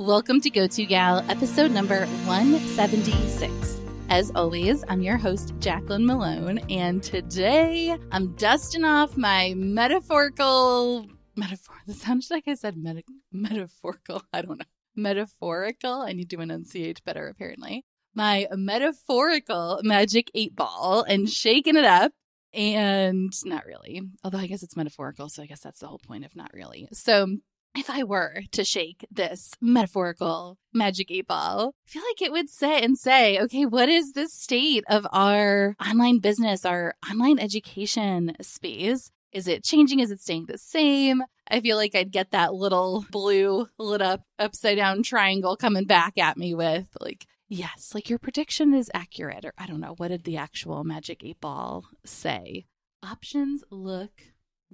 Welcome 0.00 0.40
to 0.40 0.48
Go 0.48 0.66
To 0.66 0.86
Gal, 0.86 1.22
episode 1.28 1.72
number 1.72 2.06
176. 2.24 3.80
As 4.08 4.32
always, 4.34 4.82
I'm 4.88 5.02
your 5.02 5.18
host, 5.18 5.52
Jacqueline 5.58 6.06
Malone, 6.06 6.56
and 6.70 7.02
today 7.02 7.94
I'm 8.10 8.34
dusting 8.36 8.82
off 8.82 9.18
my 9.18 9.52
metaphorical 9.54 11.06
metaphor. 11.36 11.74
That 11.86 11.96
sounds 11.96 12.30
like 12.30 12.44
I 12.46 12.54
said 12.54 12.78
meta- 12.78 13.02
metaphorical. 13.30 14.22
I 14.32 14.40
don't 14.40 14.58
know. 14.58 14.64
Metaphorical. 14.96 16.00
I 16.00 16.14
need 16.14 16.30
to 16.30 16.40
enunciate 16.40 17.04
better, 17.04 17.28
apparently. 17.28 17.84
My 18.14 18.46
metaphorical 18.52 19.80
magic 19.82 20.30
eight 20.34 20.56
ball 20.56 21.04
and 21.06 21.28
shaking 21.28 21.76
it 21.76 21.84
up. 21.84 22.12
And 22.54 23.30
not 23.44 23.66
really, 23.66 24.00
although 24.24 24.38
I 24.38 24.46
guess 24.46 24.62
it's 24.62 24.76
metaphorical. 24.76 25.28
So 25.28 25.42
I 25.42 25.46
guess 25.46 25.60
that's 25.60 25.80
the 25.80 25.86
whole 25.88 26.00
point 26.04 26.24
of 26.24 26.34
not 26.34 26.52
really. 26.54 26.88
So 26.90 27.36
if 27.74 27.88
I 27.88 28.02
were 28.02 28.42
to 28.52 28.64
shake 28.64 29.06
this 29.10 29.52
metaphorical 29.60 30.58
magic 30.72 31.10
eight 31.10 31.28
ball, 31.28 31.74
I 31.86 31.90
feel 31.90 32.02
like 32.02 32.22
it 32.22 32.32
would 32.32 32.50
say 32.50 32.82
and 32.82 32.98
say, 32.98 33.38
okay, 33.38 33.64
what 33.64 33.88
is 33.88 34.12
the 34.12 34.28
state 34.28 34.84
of 34.88 35.06
our 35.12 35.76
online 35.84 36.18
business, 36.18 36.64
our 36.64 36.94
online 37.08 37.38
education 37.38 38.36
space? 38.40 39.10
Is 39.32 39.46
it 39.46 39.62
changing? 39.62 40.00
Is 40.00 40.10
it 40.10 40.20
staying 40.20 40.46
the 40.46 40.58
same? 40.58 41.22
I 41.48 41.60
feel 41.60 41.76
like 41.76 41.94
I'd 41.94 42.10
get 42.10 42.32
that 42.32 42.54
little 42.54 43.04
blue 43.10 43.68
lit 43.78 44.02
up 44.02 44.22
upside 44.38 44.76
down 44.76 45.02
triangle 45.02 45.56
coming 45.56 45.84
back 45.84 46.18
at 46.18 46.36
me 46.36 46.54
with 46.54 46.88
like, 47.00 47.26
yes, 47.48 47.92
like 47.94 48.10
your 48.10 48.18
prediction 48.18 48.74
is 48.74 48.90
accurate. 48.92 49.44
Or 49.44 49.52
I 49.56 49.66
don't 49.66 49.80
know, 49.80 49.94
what 49.96 50.08
did 50.08 50.24
the 50.24 50.36
actual 50.36 50.82
magic 50.82 51.22
eight 51.24 51.40
ball 51.40 51.84
say? 52.04 52.66
Options 53.02 53.62
look 53.70 54.10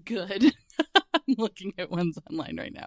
good. 0.05 0.52
I'm 1.14 1.34
looking 1.38 1.73
at 1.78 1.91
ones 1.91 2.18
online 2.30 2.56
right 2.59 2.73
now. 2.73 2.87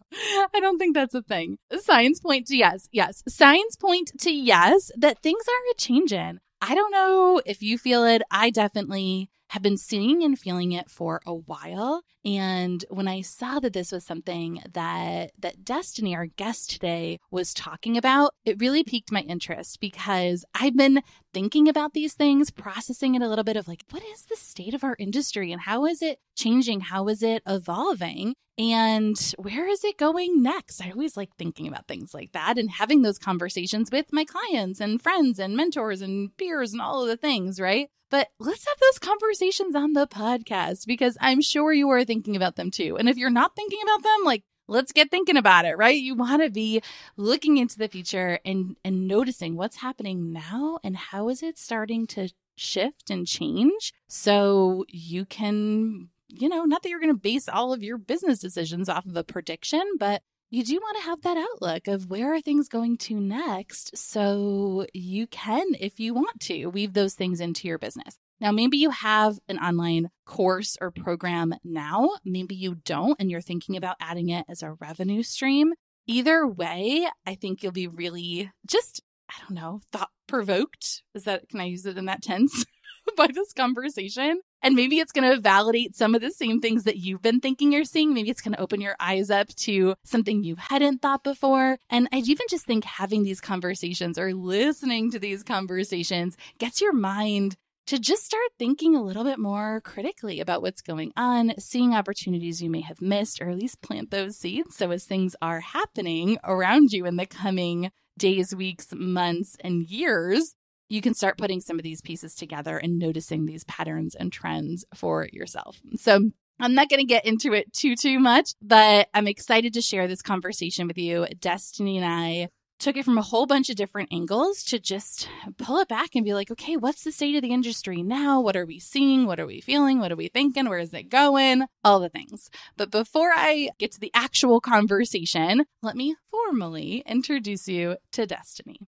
I 0.53 0.59
don't 0.59 0.77
think 0.77 0.95
that's 0.95 1.15
a 1.15 1.21
thing. 1.21 1.57
Signs 1.79 2.19
point 2.19 2.47
to 2.47 2.55
yes. 2.55 2.87
Yes. 2.91 3.23
Signs 3.27 3.75
point 3.77 4.11
to 4.19 4.31
yes 4.31 4.91
that 4.97 5.21
things 5.21 5.43
are 5.47 5.71
a 5.71 5.75
changing. 5.75 6.39
I 6.61 6.75
don't 6.75 6.91
know 6.91 7.41
if 7.45 7.61
you 7.61 7.77
feel 7.77 8.03
it. 8.03 8.21
I 8.29 8.49
definitely 8.49 9.29
have 9.49 9.61
been 9.61 9.77
seeing 9.77 10.23
and 10.23 10.37
feeling 10.37 10.71
it 10.73 10.89
for 10.89 11.21
a 11.25 11.33
while. 11.33 12.03
And 12.25 12.83
when 12.89 13.07
I 13.07 13.21
saw 13.21 13.59
that 13.59 13.73
this 13.73 13.91
was 13.91 14.05
something 14.05 14.61
that 14.73 15.31
that 15.39 15.63
Destinee, 15.63 16.15
our 16.15 16.25
guest 16.25 16.69
today, 16.69 17.19
was 17.31 17.53
talking 17.53 17.97
about, 17.97 18.33
it 18.45 18.59
really 18.59 18.83
piqued 18.83 19.11
my 19.11 19.21
interest 19.21 19.79
because 19.79 20.43
I've 20.53 20.75
been 20.75 21.01
thinking 21.33 21.69
about 21.69 21.93
these 21.93 22.13
things, 22.13 22.51
processing 22.51 23.15
it 23.15 23.21
a 23.21 23.27
little 23.27 23.45
bit 23.45 23.55
of 23.55 23.67
like, 23.67 23.83
what 23.89 24.03
is 24.03 24.23
the 24.23 24.35
state 24.35 24.73
of 24.73 24.83
our 24.83 24.97
industry 24.99 25.51
and 25.51 25.61
how 25.61 25.85
is 25.85 26.01
it 26.01 26.19
changing? 26.35 26.81
How 26.81 27.07
is 27.07 27.23
it 27.23 27.41
evolving? 27.47 28.33
And 28.57 29.17
where 29.37 29.69
is 29.69 29.85
it 29.85 29.97
going 29.97 30.43
next? 30.43 30.81
I 30.81 30.91
always 30.91 31.15
like 31.15 31.29
thinking 31.37 31.69
about 31.69 31.87
things 31.87 32.13
like 32.13 32.33
that 32.33 32.57
and 32.57 32.69
having 32.69 33.01
those 33.01 33.17
conversations 33.17 33.89
with 33.89 34.11
my 34.11 34.25
clients 34.25 34.81
and 34.81 35.01
friends 35.01 35.39
and 35.39 35.55
mentors 35.55 36.01
and 36.01 36.35
peers 36.35 36.73
and 36.73 36.81
all 36.81 37.03
of 37.03 37.07
the 37.07 37.15
things, 37.15 37.61
right? 37.61 37.87
But 38.11 38.29
let's 38.39 38.67
have 38.67 38.79
those 38.79 38.99
conversations 38.99 39.75
on 39.75 39.93
the 39.93 40.07
podcast 40.07 40.87
because 40.87 41.17
I'm 41.21 41.41
sure 41.41 41.71
you 41.71 41.89
are 41.89 42.03
thinking 42.03 42.18
about 42.35 42.55
them 42.55 42.71
too. 42.71 42.97
And 42.97 43.09
if 43.09 43.17
you're 43.17 43.29
not 43.29 43.55
thinking 43.55 43.79
about 43.83 44.03
them, 44.03 44.25
like, 44.25 44.43
let's 44.67 44.91
get 44.91 45.11
thinking 45.11 45.37
about 45.37 45.65
it, 45.65 45.77
right? 45.77 45.99
You 45.99 46.15
want 46.15 46.43
to 46.43 46.49
be 46.49 46.81
looking 47.17 47.57
into 47.57 47.77
the 47.77 47.87
future 47.87 48.39
and 48.45 48.75
and 48.83 49.07
noticing 49.07 49.55
what's 49.55 49.77
happening 49.77 50.31
now 50.31 50.79
and 50.83 50.95
how 50.95 51.29
is 51.29 51.43
it 51.43 51.57
starting 51.57 52.07
to 52.07 52.29
shift 52.55 53.09
and 53.09 53.25
change 53.25 53.93
so 54.07 54.85
you 54.89 55.25
can 55.25 56.09
you 56.31 56.47
know, 56.47 56.63
not 56.63 56.83
that 56.83 56.89
you're 56.89 56.99
going 56.99 57.13
to 57.13 57.19
base 57.19 57.49
all 57.49 57.73
of 57.73 57.81
your 57.81 57.97
business 57.97 58.37
decisions 58.37 58.87
off 58.87 59.07
of 59.07 59.15
a 59.15 59.23
prediction, 59.23 59.81
but 59.97 60.21
you 60.51 60.63
do 60.63 60.75
want 60.75 60.97
to 60.97 61.03
have 61.03 61.21
that 61.21 61.37
outlook 61.37 61.87
of 61.87 62.09
where 62.09 62.33
are 62.33 62.41
things 62.41 62.67
going 62.67 62.97
to 62.97 63.19
next 63.19 63.95
so 63.97 64.85
you 64.93 65.27
can 65.27 65.65
if 65.79 65.99
you 65.99 66.13
want 66.13 66.39
to 66.39 66.67
weave 66.67 66.93
those 66.93 67.13
things 67.13 67.39
into 67.39 67.67
your 67.67 67.77
business 67.77 68.17
now 68.39 68.51
maybe 68.51 68.77
you 68.77 68.89
have 68.89 69.39
an 69.47 69.57
online 69.59 70.09
course 70.25 70.77
or 70.79 70.91
program 70.91 71.55
now. 71.63 72.09
Maybe 72.23 72.55
you 72.55 72.75
don't 72.85 73.17
and 73.19 73.29
you're 73.29 73.41
thinking 73.41 73.75
about 73.75 73.97
adding 73.99 74.29
it 74.29 74.45
as 74.49 74.63
a 74.63 74.73
revenue 74.73 75.23
stream. 75.23 75.73
Either 76.07 76.47
way 76.47 77.07
i 77.27 77.35
think 77.35 77.61
you'll 77.61 77.71
be 77.71 77.87
really 77.87 78.51
just 78.65 79.03
i 79.29 79.35
don't 79.41 79.51
know 79.51 79.79
thought 79.91 80.09
provoked 80.27 81.03
is 81.13 81.25
that 81.25 81.47
can 81.49 81.59
i 81.59 81.65
use 81.65 81.85
it 81.85 81.97
in 81.97 82.05
that 82.05 82.23
tense? 82.23 82.65
By 83.17 83.27
this 83.33 83.53
conversation. 83.53 84.41
And 84.61 84.75
maybe 84.75 84.99
it's 84.99 85.11
going 85.11 85.29
to 85.29 85.41
validate 85.41 85.95
some 85.95 86.15
of 86.15 86.21
the 86.21 86.31
same 86.31 86.59
things 86.59 86.83
that 86.83 86.97
you've 86.97 87.21
been 87.21 87.39
thinking 87.39 87.71
you're 87.71 87.85
seeing. 87.85 88.13
Maybe 88.13 88.29
it's 88.29 88.41
going 88.41 88.53
to 88.53 88.61
open 88.61 88.81
your 88.81 88.95
eyes 88.99 89.29
up 89.29 89.47
to 89.55 89.95
something 90.03 90.43
you 90.43 90.55
hadn't 90.57 91.01
thought 91.01 91.23
before. 91.23 91.77
And 91.89 92.07
I 92.11 92.17
even 92.17 92.45
just 92.49 92.65
think 92.65 92.83
having 92.83 93.23
these 93.23 93.41
conversations 93.41 94.19
or 94.19 94.33
listening 94.33 95.11
to 95.11 95.19
these 95.19 95.43
conversations 95.43 96.35
gets 96.59 96.81
your 96.81 96.93
mind 96.93 97.55
to 97.89 97.97
just 97.97 98.23
start 98.23 98.51
thinking 98.59 98.95
a 98.95 99.01
little 99.01 99.23
bit 99.23 99.39
more 99.39 99.81
critically 99.81 100.39
about 100.39 100.61
what's 100.61 100.83
going 100.83 101.11
on, 101.17 101.53
seeing 101.57 101.95
opportunities 101.95 102.61
you 102.61 102.69
may 102.69 102.81
have 102.81 103.01
missed, 103.01 103.41
or 103.41 103.49
at 103.49 103.57
least 103.57 103.81
plant 103.81 104.11
those 104.11 104.37
seeds. 104.37 104.75
So 104.75 104.91
as 104.91 105.05
things 105.05 105.35
are 105.41 105.59
happening 105.59 106.37
around 106.43 106.91
you 106.91 107.07
in 107.07 107.15
the 107.15 107.25
coming 107.25 107.89
days, 108.15 108.53
weeks, 108.53 108.89
months, 108.95 109.55
and 109.63 109.89
years, 109.89 110.53
you 110.87 111.01
can 111.01 111.15
start 111.15 111.39
putting 111.39 111.61
some 111.61 111.79
of 111.79 111.83
these 111.83 111.99
pieces 111.99 112.35
together 112.35 112.77
and 112.77 112.99
noticing 112.99 113.47
these 113.47 113.63
patterns 113.63 114.13
and 114.13 114.31
trends 114.31 114.85
for 114.93 115.27
yourself. 115.33 115.81
So 115.95 116.29
I'm 116.59 116.75
not 116.75 116.89
going 116.89 116.99
to 116.99 117.05
get 117.05 117.25
into 117.25 117.53
it 117.53 117.73
too, 117.73 117.95
too 117.95 118.19
much, 118.19 118.51
but 118.61 119.07
I'm 119.15 119.27
excited 119.27 119.73
to 119.73 119.81
share 119.81 120.07
this 120.07 120.21
conversation 120.21 120.87
with 120.87 120.99
you. 120.99 121.25
Destinee 121.39 121.97
and 121.97 122.05
I 122.05 122.49
took 122.79 122.95
it 122.95 123.05
from 123.05 123.17
a 123.17 123.21
whole 123.21 123.45
bunch 123.45 123.69
of 123.69 123.75
different 123.75 124.09
angles 124.11 124.63
to 124.63 124.79
just 124.79 125.27
pull 125.57 125.77
it 125.79 125.87
back 125.87 126.15
and 126.15 126.23
be 126.23 126.33
like, 126.33 126.49
okay, 126.49 126.77
what's 126.77 127.03
the 127.03 127.11
state 127.11 127.35
of 127.35 127.41
the 127.41 127.53
industry 127.53 128.01
now? 128.01 128.39
What 128.39 128.55
are 128.55 128.65
we 128.65 128.79
seeing? 128.79 129.25
What 129.25 129.39
are 129.39 129.45
we 129.45 129.61
feeling? 129.61 129.99
What 129.99 130.11
are 130.11 130.15
we 130.15 130.29
thinking? 130.29 130.67
Where 130.67 130.79
is 130.79 130.93
it 130.93 131.09
going? 131.09 131.65
All 131.83 131.99
the 131.99 132.09
things. 132.09 132.49
But 132.77 132.89
before 132.89 133.31
I 133.35 133.69
get 133.77 133.91
to 133.91 133.99
the 133.99 134.11
actual 134.13 134.61
conversation, 134.61 135.65
let 135.81 135.95
me 135.95 136.15
formally 136.31 137.03
introduce 137.05 137.67
you 137.67 137.97
to 138.13 138.25
Destinee. 138.25 138.87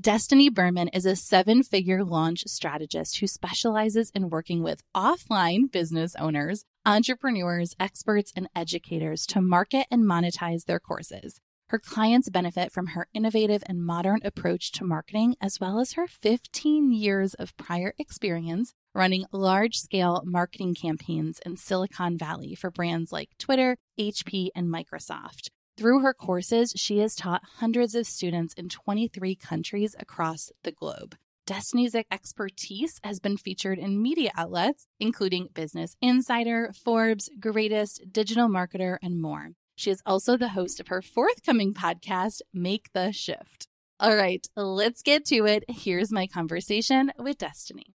Destinee 0.00 0.48
Berman 0.48 0.88
is 0.88 1.04
a 1.04 1.14
seven 1.14 1.62
figure 1.62 2.02
launch 2.02 2.44
strategist 2.46 3.18
who 3.18 3.26
specializes 3.26 4.10
in 4.14 4.30
working 4.30 4.62
with 4.62 4.82
offline 4.96 5.70
business 5.70 6.14
owners, 6.16 6.64
entrepreneurs, 6.86 7.74
experts, 7.78 8.32
and 8.34 8.48
educators 8.56 9.26
to 9.26 9.42
market 9.42 9.86
and 9.90 10.04
monetize 10.04 10.64
their 10.64 10.80
courses. 10.80 11.40
Her 11.72 11.78
clients 11.78 12.28
benefit 12.28 12.70
from 12.70 12.88
her 12.88 13.08
innovative 13.14 13.62
and 13.64 13.82
modern 13.82 14.20
approach 14.24 14.72
to 14.72 14.84
marketing, 14.84 15.36
as 15.40 15.58
well 15.58 15.80
as 15.80 15.94
her 15.94 16.06
15 16.06 16.92
years 16.92 17.32
of 17.32 17.56
prior 17.56 17.94
experience 17.98 18.74
running 18.94 19.24
large 19.32 19.76
scale 19.76 20.22
marketing 20.26 20.74
campaigns 20.74 21.40
in 21.46 21.56
Silicon 21.56 22.18
Valley 22.18 22.54
for 22.54 22.70
brands 22.70 23.10
like 23.10 23.30
Twitter, 23.38 23.78
HP, 23.98 24.48
and 24.54 24.68
Microsoft. 24.68 25.48
Through 25.78 26.00
her 26.00 26.12
courses, 26.12 26.74
she 26.76 26.98
has 26.98 27.14
taught 27.14 27.40
hundreds 27.56 27.94
of 27.94 28.06
students 28.06 28.52
in 28.52 28.68
23 28.68 29.34
countries 29.36 29.96
across 29.98 30.50
the 30.64 30.72
globe. 30.72 31.16
Destinee's 31.46 31.94
expertise 31.94 33.00
has 33.02 33.18
been 33.18 33.38
featured 33.38 33.78
in 33.78 34.02
media 34.02 34.30
outlets, 34.36 34.88
including 35.00 35.48
Business 35.54 35.96
Insider, 36.02 36.70
Forbes, 36.84 37.30
Greatest, 37.40 38.12
Digital 38.12 38.48
Marketer, 38.48 38.98
and 39.02 39.22
more. 39.22 39.52
She 39.82 39.90
is 39.90 40.00
also 40.06 40.36
the 40.36 40.50
host 40.50 40.78
of 40.78 40.86
her 40.86 41.02
forthcoming 41.02 41.74
podcast, 41.74 42.40
Make 42.54 42.92
the 42.92 43.10
Shift. 43.10 43.66
All 43.98 44.14
right, 44.14 44.46
let's 44.54 45.02
get 45.02 45.24
to 45.24 45.44
it. 45.46 45.64
Here's 45.68 46.12
my 46.12 46.28
conversation 46.28 47.10
with 47.18 47.38
Destinee. 47.38 47.92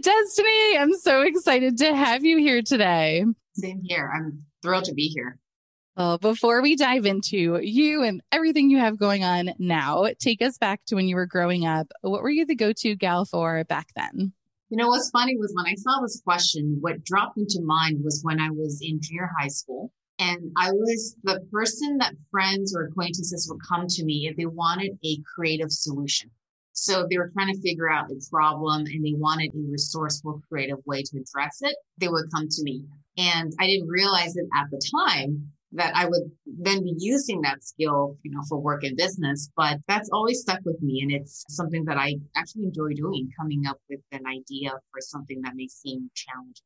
Destinee, 0.00 0.78
I'm 0.78 0.94
so 0.94 1.22
excited 1.22 1.78
to 1.78 1.96
have 1.96 2.24
you 2.24 2.38
here 2.38 2.62
today. 2.62 3.24
Same 3.54 3.80
here. 3.82 4.08
I'm 4.14 4.44
thrilled 4.62 4.84
to 4.84 4.94
be 4.94 5.08
here. 5.08 5.40
Well, 5.96 6.18
before 6.18 6.62
we 6.62 6.76
dive 6.76 7.06
into 7.06 7.58
you 7.60 8.04
and 8.04 8.22
everything 8.30 8.70
you 8.70 8.78
have 8.78 8.96
going 8.96 9.24
on 9.24 9.50
now, 9.58 10.06
take 10.20 10.40
us 10.40 10.58
back 10.58 10.82
to 10.86 10.94
when 10.94 11.08
you 11.08 11.16
were 11.16 11.26
growing 11.26 11.66
up. 11.66 11.90
What 12.02 12.22
were 12.22 12.30
you 12.30 12.46
the 12.46 12.54
go 12.54 12.72
to 12.72 12.94
gal 12.94 13.24
for 13.24 13.64
back 13.64 13.88
then? 13.96 14.32
You 14.68 14.76
know, 14.76 14.86
what's 14.86 15.10
funny 15.10 15.36
was 15.36 15.52
when 15.56 15.66
I 15.66 15.74
saw 15.74 16.00
this 16.02 16.20
question, 16.24 16.78
what 16.82 17.02
dropped 17.02 17.36
into 17.36 17.62
mind 17.64 18.04
was 18.04 18.20
when 18.22 18.38
I 18.38 18.50
was 18.50 18.78
in 18.80 19.00
junior 19.00 19.28
high 19.36 19.48
school. 19.48 19.90
And 20.18 20.50
I 20.56 20.72
was 20.72 21.16
the 21.24 21.40
person 21.52 21.98
that 21.98 22.14
friends 22.30 22.74
or 22.74 22.84
acquaintances 22.84 23.48
would 23.50 23.60
come 23.68 23.86
to 23.86 24.04
me 24.04 24.28
if 24.28 24.36
they 24.36 24.46
wanted 24.46 24.98
a 25.04 25.18
creative 25.34 25.70
solution. 25.70 26.30
So 26.72 27.06
they 27.08 27.16
were 27.16 27.30
trying 27.32 27.54
to 27.54 27.60
figure 27.60 27.90
out 27.90 28.08
the 28.08 28.22
problem 28.30 28.86
and 28.86 29.04
they 29.04 29.14
wanted 29.14 29.54
a 29.54 29.70
resourceful, 29.70 30.42
creative 30.48 30.78
way 30.86 31.02
to 31.02 31.18
address 31.18 31.58
it. 31.62 31.76
They 31.98 32.08
would 32.08 32.30
come 32.30 32.48
to 32.48 32.62
me. 32.62 32.82
And 33.16 33.52
I 33.58 33.66
didn't 33.66 33.88
realize 33.88 34.36
it 34.36 34.46
at 34.54 34.70
the 34.70 34.80
time 34.94 35.50
that 35.72 35.96
I 35.96 36.06
would 36.06 36.30
then 36.46 36.84
be 36.84 36.94
using 36.98 37.40
that 37.42 37.64
skill, 37.64 38.16
you 38.22 38.30
know, 38.30 38.42
for 38.48 38.58
work 38.58 38.84
and 38.84 38.96
business. 38.96 39.50
But 39.56 39.78
that's 39.88 40.10
always 40.10 40.40
stuck 40.40 40.60
with 40.64 40.80
me. 40.82 41.00
And 41.02 41.12
it's 41.12 41.44
something 41.48 41.84
that 41.86 41.98
I 41.98 42.16
actually 42.36 42.64
enjoy 42.64 42.92
doing, 42.94 43.30
coming 43.38 43.66
up 43.66 43.80
with 43.88 44.00
an 44.12 44.26
idea 44.26 44.72
for 44.90 45.00
something 45.00 45.40
that 45.42 45.54
may 45.54 45.68
seem 45.68 46.10
challenging. 46.14 46.64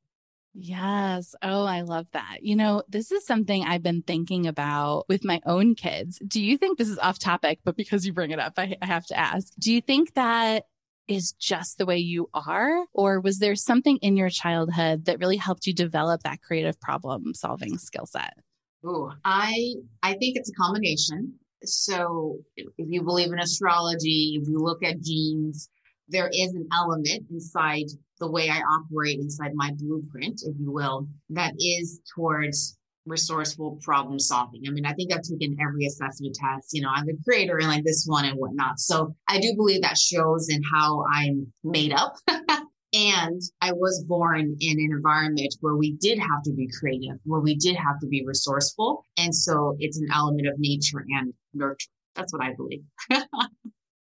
Yes. 0.52 1.34
Oh, 1.42 1.64
I 1.64 1.82
love 1.82 2.06
that. 2.12 2.38
You 2.42 2.56
know, 2.56 2.82
this 2.88 3.12
is 3.12 3.24
something 3.24 3.62
I've 3.62 3.82
been 3.82 4.02
thinking 4.02 4.46
about 4.46 5.04
with 5.08 5.24
my 5.24 5.40
own 5.46 5.74
kids. 5.76 6.20
Do 6.26 6.42
you 6.42 6.58
think 6.58 6.76
this 6.76 6.88
is 6.88 6.98
off 6.98 7.18
topic, 7.18 7.60
but 7.64 7.76
because 7.76 8.04
you 8.04 8.12
bring 8.12 8.32
it 8.32 8.40
up, 8.40 8.54
I, 8.56 8.76
I 8.82 8.86
have 8.86 9.06
to 9.06 9.18
ask, 9.18 9.52
do 9.58 9.72
you 9.72 9.80
think 9.80 10.14
that 10.14 10.64
is 11.06 11.32
just 11.32 11.78
the 11.78 11.86
way 11.86 11.98
you 11.98 12.28
are? 12.34 12.84
Or 12.92 13.20
was 13.20 13.38
there 13.38 13.54
something 13.54 13.98
in 13.98 14.16
your 14.16 14.28
childhood 14.28 15.04
that 15.04 15.20
really 15.20 15.36
helped 15.36 15.66
you 15.66 15.74
develop 15.74 16.22
that 16.22 16.42
creative 16.42 16.80
problem 16.80 17.32
solving 17.34 17.78
skill 17.78 18.06
set? 18.06 18.34
Oh, 18.84 19.12
I 19.24 19.74
I 20.02 20.14
think 20.14 20.36
it's 20.36 20.50
a 20.50 20.54
combination. 20.54 21.34
So 21.62 22.38
if 22.56 22.66
you 22.78 23.02
believe 23.02 23.32
in 23.32 23.38
astrology, 23.38 24.38
if 24.40 24.48
you 24.48 24.58
look 24.58 24.82
at 24.82 25.00
genes, 25.00 25.68
there 26.10 26.30
is 26.32 26.52
an 26.54 26.66
element 26.72 27.24
inside 27.30 27.86
the 28.18 28.30
way 28.30 28.50
I 28.50 28.60
operate 28.60 29.18
inside 29.18 29.52
my 29.54 29.72
blueprint, 29.76 30.42
if 30.44 30.54
you 30.58 30.70
will, 30.70 31.08
that 31.30 31.54
is 31.58 32.00
towards 32.14 32.76
resourceful 33.06 33.78
problem 33.82 34.18
solving. 34.18 34.62
I 34.66 34.70
mean, 34.70 34.84
I 34.84 34.92
think 34.92 35.12
I've 35.12 35.22
taken 35.22 35.56
every 35.60 35.86
assessment 35.86 36.34
test. 36.34 36.70
You 36.72 36.82
know, 36.82 36.90
I'm 36.94 37.06
the 37.06 37.16
creator 37.24 37.56
and 37.56 37.68
like 37.68 37.84
this 37.84 38.04
one 38.06 38.26
and 38.26 38.36
whatnot. 38.38 38.78
So 38.78 39.14
I 39.26 39.40
do 39.40 39.54
believe 39.56 39.82
that 39.82 39.98
shows 39.98 40.48
in 40.48 40.62
how 40.62 41.04
I'm 41.12 41.52
made 41.64 41.92
up. 41.92 42.14
and 42.92 43.40
I 43.60 43.72
was 43.72 44.04
born 44.06 44.56
in 44.60 44.78
an 44.78 44.88
environment 44.90 45.54
where 45.60 45.76
we 45.76 45.92
did 45.92 46.18
have 46.18 46.42
to 46.44 46.52
be 46.52 46.68
creative, 46.78 47.18
where 47.24 47.40
we 47.40 47.56
did 47.56 47.76
have 47.76 47.98
to 48.00 48.06
be 48.06 48.24
resourceful. 48.26 49.04
And 49.16 49.34
so 49.34 49.76
it's 49.78 49.98
an 49.98 50.08
element 50.12 50.46
of 50.46 50.54
nature 50.58 51.04
and 51.08 51.32
nurture. 51.54 51.88
That's 52.14 52.32
what 52.32 52.42
I 52.42 52.54
believe. 52.54 52.82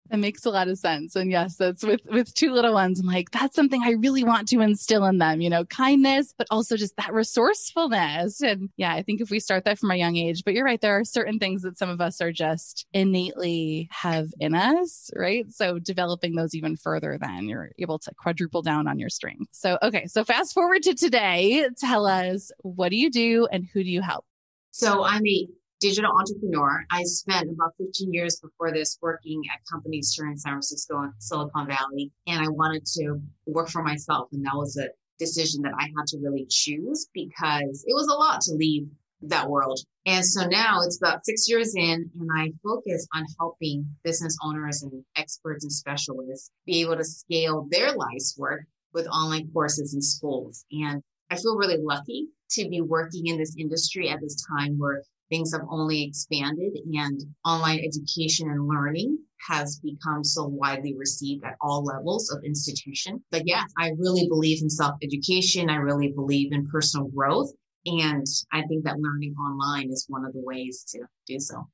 That 0.09 0.19
makes 0.19 0.45
a 0.45 0.49
lot 0.49 0.67
of 0.67 0.77
sense. 0.77 1.15
And 1.15 1.31
yes, 1.31 1.55
that's 1.57 1.83
with 1.83 2.01
with 2.05 2.33
two 2.33 2.51
little 2.51 2.73
ones. 2.73 2.99
I'm 2.99 3.05
like, 3.05 3.31
that's 3.31 3.55
something 3.55 3.83
I 3.83 3.91
really 3.91 4.23
want 4.23 4.47
to 4.49 4.61
instill 4.61 5.05
in 5.05 5.17
them, 5.17 5.41
you 5.41 5.49
know, 5.49 5.65
kindness, 5.65 6.33
but 6.37 6.47
also 6.49 6.77
just 6.77 6.95
that 6.97 7.13
resourcefulness. 7.13 8.41
And 8.41 8.69
yeah, 8.77 8.93
I 8.93 9.01
think 9.01 9.21
if 9.21 9.29
we 9.29 9.39
start 9.39 9.65
that 9.65 9.79
from 9.79 9.91
a 9.91 9.95
young 9.95 10.15
age, 10.15 10.43
but 10.45 10.53
you're 10.53 10.65
right, 10.65 10.79
there 10.79 10.97
are 10.97 11.03
certain 11.03 11.39
things 11.39 11.61
that 11.63 11.77
some 11.77 11.89
of 11.89 11.99
us 11.99 12.21
are 12.21 12.31
just 12.31 12.85
innately 12.93 13.89
have 13.91 14.29
in 14.39 14.55
us, 14.55 15.11
right? 15.15 15.45
So 15.51 15.79
developing 15.79 16.35
those 16.35 16.55
even 16.55 16.77
further, 16.77 17.17
then 17.19 17.47
you're 17.47 17.71
able 17.79 17.99
to 17.99 18.11
quadruple 18.15 18.61
down 18.61 18.87
on 18.87 18.99
your 18.99 19.09
strength. 19.09 19.49
So 19.51 19.77
okay, 19.83 20.07
so 20.07 20.23
fast 20.23 20.53
forward 20.53 20.83
to 20.83 20.93
today. 20.93 21.67
Tell 21.77 22.05
us 22.05 22.51
what 22.59 22.89
do 22.89 22.95
you 22.95 23.09
do 23.09 23.47
and 23.51 23.67
who 23.73 23.83
do 23.83 23.89
you 23.89 24.01
help? 24.01 24.25
So 24.71 25.03
I'm 25.03 25.25
a 25.25 25.47
digital 25.79 26.11
entrepreneur. 26.17 26.83
I 26.91 27.03
spent 27.03 27.49
about 27.49 27.73
15 27.77 28.13
years 28.13 28.39
before 28.39 28.71
this 28.71 28.97
working 29.01 29.41
at 29.53 29.59
companies 29.71 30.13
here 30.15 30.27
in 30.27 30.37
San 30.37 30.53
Francisco 30.53 30.99
and 30.99 31.13
Silicon 31.19 31.67
Valley, 31.67 32.11
and 32.25 32.41
I 32.41 32.49
wanted 32.49 32.85
to 32.97 33.19
work 33.45 33.69
for 33.69 33.83
myself. 33.83 34.29
And 34.31 34.45
that 34.45 34.55
was 34.55 34.77
a 34.77 34.89
decision 35.19 35.61
that 35.63 35.73
I 35.77 35.83
had 35.83 36.07
to 36.07 36.19
really 36.19 36.45
choose 36.49 37.07
because 37.13 37.83
it 37.87 37.93
was 37.93 38.07
a 38.07 38.17
lot 38.17 38.41
to 38.41 38.53
leave 38.53 38.87
that 39.21 39.49
world. 39.49 39.79
And 40.05 40.23
so 40.23 40.47
now 40.47 40.81
it's 40.83 40.97
about 40.97 41.25
six 41.25 41.49
years 41.49 41.73
in, 41.75 42.09
and 42.19 42.29
I 42.35 42.51
focus 42.63 43.07
on 43.15 43.25
helping 43.39 43.95
business 44.03 44.37
owners 44.43 44.83
and 44.83 45.03
experts 45.15 45.63
and 45.63 45.71
specialists 45.71 46.51
be 46.65 46.81
able 46.81 46.97
to 46.97 47.03
scale 47.03 47.67
their 47.69 47.93
life's 47.93 48.35
work 48.37 48.65
with 48.93 49.07
online 49.07 49.49
courses 49.51 49.93
and 49.93 50.03
schools. 50.03 50.65
And 50.71 51.01
I 51.29 51.35
feel 51.35 51.57
really 51.57 51.81
lucky 51.81 52.27
to 52.51 52.69
be 52.69 52.81
working 52.81 53.27
in 53.27 53.37
this 53.37 53.55
industry 53.57 54.09
at 54.09 54.21
this 54.21 54.41
time 54.55 54.77
where 54.77 55.03
things 55.29 55.53
have 55.53 55.65
only 55.69 56.03
expanded 56.03 56.73
and 56.93 57.21
online 57.45 57.79
education 57.79 58.49
and 58.49 58.67
learning 58.67 59.17
has 59.49 59.79
become 59.79 60.23
so 60.23 60.45
widely 60.45 60.95
received 60.95 61.43
at 61.43 61.55
all 61.61 61.83
levels 61.83 62.31
of 62.31 62.43
institution. 62.43 63.23
But 63.31 63.43
yeah, 63.45 63.63
I 63.77 63.91
really 63.97 64.27
believe 64.27 64.61
in 64.61 64.69
self 64.69 64.95
education. 65.03 65.69
I 65.69 65.75
really 65.75 66.11
believe 66.11 66.51
in 66.51 66.67
personal 66.67 67.07
growth. 67.07 67.51
And 67.85 68.25
I 68.51 68.63
think 68.63 68.83
that 68.83 68.99
learning 68.99 69.35
online 69.35 69.91
is 69.91 70.05
one 70.09 70.25
of 70.25 70.33
the 70.33 70.41
ways 70.43 70.83
to 70.89 71.03
do 71.25 71.39
so. 71.39 71.67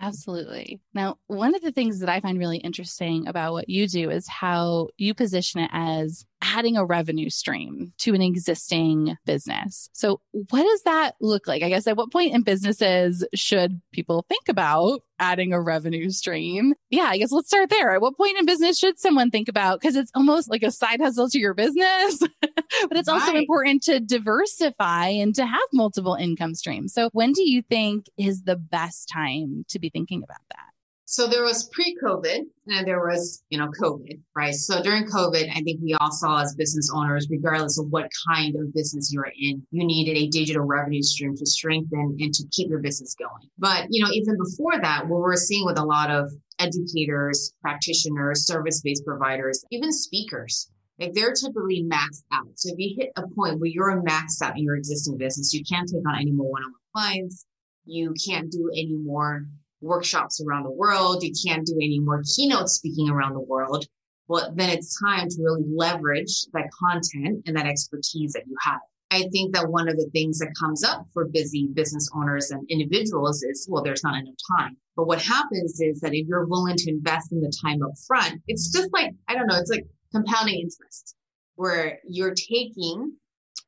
Absolutely. 0.00 0.80
Now, 0.92 1.16
one 1.28 1.54
of 1.54 1.62
the 1.62 1.72
things 1.72 2.00
that 2.00 2.08
I 2.08 2.20
find 2.20 2.38
really 2.38 2.58
interesting 2.58 3.26
about 3.26 3.52
what 3.52 3.68
you 3.68 3.86
do 3.86 4.10
is 4.10 4.28
how 4.28 4.88
you 4.98 5.14
position 5.14 5.60
it 5.60 5.70
as 5.72 6.26
adding 6.44 6.76
a 6.76 6.84
revenue 6.84 7.30
stream 7.30 7.92
to 7.98 8.14
an 8.14 8.22
existing 8.22 9.16
business. 9.24 9.88
So, 9.92 10.20
what 10.32 10.62
does 10.62 10.82
that 10.82 11.14
look 11.20 11.46
like? 11.46 11.62
I 11.62 11.68
guess 11.68 11.86
at 11.86 11.96
what 11.96 12.12
point 12.12 12.34
in 12.34 12.42
businesses 12.42 13.24
should 13.34 13.80
people 13.92 14.24
think 14.28 14.48
about 14.48 15.00
adding 15.18 15.52
a 15.52 15.60
revenue 15.60 16.10
stream? 16.10 16.74
Yeah, 16.90 17.04
I 17.04 17.18
guess 17.18 17.32
let's 17.32 17.48
start 17.48 17.70
there. 17.70 17.92
At 17.92 18.00
what 18.00 18.16
point 18.16 18.38
in 18.38 18.46
business 18.46 18.78
should 18.78 18.98
someone 18.98 19.30
think 19.30 19.48
about 19.48 19.80
because 19.80 19.96
it's 19.96 20.10
almost 20.14 20.50
like 20.50 20.62
a 20.62 20.70
side 20.70 21.00
hustle 21.00 21.28
to 21.30 21.38
your 21.38 21.54
business, 21.54 22.18
but 22.40 22.96
it's 22.96 23.08
also 23.08 23.34
important 23.34 23.82
to 23.84 24.00
diversify 24.00 25.08
and 25.08 25.34
to 25.34 25.46
have 25.46 25.68
multiple 25.72 26.14
income 26.14 26.54
streams. 26.54 26.92
So, 26.92 27.08
when 27.12 27.32
do 27.32 27.48
you 27.48 27.62
think 27.62 28.06
is 28.18 28.42
the 28.42 28.56
best 28.56 29.08
time 29.08 29.64
to 29.68 29.78
be 29.78 29.88
thinking 29.88 30.22
about 30.22 30.42
that? 30.50 30.73
So 31.06 31.26
there 31.26 31.42
was 31.44 31.68
pre-COVID 31.68 32.40
and 32.68 32.86
there 32.86 33.00
was, 33.00 33.42
you 33.50 33.58
know, 33.58 33.68
COVID, 33.80 34.20
right? 34.34 34.54
So 34.54 34.82
during 34.82 35.04
COVID, 35.04 35.50
I 35.50 35.60
think 35.60 35.80
we 35.82 35.94
all 36.00 36.10
saw 36.10 36.40
as 36.40 36.54
business 36.54 36.90
owners, 36.94 37.26
regardless 37.30 37.78
of 37.78 37.86
what 37.90 38.10
kind 38.26 38.56
of 38.56 38.72
business 38.72 39.12
you're 39.12 39.30
in, 39.38 39.66
you 39.70 39.84
needed 39.86 40.16
a 40.16 40.28
digital 40.28 40.64
revenue 40.64 41.02
stream 41.02 41.36
to 41.36 41.44
strengthen 41.44 42.16
and 42.18 42.32
to 42.32 42.44
keep 42.52 42.70
your 42.70 42.80
business 42.80 43.14
going. 43.14 43.50
But, 43.58 43.86
you 43.90 44.02
know, 44.02 44.10
even 44.12 44.38
before 44.38 44.80
that, 44.80 45.06
what 45.06 45.20
we're 45.20 45.36
seeing 45.36 45.66
with 45.66 45.78
a 45.78 45.84
lot 45.84 46.10
of 46.10 46.32
educators, 46.58 47.52
practitioners, 47.60 48.46
service-based 48.46 49.04
providers, 49.04 49.62
even 49.70 49.92
speakers, 49.92 50.70
like 50.98 51.12
they're 51.12 51.34
typically 51.34 51.84
maxed 51.84 52.22
out. 52.32 52.46
So 52.54 52.70
if 52.72 52.78
you 52.78 52.96
hit 52.98 53.12
a 53.16 53.22
point 53.34 53.60
where 53.60 53.68
you're 53.68 54.02
maxed 54.02 54.40
out 54.40 54.56
in 54.56 54.64
your 54.64 54.76
existing 54.76 55.18
business, 55.18 55.52
you 55.52 55.64
can't 55.70 55.88
take 55.88 56.08
on 56.08 56.18
any 56.18 56.30
more 56.30 56.50
one-on-one 56.50 56.80
clients. 56.94 57.44
You 57.84 58.14
can't 58.26 58.50
do 58.50 58.70
any 58.72 58.96
more 59.04 59.44
workshops 59.84 60.40
around 60.40 60.64
the 60.64 60.70
world. 60.70 61.22
You 61.22 61.32
can't 61.46 61.66
do 61.66 61.76
any 61.76 62.00
more 62.00 62.22
keynote 62.34 62.68
speaking 62.68 63.10
around 63.10 63.34
the 63.34 63.40
world. 63.40 63.86
Well, 64.26 64.52
then 64.56 64.70
it's 64.70 64.98
time 64.98 65.28
to 65.28 65.42
really 65.42 65.64
leverage 65.66 66.46
that 66.54 66.70
content 66.72 67.42
and 67.46 67.56
that 67.56 67.66
expertise 67.66 68.32
that 68.32 68.46
you 68.46 68.56
have. 68.62 68.80
I 69.10 69.28
think 69.30 69.54
that 69.54 69.68
one 69.68 69.88
of 69.88 69.96
the 69.96 70.08
things 70.12 70.38
that 70.38 70.54
comes 70.58 70.82
up 70.82 71.06
for 71.12 71.26
busy 71.26 71.68
business 71.72 72.08
owners 72.16 72.50
and 72.50 72.68
individuals 72.68 73.42
is, 73.42 73.68
well, 73.70 73.82
there's 73.82 74.02
not 74.02 74.16
enough 74.16 74.34
time. 74.58 74.76
But 74.96 75.06
what 75.06 75.20
happens 75.20 75.80
is 75.80 76.00
that 76.00 76.14
if 76.14 76.26
you're 76.26 76.46
willing 76.46 76.76
to 76.76 76.90
invest 76.90 77.30
in 77.30 77.40
the 77.40 77.52
time 77.62 77.82
up 77.82 77.92
front, 78.08 78.40
it's 78.48 78.72
just 78.72 78.92
like, 78.92 79.12
I 79.28 79.34
don't 79.34 79.46
know, 79.46 79.58
it's 79.58 79.70
like 79.70 79.86
compounding 80.12 80.54
interest 80.54 81.14
where 81.56 81.98
you're 82.08 82.34
taking 82.34 83.12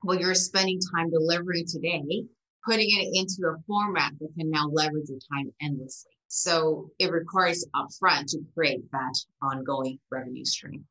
what 0.02 0.20
you're 0.20 0.34
spending 0.34 0.80
time 0.94 1.10
delivering 1.10 1.66
today 1.66 2.24
putting 2.66 2.88
it 2.88 3.08
into 3.14 3.48
a 3.48 3.60
format 3.66 4.12
that 4.20 4.28
can 4.38 4.50
now 4.50 4.68
leverage 4.68 5.08
your 5.08 5.18
time 5.32 5.52
endlessly. 5.60 6.12
So 6.28 6.90
it 6.98 7.10
requires 7.10 7.64
upfront 7.74 8.26
to 8.28 8.40
create 8.54 8.90
that 8.92 9.14
ongoing 9.42 9.98
revenue 10.10 10.44
stream. 10.44 10.84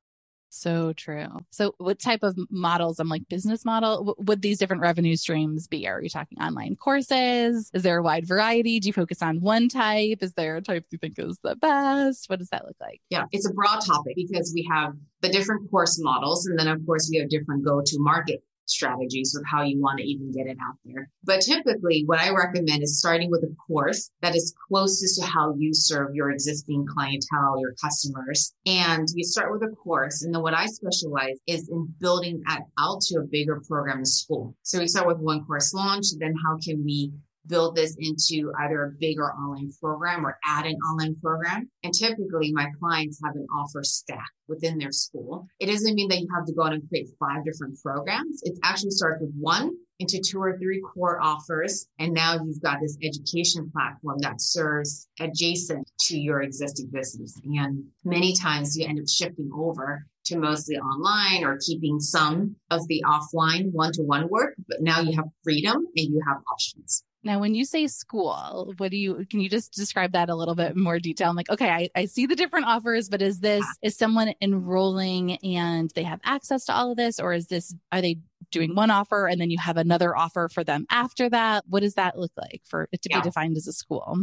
So 0.56 0.94
true. 0.94 1.28
So, 1.52 1.76
what 1.80 2.00
type 2.00 2.24
of 2.24 2.38
models, 2.50 3.02
I'm 3.02 3.10
like 3.10 3.28
business 3.28 3.66
model, 3.66 4.16
would 4.20 4.42
these 4.42 4.58
different 4.58 4.82
revenue 4.82 5.18
streams 5.18 5.68
be? 5.68 5.86
Are 5.86 6.02
you 6.02 6.08
talking 6.08 6.38
online 6.40 6.78
courses? 6.78 7.70
Is 7.74 7.84
there 7.84 7.98
a 7.98 8.02
wide 8.02 8.26
variety? 8.26 8.80
Do 8.80 8.88
you 8.88 8.94
focus 8.94 9.22
on 9.22 9.42
one 9.42 9.68
type? 9.68 10.20
Is 10.22 10.32
there 10.32 10.56
a 10.56 10.62
type 10.62 10.86
you 10.92 10.98
think 10.98 11.20
is 11.20 11.38
the 11.44 11.58
best? 11.58 12.30
What 12.30 12.40
does 12.40 12.48
that 12.50 12.66
look 12.66 12.78
like? 12.80 13.02
Yeah, 13.10 13.26
it's 13.34 13.46
a 13.46 13.54
broad 13.54 13.82
topic 13.82 14.16
because 14.16 14.54
we 14.56 14.66
have 14.72 14.94
the 15.20 15.28
different 15.28 15.70
course 15.70 16.00
models. 16.02 16.46
And 16.46 16.58
then, 16.58 16.70
of 16.70 16.86
course, 16.86 17.10
we 17.12 17.18
have 17.18 17.28
different 17.28 17.66
go 17.66 17.82
to 17.86 17.96
market 18.00 18.42
strategies 18.66 19.36
of 19.36 19.44
how 19.46 19.64
you 19.64 19.80
want 19.80 20.00
to 20.00 20.06
even 20.06 20.32
get 20.32 20.48
it 20.48 20.58
out 20.68 20.76
there. 20.86 21.10
But 21.24 21.42
typically 21.42 22.04
what 22.06 22.20
I 22.20 22.32
recommend 22.32 22.84
is 22.84 23.00
starting 23.00 23.32
with 23.32 23.44
a 23.44 23.56
course 23.68 24.12
that 24.22 24.36
is 24.36 24.54
closest 24.68 25.20
to 25.20 25.26
how 25.26 25.54
you 25.58 25.74
serve 25.74 26.16
your 26.16 26.32
existing 26.32 26.86
clientele, 26.88 27.60
your 27.60 27.74
customers. 27.82 28.54
And 28.66 29.08
you 29.14 29.24
start 29.24 29.52
with 29.52 29.64
a 29.64 29.76
course. 29.76 30.24
And 30.24 30.34
then 30.34 30.42
what 30.42 30.54
I 30.54 30.66
specialize 30.66 31.40
is 31.48 31.70
in 31.70 31.94
building 32.00 32.42
that 32.48 32.62
out 32.80 33.02
to 33.02 33.20
a 33.20 33.24
bigger 33.24 33.62
program 33.68 34.00
in 34.00 34.06
school. 34.06 34.56
So 34.64 34.80
we 34.80 34.88
start 34.88 35.08
with 35.08 35.18
one 35.18 35.46
course 35.46 35.74
launch. 35.74 36.06
Then 36.20 36.34
how 36.46 36.58
can 36.58 36.84
we 36.84 37.12
build 37.48 37.76
this 37.76 37.96
into 38.00 38.52
either 38.60 38.84
a 38.84 38.92
bigger 39.00 39.32
online 39.32 39.72
program 39.82 40.26
or 40.26 40.38
add 40.46 40.66
an 40.66 40.76
online 40.90 41.16
program. 41.22 41.70
And 41.84 41.94
typically 41.94 42.52
my 42.52 42.68
clients 42.80 43.20
have 43.24 43.36
an 43.36 43.48
offer 43.56 43.84
stack 43.84 44.30
within 44.48 44.78
their 44.78 44.92
school. 44.92 45.48
It 45.60 45.68
doesn't 45.68 45.96
mean 45.96 46.08
that 46.10 46.20
you 46.20 46.28
have 46.36 46.46
to 46.46 46.54
go 46.54 46.64
out 46.64 46.74
and 46.74 46.88
create 46.90 47.08
five 47.20 47.44
different 47.46 47.78
programs. 47.82 48.42
It 48.44 48.58
actually 48.64 48.92
starts 48.92 49.22
with 49.22 49.34
one 49.40 49.72
into 50.00 50.20
two 50.20 50.40
or 50.40 50.58
three 50.58 50.82
core 50.82 51.22
offers. 51.22 51.88
And 52.00 52.14
now 52.14 52.34
you've 52.44 52.62
got 52.62 52.80
this 52.82 52.98
education 53.02 53.72
platform 53.72 54.18
that 54.20 54.42
serves 54.42 55.08
adjacent 55.20 55.90
to 56.08 56.20
your 56.20 56.42
existing 56.42 56.90
business. 56.92 57.40
And 57.44 57.86
many 58.04 58.36
times 58.36 58.78
you 58.78 58.86
end 58.88 59.00
up 59.00 59.08
shifting 59.08 59.50
over 59.56 60.06
to 60.26 60.38
mostly 60.38 60.76
online 60.78 61.44
or 61.44 61.60
keeping 61.66 62.00
some 62.00 62.56
of 62.72 62.86
the 62.88 63.04
offline 63.06 63.72
one 63.72 63.92
to 63.94 64.02
one 64.02 64.28
work, 64.28 64.56
but 64.68 64.82
now 64.82 65.00
you 65.00 65.16
have 65.16 65.26
freedom 65.44 65.76
and 65.76 66.14
you 66.14 66.22
have 66.28 66.38
options. 66.52 67.04
Now, 67.26 67.40
when 67.40 67.56
you 67.56 67.66
say 67.66 67.88
school, 67.88 68.74
what 68.78 68.92
do 68.92 68.98
you, 68.98 69.26
can 69.32 69.40
you 69.40 69.50
just 69.50 69.74
describe 69.74 70.12
that 70.12 70.30
a 70.30 70.36
little 70.36 70.54
bit 70.54 70.78
more 70.78 71.00
detail? 71.00 71.32
I'm 71.32 71.36
like, 71.36 71.50
okay, 71.50 71.70
I, 71.70 71.90
I 71.96 72.06
see 72.06 72.28
the 72.28 72.36
different 72.36 72.68
offers, 72.68 73.10
but 73.10 73.20
is 73.20 73.40
this, 73.40 73.66
is 73.82 73.98
someone 73.98 74.36
enrolling 74.42 75.38
and 75.44 75.92
they 75.96 76.04
have 76.04 76.20
access 76.24 76.66
to 76.66 76.74
all 76.74 76.92
of 76.92 76.98
this? 76.98 77.20
Or 77.20 77.34
is 77.34 77.48
this, 77.48 77.74
are 77.92 78.02
they 78.02 78.20
doing 78.52 78.76
one 78.76 78.92
offer 78.92 79.26
and 79.26 79.42
then 79.42 79.50
you 79.50 79.58
have 79.58 79.76
another 79.76 80.16
offer 80.16 80.48
for 80.48 80.64
them 80.64 80.86
after 80.92 81.28
that? 81.32 81.64
What 81.68 81.80
does 81.80 81.96
that 81.96 82.16
look 82.20 82.32
like 82.38 82.62
for 82.64 82.88
it 82.92 83.02
to 83.02 83.10
yeah. 83.10 83.22
be 83.22 83.24
defined 83.24 83.58
as 83.58 83.68
a 83.68 83.74
school? 83.74 84.18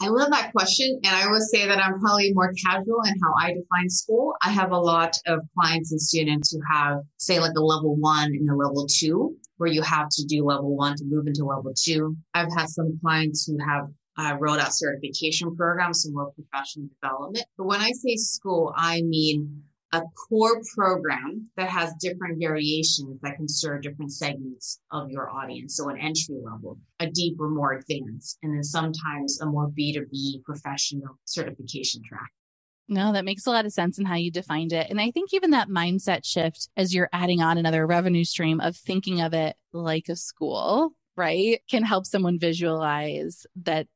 I 0.00 0.08
love 0.08 0.30
that 0.30 0.52
question. 0.52 1.00
And 1.04 1.16
I 1.16 1.30
would 1.30 1.42
say 1.42 1.66
that 1.66 1.78
I'm 1.78 1.98
probably 1.98 2.32
more 2.34 2.52
casual 2.64 3.00
in 3.06 3.14
how 3.22 3.32
I 3.40 3.54
define 3.54 3.88
school. 3.88 4.34
I 4.42 4.50
have 4.50 4.70
a 4.72 4.78
lot 4.78 5.16
of 5.26 5.40
clients 5.58 5.90
and 5.90 6.00
students 6.00 6.52
who 6.52 6.60
have, 6.70 6.98
say, 7.16 7.40
like 7.40 7.54
a 7.56 7.62
level 7.62 7.96
one 7.96 8.26
and 8.26 8.50
a 8.50 8.54
level 8.54 8.86
two, 8.86 9.36
where 9.56 9.70
you 9.70 9.80
have 9.82 10.08
to 10.10 10.24
do 10.24 10.44
level 10.44 10.76
one 10.76 10.96
to 10.96 11.04
move 11.06 11.26
into 11.26 11.44
level 11.44 11.72
two. 11.74 12.14
I've 12.34 12.52
had 12.54 12.68
some 12.68 12.98
clients 13.02 13.46
who 13.46 13.56
have 13.66 13.88
uh, 14.18 14.36
wrote 14.38 14.60
out 14.60 14.74
certification 14.74 15.56
programs, 15.56 16.02
some 16.02 16.12
more 16.12 16.32
professional 16.32 16.88
development. 17.00 17.46
But 17.56 17.66
when 17.66 17.80
I 17.80 17.92
say 17.92 18.16
school, 18.16 18.74
I 18.76 19.02
mean 19.02 19.62
a 19.96 20.02
core 20.28 20.60
program 20.74 21.48
that 21.56 21.68
has 21.70 21.94
different 22.00 22.38
variations 22.38 23.18
that 23.22 23.36
can 23.36 23.48
serve 23.48 23.82
different 23.82 24.12
segments 24.12 24.80
of 24.92 25.10
your 25.10 25.30
audience. 25.30 25.76
So 25.76 25.88
an 25.88 25.98
entry 25.98 26.36
level, 26.42 26.78
a 27.00 27.06
deeper, 27.06 27.48
more 27.48 27.72
advanced, 27.72 28.38
and 28.42 28.54
then 28.54 28.62
sometimes 28.62 29.40
a 29.40 29.46
more 29.46 29.68
B2B 29.68 30.44
professional 30.44 31.18
certification 31.24 32.02
track. 32.08 32.30
No, 32.88 33.12
that 33.12 33.24
makes 33.24 33.46
a 33.46 33.50
lot 33.50 33.66
of 33.66 33.72
sense 33.72 33.98
in 33.98 34.04
how 34.04 34.14
you 34.14 34.30
defined 34.30 34.72
it. 34.72 34.90
And 34.90 35.00
I 35.00 35.10
think 35.10 35.30
even 35.32 35.50
that 35.50 35.68
mindset 35.68 36.24
shift 36.24 36.68
as 36.76 36.94
you're 36.94 37.08
adding 37.12 37.42
on 37.42 37.58
another 37.58 37.86
revenue 37.86 38.24
stream 38.24 38.60
of 38.60 38.76
thinking 38.76 39.20
of 39.20 39.34
it 39.34 39.56
like 39.72 40.08
a 40.08 40.14
school 40.14 40.92
right, 41.16 41.60
can 41.70 41.82
help 41.82 42.06
someone 42.06 42.38
visualize 42.38 43.46
that 43.62 43.86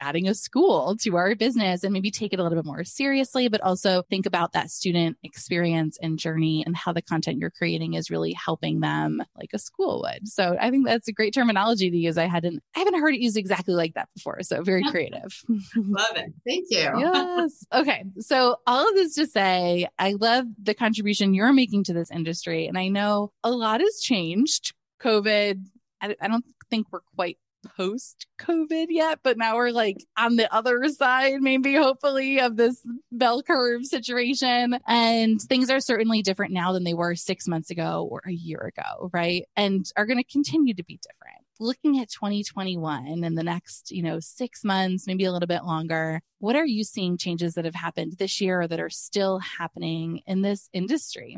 adding 0.00 0.28
a 0.28 0.34
school 0.34 0.96
to 1.00 1.16
our 1.16 1.34
business 1.34 1.82
and 1.82 1.92
maybe 1.92 2.10
take 2.10 2.32
it 2.32 2.38
a 2.38 2.42
little 2.42 2.56
bit 2.56 2.64
more 2.64 2.84
seriously, 2.84 3.48
but 3.48 3.60
also 3.60 4.02
think 4.10 4.26
about 4.26 4.52
that 4.52 4.70
student 4.70 5.16
experience 5.22 5.98
and 6.00 6.18
journey 6.18 6.62
and 6.64 6.76
how 6.76 6.92
the 6.92 7.02
content 7.02 7.38
you're 7.38 7.50
creating 7.50 7.94
is 7.94 8.10
really 8.10 8.32
helping 8.32 8.80
them 8.80 9.22
like 9.36 9.50
a 9.52 9.58
school 9.58 10.02
would. 10.02 10.28
So 10.28 10.56
I 10.60 10.70
think 10.70 10.86
that's 10.86 11.08
a 11.08 11.12
great 11.12 11.34
terminology 11.34 11.90
to 11.90 11.96
use. 11.96 12.18
I 12.18 12.26
hadn't, 12.26 12.62
I 12.76 12.80
haven't 12.80 13.00
heard 13.00 13.14
it 13.14 13.20
used 13.20 13.36
exactly 13.36 13.74
like 13.74 13.94
that 13.94 14.08
before. 14.14 14.42
So 14.42 14.62
very 14.62 14.84
creative. 14.90 15.42
love 15.76 16.16
it. 16.16 16.32
Thank 16.46 16.66
you. 16.70 16.90
yes. 16.98 17.66
Okay. 17.72 18.04
So 18.20 18.56
all 18.66 18.88
of 18.88 18.94
this 18.94 19.14
to 19.16 19.26
say, 19.26 19.88
I 19.98 20.12
love 20.12 20.46
the 20.62 20.74
contribution 20.74 21.34
you're 21.34 21.52
making 21.52 21.84
to 21.84 21.92
this 21.92 22.10
industry. 22.10 22.66
And 22.66 22.78
I 22.78 22.88
know 22.88 23.32
a 23.42 23.50
lot 23.50 23.80
has 23.80 24.00
changed. 24.00 24.74
COVID, 25.02 25.64
I 26.00 26.28
don't 26.28 26.44
think 26.70 26.86
we're 26.90 27.00
quite 27.14 27.38
post 27.76 28.26
COVID 28.38 28.86
yet, 28.90 29.20
but 29.22 29.38
now 29.38 29.56
we're 29.56 29.70
like 29.70 30.04
on 30.16 30.36
the 30.36 30.52
other 30.54 30.88
side, 30.88 31.40
maybe 31.40 31.74
hopefully, 31.74 32.40
of 32.40 32.56
this 32.56 32.80
bell 33.10 33.42
curve 33.42 33.84
situation. 33.84 34.78
And 34.86 35.40
things 35.40 35.70
are 35.70 35.80
certainly 35.80 36.22
different 36.22 36.52
now 36.52 36.72
than 36.72 36.84
they 36.84 36.94
were 36.94 37.14
six 37.14 37.46
months 37.48 37.70
ago 37.70 38.08
or 38.10 38.22
a 38.26 38.32
year 38.32 38.72
ago, 38.76 39.10
right? 39.12 39.44
And 39.56 39.90
are 39.96 40.06
going 40.06 40.18
to 40.18 40.24
continue 40.24 40.74
to 40.74 40.84
be 40.84 41.00
different. 41.02 41.44
Looking 41.60 41.98
at 41.98 42.08
2021 42.10 43.24
and 43.24 43.36
the 43.36 43.42
next, 43.42 43.90
you 43.90 44.02
know, 44.02 44.20
six 44.20 44.62
months, 44.62 45.08
maybe 45.08 45.24
a 45.24 45.32
little 45.32 45.48
bit 45.48 45.64
longer, 45.64 46.20
what 46.38 46.54
are 46.54 46.66
you 46.66 46.84
seeing 46.84 47.18
changes 47.18 47.54
that 47.54 47.64
have 47.64 47.74
happened 47.74 48.14
this 48.18 48.40
year 48.40 48.60
or 48.60 48.68
that 48.68 48.78
are 48.78 48.90
still 48.90 49.40
happening 49.40 50.22
in 50.24 50.42
this 50.42 50.68
industry? 50.72 51.36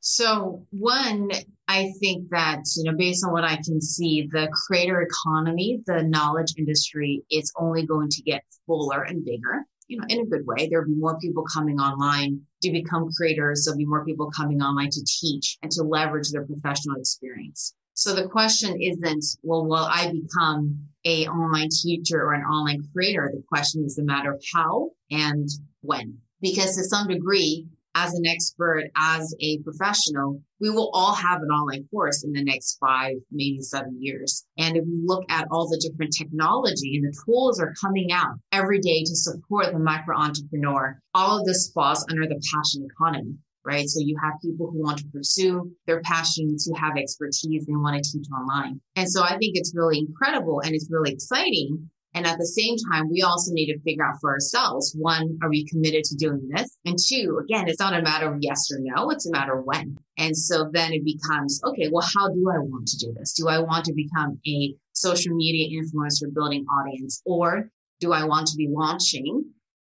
So 0.00 0.66
one, 0.70 1.30
I 1.68 1.92
think 2.00 2.30
that, 2.30 2.62
you 2.76 2.84
know, 2.84 2.96
based 2.96 3.24
on 3.24 3.32
what 3.32 3.44
I 3.44 3.56
can 3.56 3.80
see, 3.80 4.28
the 4.32 4.48
creator 4.66 5.02
economy, 5.02 5.82
the 5.86 6.02
knowledge 6.02 6.54
industry 6.56 7.22
is 7.30 7.52
only 7.56 7.86
going 7.86 8.08
to 8.08 8.22
get 8.22 8.42
fuller 8.66 9.02
and 9.02 9.24
bigger, 9.24 9.64
you 9.88 9.98
know, 9.98 10.06
in 10.08 10.20
a 10.20 10.26
good 10.26 10.46
way. 10.46 10.68
There'll 10.68 10.88
be 10.88 10.94
more 10.94 11.18
people 11.18 11.44
coming 11.52 11.78
online 11.78 12.40
to 12.62 12.72
become 12.72 13.10
creators. 13.12 13.64
There'll 13.64 13.78
be 13.78 13.84
more 13.84 14.04
people 14.04 14.30
coming 14.30 14.62
online 14.62 14.90
to 14.90 15.04
teach 15.04 15.58
and 15.62 15.70
to 15.72 15.82
leverage 15.82 16.30
their 16.30 16.46
professional 16.46 16.96
experience. 16.96 17.74
So 17.92 18.14
the 18.14 18.28
question 18.28 18.80
isn't, 18.80 19.24
well, 19.42 19.66
will 19.66 19.86
I 19.90 20.10
become 20.10 20.82
a 21.04 21.26
online 21.26 21.68
teacher 21.70 22.22
or 22.22 22.32
an 22.32 22.44
online 22.44 22.82
creator? 22.94 23.30
The 23.30 23.42
question 23.46 23.84
is 23.84 23.98
a 23.98 24.02
matter 24.02 24.32
of 24.32 24.42
how 24.54 24.90
and 25.10 25.46
when. 25.82 26.16
Because 26.40 26.76
to 26.76 26.84
some 26.84 27.08
degree, 27.08 27.66
as 27.94 28.14
an 28.14 28.26
expert, 28.26 28.90
as 28.96 29.34
a 29.40 29.58
professional, 29.58 30.40
we 30.60 30.70
will 30.70 30.90
all 30.92 31.14
have 31.14 31.42
an 31.42 31.48
online 31.48 31.88
course 31.90 32.24
in 32.24 32.32
the 32.32 32.44
next 32.44 32.78
five, 32.78 33.16
maybe 33.30 33.60
seven 33.60 33.96
years. 34.00 34.44
And 34.58 34.76
if 34.76 34.84
we 34.84 35.00
look 35.04 35.24
at 35.28 35.48
all 35.50 35.68
the 35.68 35.78
different 35.78 36.14
technology 36.16 36.96
and 36.96 37.04
the 37.04 37.16
tools 37.24 37.60
are 37.60 37.74
coming 37.80 38.12
out 38.12 38.36
every 38.52 38.78
day 38.78 39.00
to 39.00 39.16
support 39.16 39.72
the 39.72 39.78
micro 39.78 40.16
entrepreneur, 40.16 41.00
all 41.14 41.40
of 41.40 41.46
this 41.46 41.70
falls 41.74 42.06
under 42.10 42.26
the 42.26 42.40
passion 42.52 42.86
economy. 42.90 43.34
Right. 43.62 43.86
So 43.86 44.00
you 44.00 44.16
have 44.22 44.40
people 44.42 44.70
who 44.70 44.82
want 44.82 44.98
to 44.98 45.04
pursue 45.12 45.70
their 45.86 46.00
passions, 46.00 46.64
who 46.64 46.74
have 46.80 46.96
expertise 46.96 47.66
and 47.68 47.82
want 47.82 48.02
to 48.02 48.10
teach 48.10 48.26
online. 48.32 48.80
And 48.96 49.08
so 49.08 49.22
I 49.22 49.36
think 49.36 49.52
it's 49.54 49.74
really 49.76 49.98
incredible 49.98 50.60
and 50.60 50.74
it's 50.74 50.88
really 50.90 51.12
exciting 51.12 51.90
and 52.14 52.26
at 52.26 52.38
the 52.38 52.46
same 52.46 52.76
time, 52.90 53.08
we 53.08 53.22
also 53.22 53.52
need 53.52 53.72
to 53.72 53.78
figure 53.80 54.04
out 54.04 54.16
for 54.20 54.30
ourselves, 54.30 54.94
one, 54.98 55.38
are 55.42 55.48
we 55.48 55.64
committed 55.66 56.02
to 56.04 56.16
doing 56.16 56.48
this? 56.48 56.76
And 56.84 56.98
two, 56.98 57.40
again, 57.42 57.68
it's 57.68 57.78
not 57.78 57.94
a 57.94 58.02
matter 58.02 58.32
of 58.32 58.38
yes 58.40 58.68
or 58.72 58.78
no. 58.80 59.10
It's 59.10 59.26
a 59.26 59.30
matter 59.30 59.58
of 59.58 59.64
when. 59.64 59.96
And 60.18 60.36
so 60.36 60.68
then 60.72 60.92
it 60.92 61.04
becomes, 61.04 61.60
okay, 61.64 61.88
well, 61.92 62.06
how 62.14 62.28
do 62.28 62.50
I 62.50 62.58
want 62.58 62.88
to 62.88 62.98
do 62.98 63.14
this? 63.16 63.34
Do 63.34 63.48
I 63.48 63.60
want 63.60 63.84
to 63.84 63.94
become 63.94 64.40
a 64.46 64.74
social 64.92 65.34
media 65.34 65.80
influencer 65.80 66.34
building 66.34 66.64
audience 66.66 67.22
or 67.24 67.70
do 68.00 68.12
I 68.12 68.24
want 68.24 68.48
to 68.48 68.56
be 68.56 68.68
launching 68.68 69.44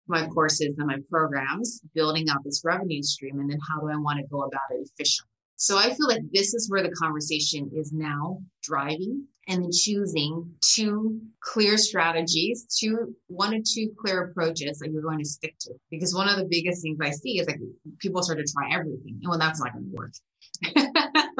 my 0.07 0.25
courses 0.27 0.75
and 0.77 0.87
my 0.87 0.97
programs, 1.09 1.81
building 1.93 2.29
out 2.29 2.43
this 2.45 2.61
revenue 2.63 3.03
stream? 3.03 3.39
And 3.39 3.49
then 3.49 3.59
how 3.69 3.81
do 3.81 3.89
I 3.89 3.97
want 3.97 4.19
to 4.19 4.27
go 4.27 4.43
about 4.43 4.61
it 4.71 4.87
efficiently? 4.93 5.29
So 5.57 5.77
I 5.77 5.93
feel 5.93 6.07
like 6.07 6.21
this 6.31 6.53
is 6.53 6.69
where 6.69 6.83
the 6.83 6.91
conversation 6.91 7.69
is 7.75 7.91
now 7.93 8.39
driving 8.61 9.27
and 9.47 9.63
then 9.63 9.71
choosing 9.71 10.49
two 10.61 11.19
clear 11.41 11.77
strategies, 11.77 12.65
two, 12.79 13.13
one 13.27 13.53
or 13.53 13.59
two 13.59 13.89
clear 13.99 14.23
approaches 14.23 14.79
that 14.79 14.91
you're 14.91 15.01
going 15.01 15.19
to 15.19 15.25
stick 15.25 15.55
to. 15.61 15.73
Because 15.91 16.15
one 16.15 16.29
of 16.29 16.37
the 16.37 16.47
biggest 16.49 16.81
things 16.81 16.97
I 17.01 17.11
see 17.11 17.39
is 17.39 17.47
like 17.47 17.59
people 17.99 18.23
start 18.23 18.39
to 18.39 18.45
try 18.45 18.73
everything. 18.73 19.19
And 19.21 19.29
well, 19.29 19.39
that's 19.39 19.59
not 19.59 19.73
going 19.73 19.85
to 19.85 19.95
work. 19.95 20.13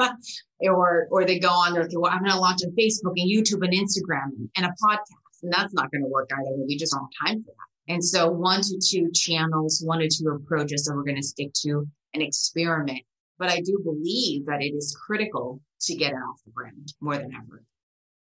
or, 0.60 1.08
or 1.10 1.24
they 1.24 1.38
go 1.38 1.48
on 1.48 1.72
there, 1.72 1.84
okay, 1.84 1.96
well, 1.96 2.12
I'm 2.12 2.20
going 2.20 2.32
to 2.32 2.38
launch 2.38 2.60
on 2.64 2.72
Facebook 2.72 3.14
and 3.16 3.30
YouTube 3.30 3.64
and 3.64 3.72
Instagram 3.72 4.48
and 4.56 4.66
a 4.66 4.74
podcast. 4.82 5.42
And 5.42 5.52
that's 5.52 5.74
not 5.74 5.90
going 5.90 6.02
to 6.02 6.08
work 6.08 6.28
either. 6.32 6.64
We 6.66 6.76
just 6.76 6.92
don't 6.92 7.02
have 7.02 7.28
time 7.28 7.42
for 7.42 7.50
that. 7.50 7.92
And 7.94 8.04
so 8.04 8.30
one 8.30 8.62
to 8.62 8.80
two 8.86 9.10
channels, 9.12 9.82
one 9.84 10.00
or 10.00 10.08
two 10.08 10.28
approaches 10.28 10.84
that 10.84 10.94
we're 10.94 11.04
going 11.04 11.20
to 11.20 11.22
stick 11.22 11.52
to 11.64 11.86
and 12.14 12.22
experiment. 12.22 13.02
But 13.38 13.50
I 13.50 13.60
do 13.60 13.78
believe 13.82 14.46
that 14.46 14.62
it 14.62 14.74
is 14.74 14.96
critical 15.06 15.60
to 15.82 15.94
get 15.94 16.12
it 16.12 16.16
off 16.16 16.40
the 16.44 16.52
ground 16.52 16.92
more 17.00 17.16
than 17.16 17.32
ever. 17.34 17.62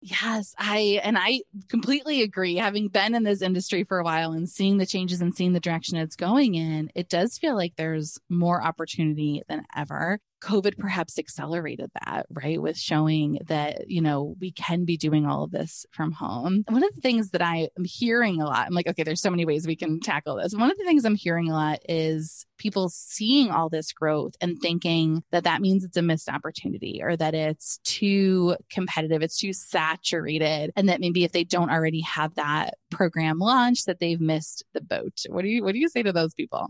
Yes, 0.04 0.52
I 0.58 1.00
and 1.04 1.16
I 1.16 1.42
completely 1.68 2.22
agree. 2.22 2.56
Having 2.56 2.88
been 2.88 3.14
in 3.14 3.22
this 3.22 3.40
industry 3.40 3.84
for 3.84 4.00
a 4.00 4.04
while 4.04 4.32
and 4.32 4.48
seeing 4.48 4.78
the 4.78 4.86
changes 4.86 5.20
and 5.20 5.32
seeing 5.34 5.52
the 5.52 5.60
direction 5.60 5.96
it's 5.96 6.16
going 6.16 6.56
in, 6.56 6.90
it 6.96 7.08
does 7.08 7.38
feel 7.38 7.54
like 7.54 7.76
there's 7.76 8.18
more 8.28 8.60
opportunity 8.62 9.42
than 9.48 9.64
ever. 9.76 10.18
COVID 10.42 10.76
perhaps 10.78 11.18
accelerated 11.18 11.90
that, 12.04 12.26
right? 12.30 12.60
With 12.60 12.76
showing 12.76 13.38
that, 13.46 13.88
you 13.88 14.00
know, 14.00 14.34
we 14.40 14.50
can 14.50 14.84
be 14.84 14.96
doing 14.96 15.24
all 15.24 15.44
of 15.44 15.52
this 15.52 15.86
from 15.92 16.12
home. 16.12 16.64
One 16.68 16.82
of 16.82 16.94
the 16.94 17.00
things 17.00 17.30
that 17.30 17.42
I 17.42 17.68
am 17.78 17.84
hearing 17.84 18.40
a 18.40 18.46
lot, 18.46 18.66
I'm 18.66 18.74
like, 18.74 18.88
okay, 18.88 19.04
there's 19.04 19.20
so 19.20 19.30
many 19.30 19.44
ways 19.44 19.66
we 19.66 19.76
can 19.76 20.00
tackle 20.00 20.36
this. 20.36 20.54
One 20.54 20.70
of 20.70 20.76
the 20.76 20.84
things 20.84 21.04
I'm 21.04 21.14
hearing 21.14 21.48
a 21.48 21.54
lot 21.54 21.78
is 21.88 22.44
people 22.58 22.88
seeing 22.88 23.50
all 23.50 23.68
this 23.68 23.92
growth 23.92 24.34
and 24.40 24.58
thinking 24.60 25.22
that 25.30 25.44
that 25.44 25.60
means 25.60 25.84
it's 25.84 25.96
a 25.96 26.02
missed 26.02 26.28
opportunity 26.28 27.00
or 27.02 27.16
that 27.16 27.34
it's 27.34 27.78
too 27.84 28.56
competitive, 28.70 29.22
it's 29.22 29.38
too 29.38 29.52
saturated, 29.52 30.72
and 30.76 30.88
that 30.88 31.00
maybe 31.00 31.24
if 31.24 31.32
they 31.32 31.44
don't 31.44 31.70
already 31.70 32.00
have 32.00 32.34
that 32.34 32.74
program 32.90 33.38
launched, 33.38 33.86
that 33.86 34.00
they've 34.00 34.20
missed 34.20 34.64
the 34.74 34.80
boat. 34.80 35.22
What 35.28 35.42
do 35.42 35.48
you 35.48 35.62
what 35.62 35.72
do 35.72 35.78
you 35.78 35.88
say 35.88 36.02
to 36.02 36.12
those 36.12 36.34
people? 36.34 36.68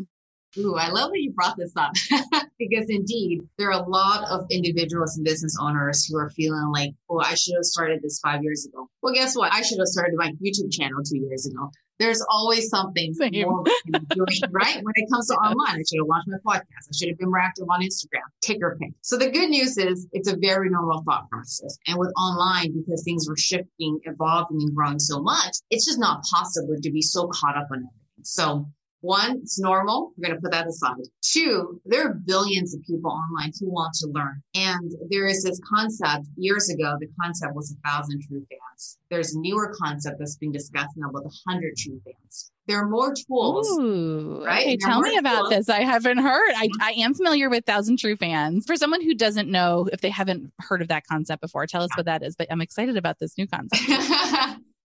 Ooh, 0.59 0.75
I 0.76 0.88
love 0.88 1.11
that 1.11 1.21
you 1.21 1.32
brought 1.32 1.56
this 1.56 1.73
up 1.76 1.92
because 2.59 2.87
indeed 2.88 3.40
there 3.56 3.68
are 3.68 3.82
a 3.82 3.88
lot 3.88 4.28
of 4.28 4.47
individuals 4.50 5.16
and 5.16 5.25
business 5.25 5.56
owners 5.61 6.04
who 6.04 6.18
are 6.18 6.30
feeling 6.30 6.71
like, 6.73 6.90
oh, 7.09 7.21
I 7.21 7.35
should 7.35 7.54
have 7.54 7.64
started 7.64 8.00
this 8.02 8.21
five 8.23 8.42
years 8.42 8.66
ago. 8.66 8.88
Well, 9.02 9.14
guess 9.14 9.35
what? 9.35 9.52
I 9.52 9.62
should 9.62 9.78
have 9.78 9.87
started 9.87 10.14
my 10.16 10.32
YouTube 10.44 10.71
channel 10.71 11.00
two 11.04 11.18
years 11.18 11.47
ago. 11.47 11.71
There's 11.99 12.25
always 12.28 12.68
something 12.68 13.14
more 13.18 13.64
doing, 13.87 14.40
right? 14.50 14.76
When 14.76 14.92
it 14.97 15.09
comes 15.11 15.28
to 15.28 15.35
online, 15.35 15.76
I 15.76 15.85
should 15.88 16.00
have 16.00 16.09
launched 16.09 16.28
my 16.28 16.38
podcast. 16.44 16.88
I 16.90 16.97
should 16.99 17.09
have 17.09 17.18
been 17.18 17.30
more 17.30 17.38
active 17.38 17.66
on 17.71 17.80
Instagram. 17.80 18.26
Take 18.40 18.59
your 18.59 18.76
pick. 18.76 18.90
So 19.02 19.16
the 19.16 19.30
good 19.30 19.50
news 19.50 19.78
is 19.78 20.09
it's 20.12 20.30
a 20.30 20.37
very 20.37 20.68
normal 20.68 21.02
thought 21.04 21.30
process. 21.30 21.78
And 21.87 21.99
with 21.99 22.12
online, 22.18 22.75
because 22.76 23.04
things 23.04 23.28
were 23.28 23.37
shifting, 23.37 24.00
evolving, 24.04 24.59
and 24.61 24.75
growing 24.75 24.99
so 24.99 25.23
much, 25.23 25.56
it's 25.71 25.87
just 25.87 26.00
not 26.00 26.25
possible 26.25 26.75
to 26.82 26.90
be 26.90 27.02
so 27.02 27.28
caught 27.28 27.56
up 27.56 27.68
on 27.71 27.78
everything. 27.78 28.25
So 28.25 28.66
One, 29.02 29.38
it's 29.42 29.59
normal. 29.59 30.12
We're 30.16 30.28
going 30.28 30.38
to 30.38 30.40
put 30.40 30.52
that 30.52 30.66
aside. 30.68 30.94
Two, 31.23 31.80
there 31.85 32.06
are 32.06 32.14
billions 32.14 32.73
of 32.73 32.82
people 32.87 33.11
online 33.11 33.52
who 33.61 33.68
want 33.68 33.92
to 33.94 34.06
learn. 34.09 34.40
And 34.54 34.92
there 35.11 35.26
is 35.26 35.42
this 35.42 35.61
concept 35.68 36.26
years 36.37 36.71
ago, 36.71 36.97
the 37.00 37.09
concept 37.21 37.54
was 37.54 37.73
a 37.73 37.88
thousand 37.88 38.23
true 38.28 38.47
fans. 38.49 38.99
There's 39.11 39.35
a 39.35 39.40
newer 39.40 39.75
concept 39.82 40.21
that's 40.21 40.37
being 40.37 40.52
discussed 40.52 40.97
now 40.97 41.11
about 41.11 41.26
a 41.26 41.50
hundred 41.50 41.76
true 41.76 42.00
fans. 42.04 42.52
There 42.68 42.78
are 42.78 42.88
more 42.88 43.12
tools. 43.12 43.68
Ooh, 43.80 44.44
right? 44.44 44.62
Okay, 44.62 44.76
tell 44.76 45.00
me 45.00 45.16
about 45.16 45.40
tools. 45.40 45.50
this. 45.50 45.68
I 45.68 45.82
haven't 45.82 46.18
heard. 46.18 46.52
I, 46.54 46.68
I 46.80 46.92
am 46.92 47.12
familiar 47.12 47.50
with 47.50 47.64
Thousand 47.66 47.99
True 47.99 48.16
Fans. 48.16 48.64
For 48.66 48.76
someone 48.76 49.02
who 49.02 49.14
doesn't 49.14 49.49
know, 49.49 49.88
if 49.92 50.00
they 50.00 50.11
haven't 50.11 50.52
heard 50.61 50.80
of 50.80 50.87
that 50.88 51.04
concept 51.09 51.42
before, 51.42 51.66
tell 51.66 51.82
us 51.82 51.90
what 51.97 52.06
that 52.06 52.23
is. 52.23 52.37
But 52.37 52.47
I'm 52.52 52.61
excited 52.61 52.97
about 52.97 53.18
this 53.18 53.37
new 53.37 53.49
concept. 53.49 53.82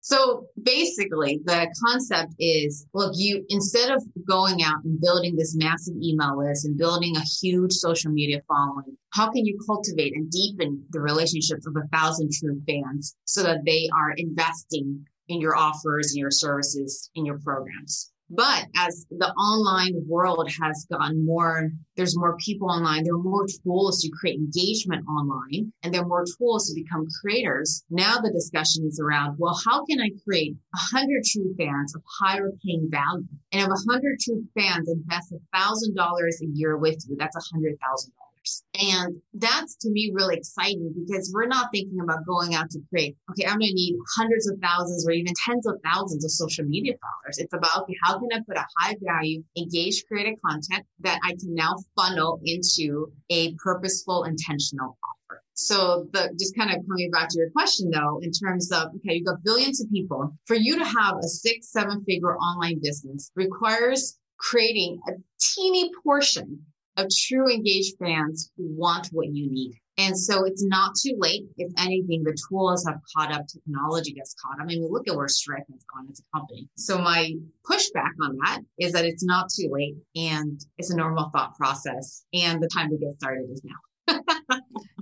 So 0.04 0.49
basically, 0.62 1.40
the 1.46 1.66
concept 1.82 2.34
is 2.38 2.87
look, 2.92 3.12
you 3.16 3.42
instead 3.49 3.90
of 3.90 4.04
going 4.28 4.62
out 4.62 4.84
and 4.84 5.00
building 5.00 5.34
this 5.34 5.56
massive 5.56 5.94
email 5.96 6.37
list 6.37 6.66
and 6.66 6.76
building 6.76 7.16
a 7.16 7.23
huge 7.40 7.73
social 7.73 8.12
media 8.12 8.42
following, 8.46 8.99
how 9.14 9.30
can 9.30 9.46
you 9.46 9.58
cultivate 9.64 10.14
and 10.14 10.30
deepen 10.30 10.84
the 10.90 11.00
relationships 11.00 11.66
of 11.66 11.75
a 11.76 11.88
thousand 11.88 12.30
true 12.32 12.61
fans 12.66 13.16
so 13.25 13.42
that 13.44 13.64
they 13.64 13.88
are 13.96 14.12
investing 14.18 15.06
in 15.28 15.40
your 15.40 15.56
offers 15.56 16.12
and 16.12 16.18
your 16.18 16.30
services 16.30 17.08
in 17.14 17.25
your 17.25 17.38
programs? 17.38 18.12
But 18.31 18.69
as 18.75 19.07
the 19.11 19.33
online 19.35 20.07
world 20.09 20.50
has 20.61 20.87
gotten 20.90 21.26
more, 21.26 21.71
there's 21.97 22.16
more 22.16 22.37
people 22.38 22.71
online, 22.71 23.04
there 23.04 23.14
are 23.14 23.23
more 23.23 23.47
tools 23.62 24.00
to 24.00 24.11
create 24.11 24.38
engagement 24.38 25.07
online, 25.07 25.73
and 25.83 25.93
there 25.93 26.02
are 26.02 26.09
more 26.09 26.25
tools 26.38 26.66
to 26.69 26.75
become 26.75 27.07
creators. 27.21 27.85
Now 27.90 28.19
the 28.19 28.33
discussion 28.33 28.87
is 28.87 28.99
around, 28.99 29.37
well, 29.38 29.61
how 29.64 29.85
can 29.85 30.00
I 30.00 30.11
create 30.25 30.57
100 30.71 31.23
true 31.25 31.54
fans 31.59 31.95
of 31.95 32.02
higher 32.19 32.50
paying 32.64 32.88
value? 32.90 33.28
And 33.52 33.62
if 33.62 33.69
100 33.69 34.19
true 34.21 34.43
fans 34.59 34.88
invest 34.88 35.35
$1,000 35.54 36.40
a 36.43 36.47
year 36.47 36.78
with 36.78 37.04
you, 37.07 37.16
that's 37.19 37.37
$100,000 37.37 38.24
years. 38.44 38.62
And 38.74 39.16
that's 39.34 39.76
to 39.76 39.90
me 39.90 40.10
really 40.12 40.36
exciting 40.36 40.92
because 40.94 41.30
we're 41.34 41.46
not 41.46 41.68
thinking 41.72 41.98
about 42.02 42.26
going 42.26 42.54
out 42.54 42.70
to 42.70 42.80
create, 42.90 43.16
okay, 43.30 43.46
I'm 43.46 43.58
going 43.58 43.70
to 43.70 43.74
need 43.74 43.96
hundreds 44.16 44.48
of 44.48 44.58
thousands 44.62 45.06
or 45.06 45.12
even 45.12 45.32
tens 45.44 45.66
of 45.66 45.76
thousands 45.84 46.24
of 46.24 46.30
social 46.30 46.64
media 46.64 46.94
followers. 47.00 47.38
It's 47.38 47.52
about, 47.52 47.82
okay, 47.82 47.94
how 48.02 48.18
can 48.18 48.28
I 48.32 48.40
put 48.46 48.56
a 48.56 48.66
high 48.78 48.96
value, 49.00 49.42
engaged 49.56 50.06
creative 50.08 50.38
content 50.44 50.84
that 51.00 51.18
I 51.24 51.30
can 51.30 51.54
now 51.54 51.74
funnel 51.96 52.40
into 52.44 53.12
a 53.30 53.54
purposeful, 53.54 54.24
intentional 54.24 54.98
offer? 55.02 55.42
So 55.56 56.08
the 56.12 56.34
just 56.36 56.56
kind 56.56 56.70
of 56.70 56.84
coming 56.88 57.10
back 57.12 57.28
to 57.28 57.38
your 57.38 57.50
question 57.50 57.88
though, 57.90 58.18
in 58.22 58.32
terms 58.32 58.72
of 58.72 58.88
okay, 58.96 59.14
you've 59.14 59.26
got 59.26 59.42
billions 59.44 59.80
of 59.80 59.88
people. 59.90 60.36
For 60.46 60.56
you 60.56 60.76
to 60.78 60.84
have 60.84 61.16
a 61.16 61.28
six, 61.28 61.70
seven 61.70 62.04
figure 62.04 62.36
online 62.36 62.80
business 62.82 63.30
requires 63.36 64.18
creating 64.36 64.98
a 65.08 65.12
teeny 65.40 65.90
portion 66.02 66.60
of 66.96 67.08
true 67.10 67.52
engaged 67.52 67.94
fans 67.98 68.50
who 68.56 68.66
want 68.76 69.08
what 69.08 69.28
you 69.28 69.50
need. 69.50 69.74
And 69.96 70.18
so 70.18 70.44
it's 70.44 70.64
not 70.64 70.92
too 71.00 71.14
late. 71.18 71.44
If 71.56 71.72
anything, 71.78 72.24
the 72.24 72.36
tools 72.48 72.84
have 72.86 73.00
caught 73.16 73.32
up, 73.32 73.46
technology 73.46 74.16
has 74.18 74.34
caught 74.42 74.58
up. 74.58 74.62
I 74.62 74.66
mean, 74.66 74.86
look 74.90 75.08
at 75.08 75.14
where 75.14 75.28
Stripe 75.28 75.64
has 75.70 75.84
gone 75.94 76.08
as 76.10 76.20
a 76.20 76.36
company. 76.36 76.68
So 76.76 76.98
my 76.98 77.32
pushback 77.70 78.10
on 78.22 78.36
that 78.44 78.60
is 78.78 78.92
that 78.92 79.04
it's 79.04 79.24
not 79.24 79.50
too 79.50 79.68
late 79.70 79.94
and 80.16 80.60
it's 80.78 80.90
a 80.90 80.96
normal 80.96 81.30
thought 81.32 81.56
process 81.56 82.24
and 82.32 82.60
the 82.60 82.68
time 82.74 82.90
to 82.90 82.98
get 82.98 83.14
started 83.14 83.48
is 83.52 83.62
now. 83.64 84.20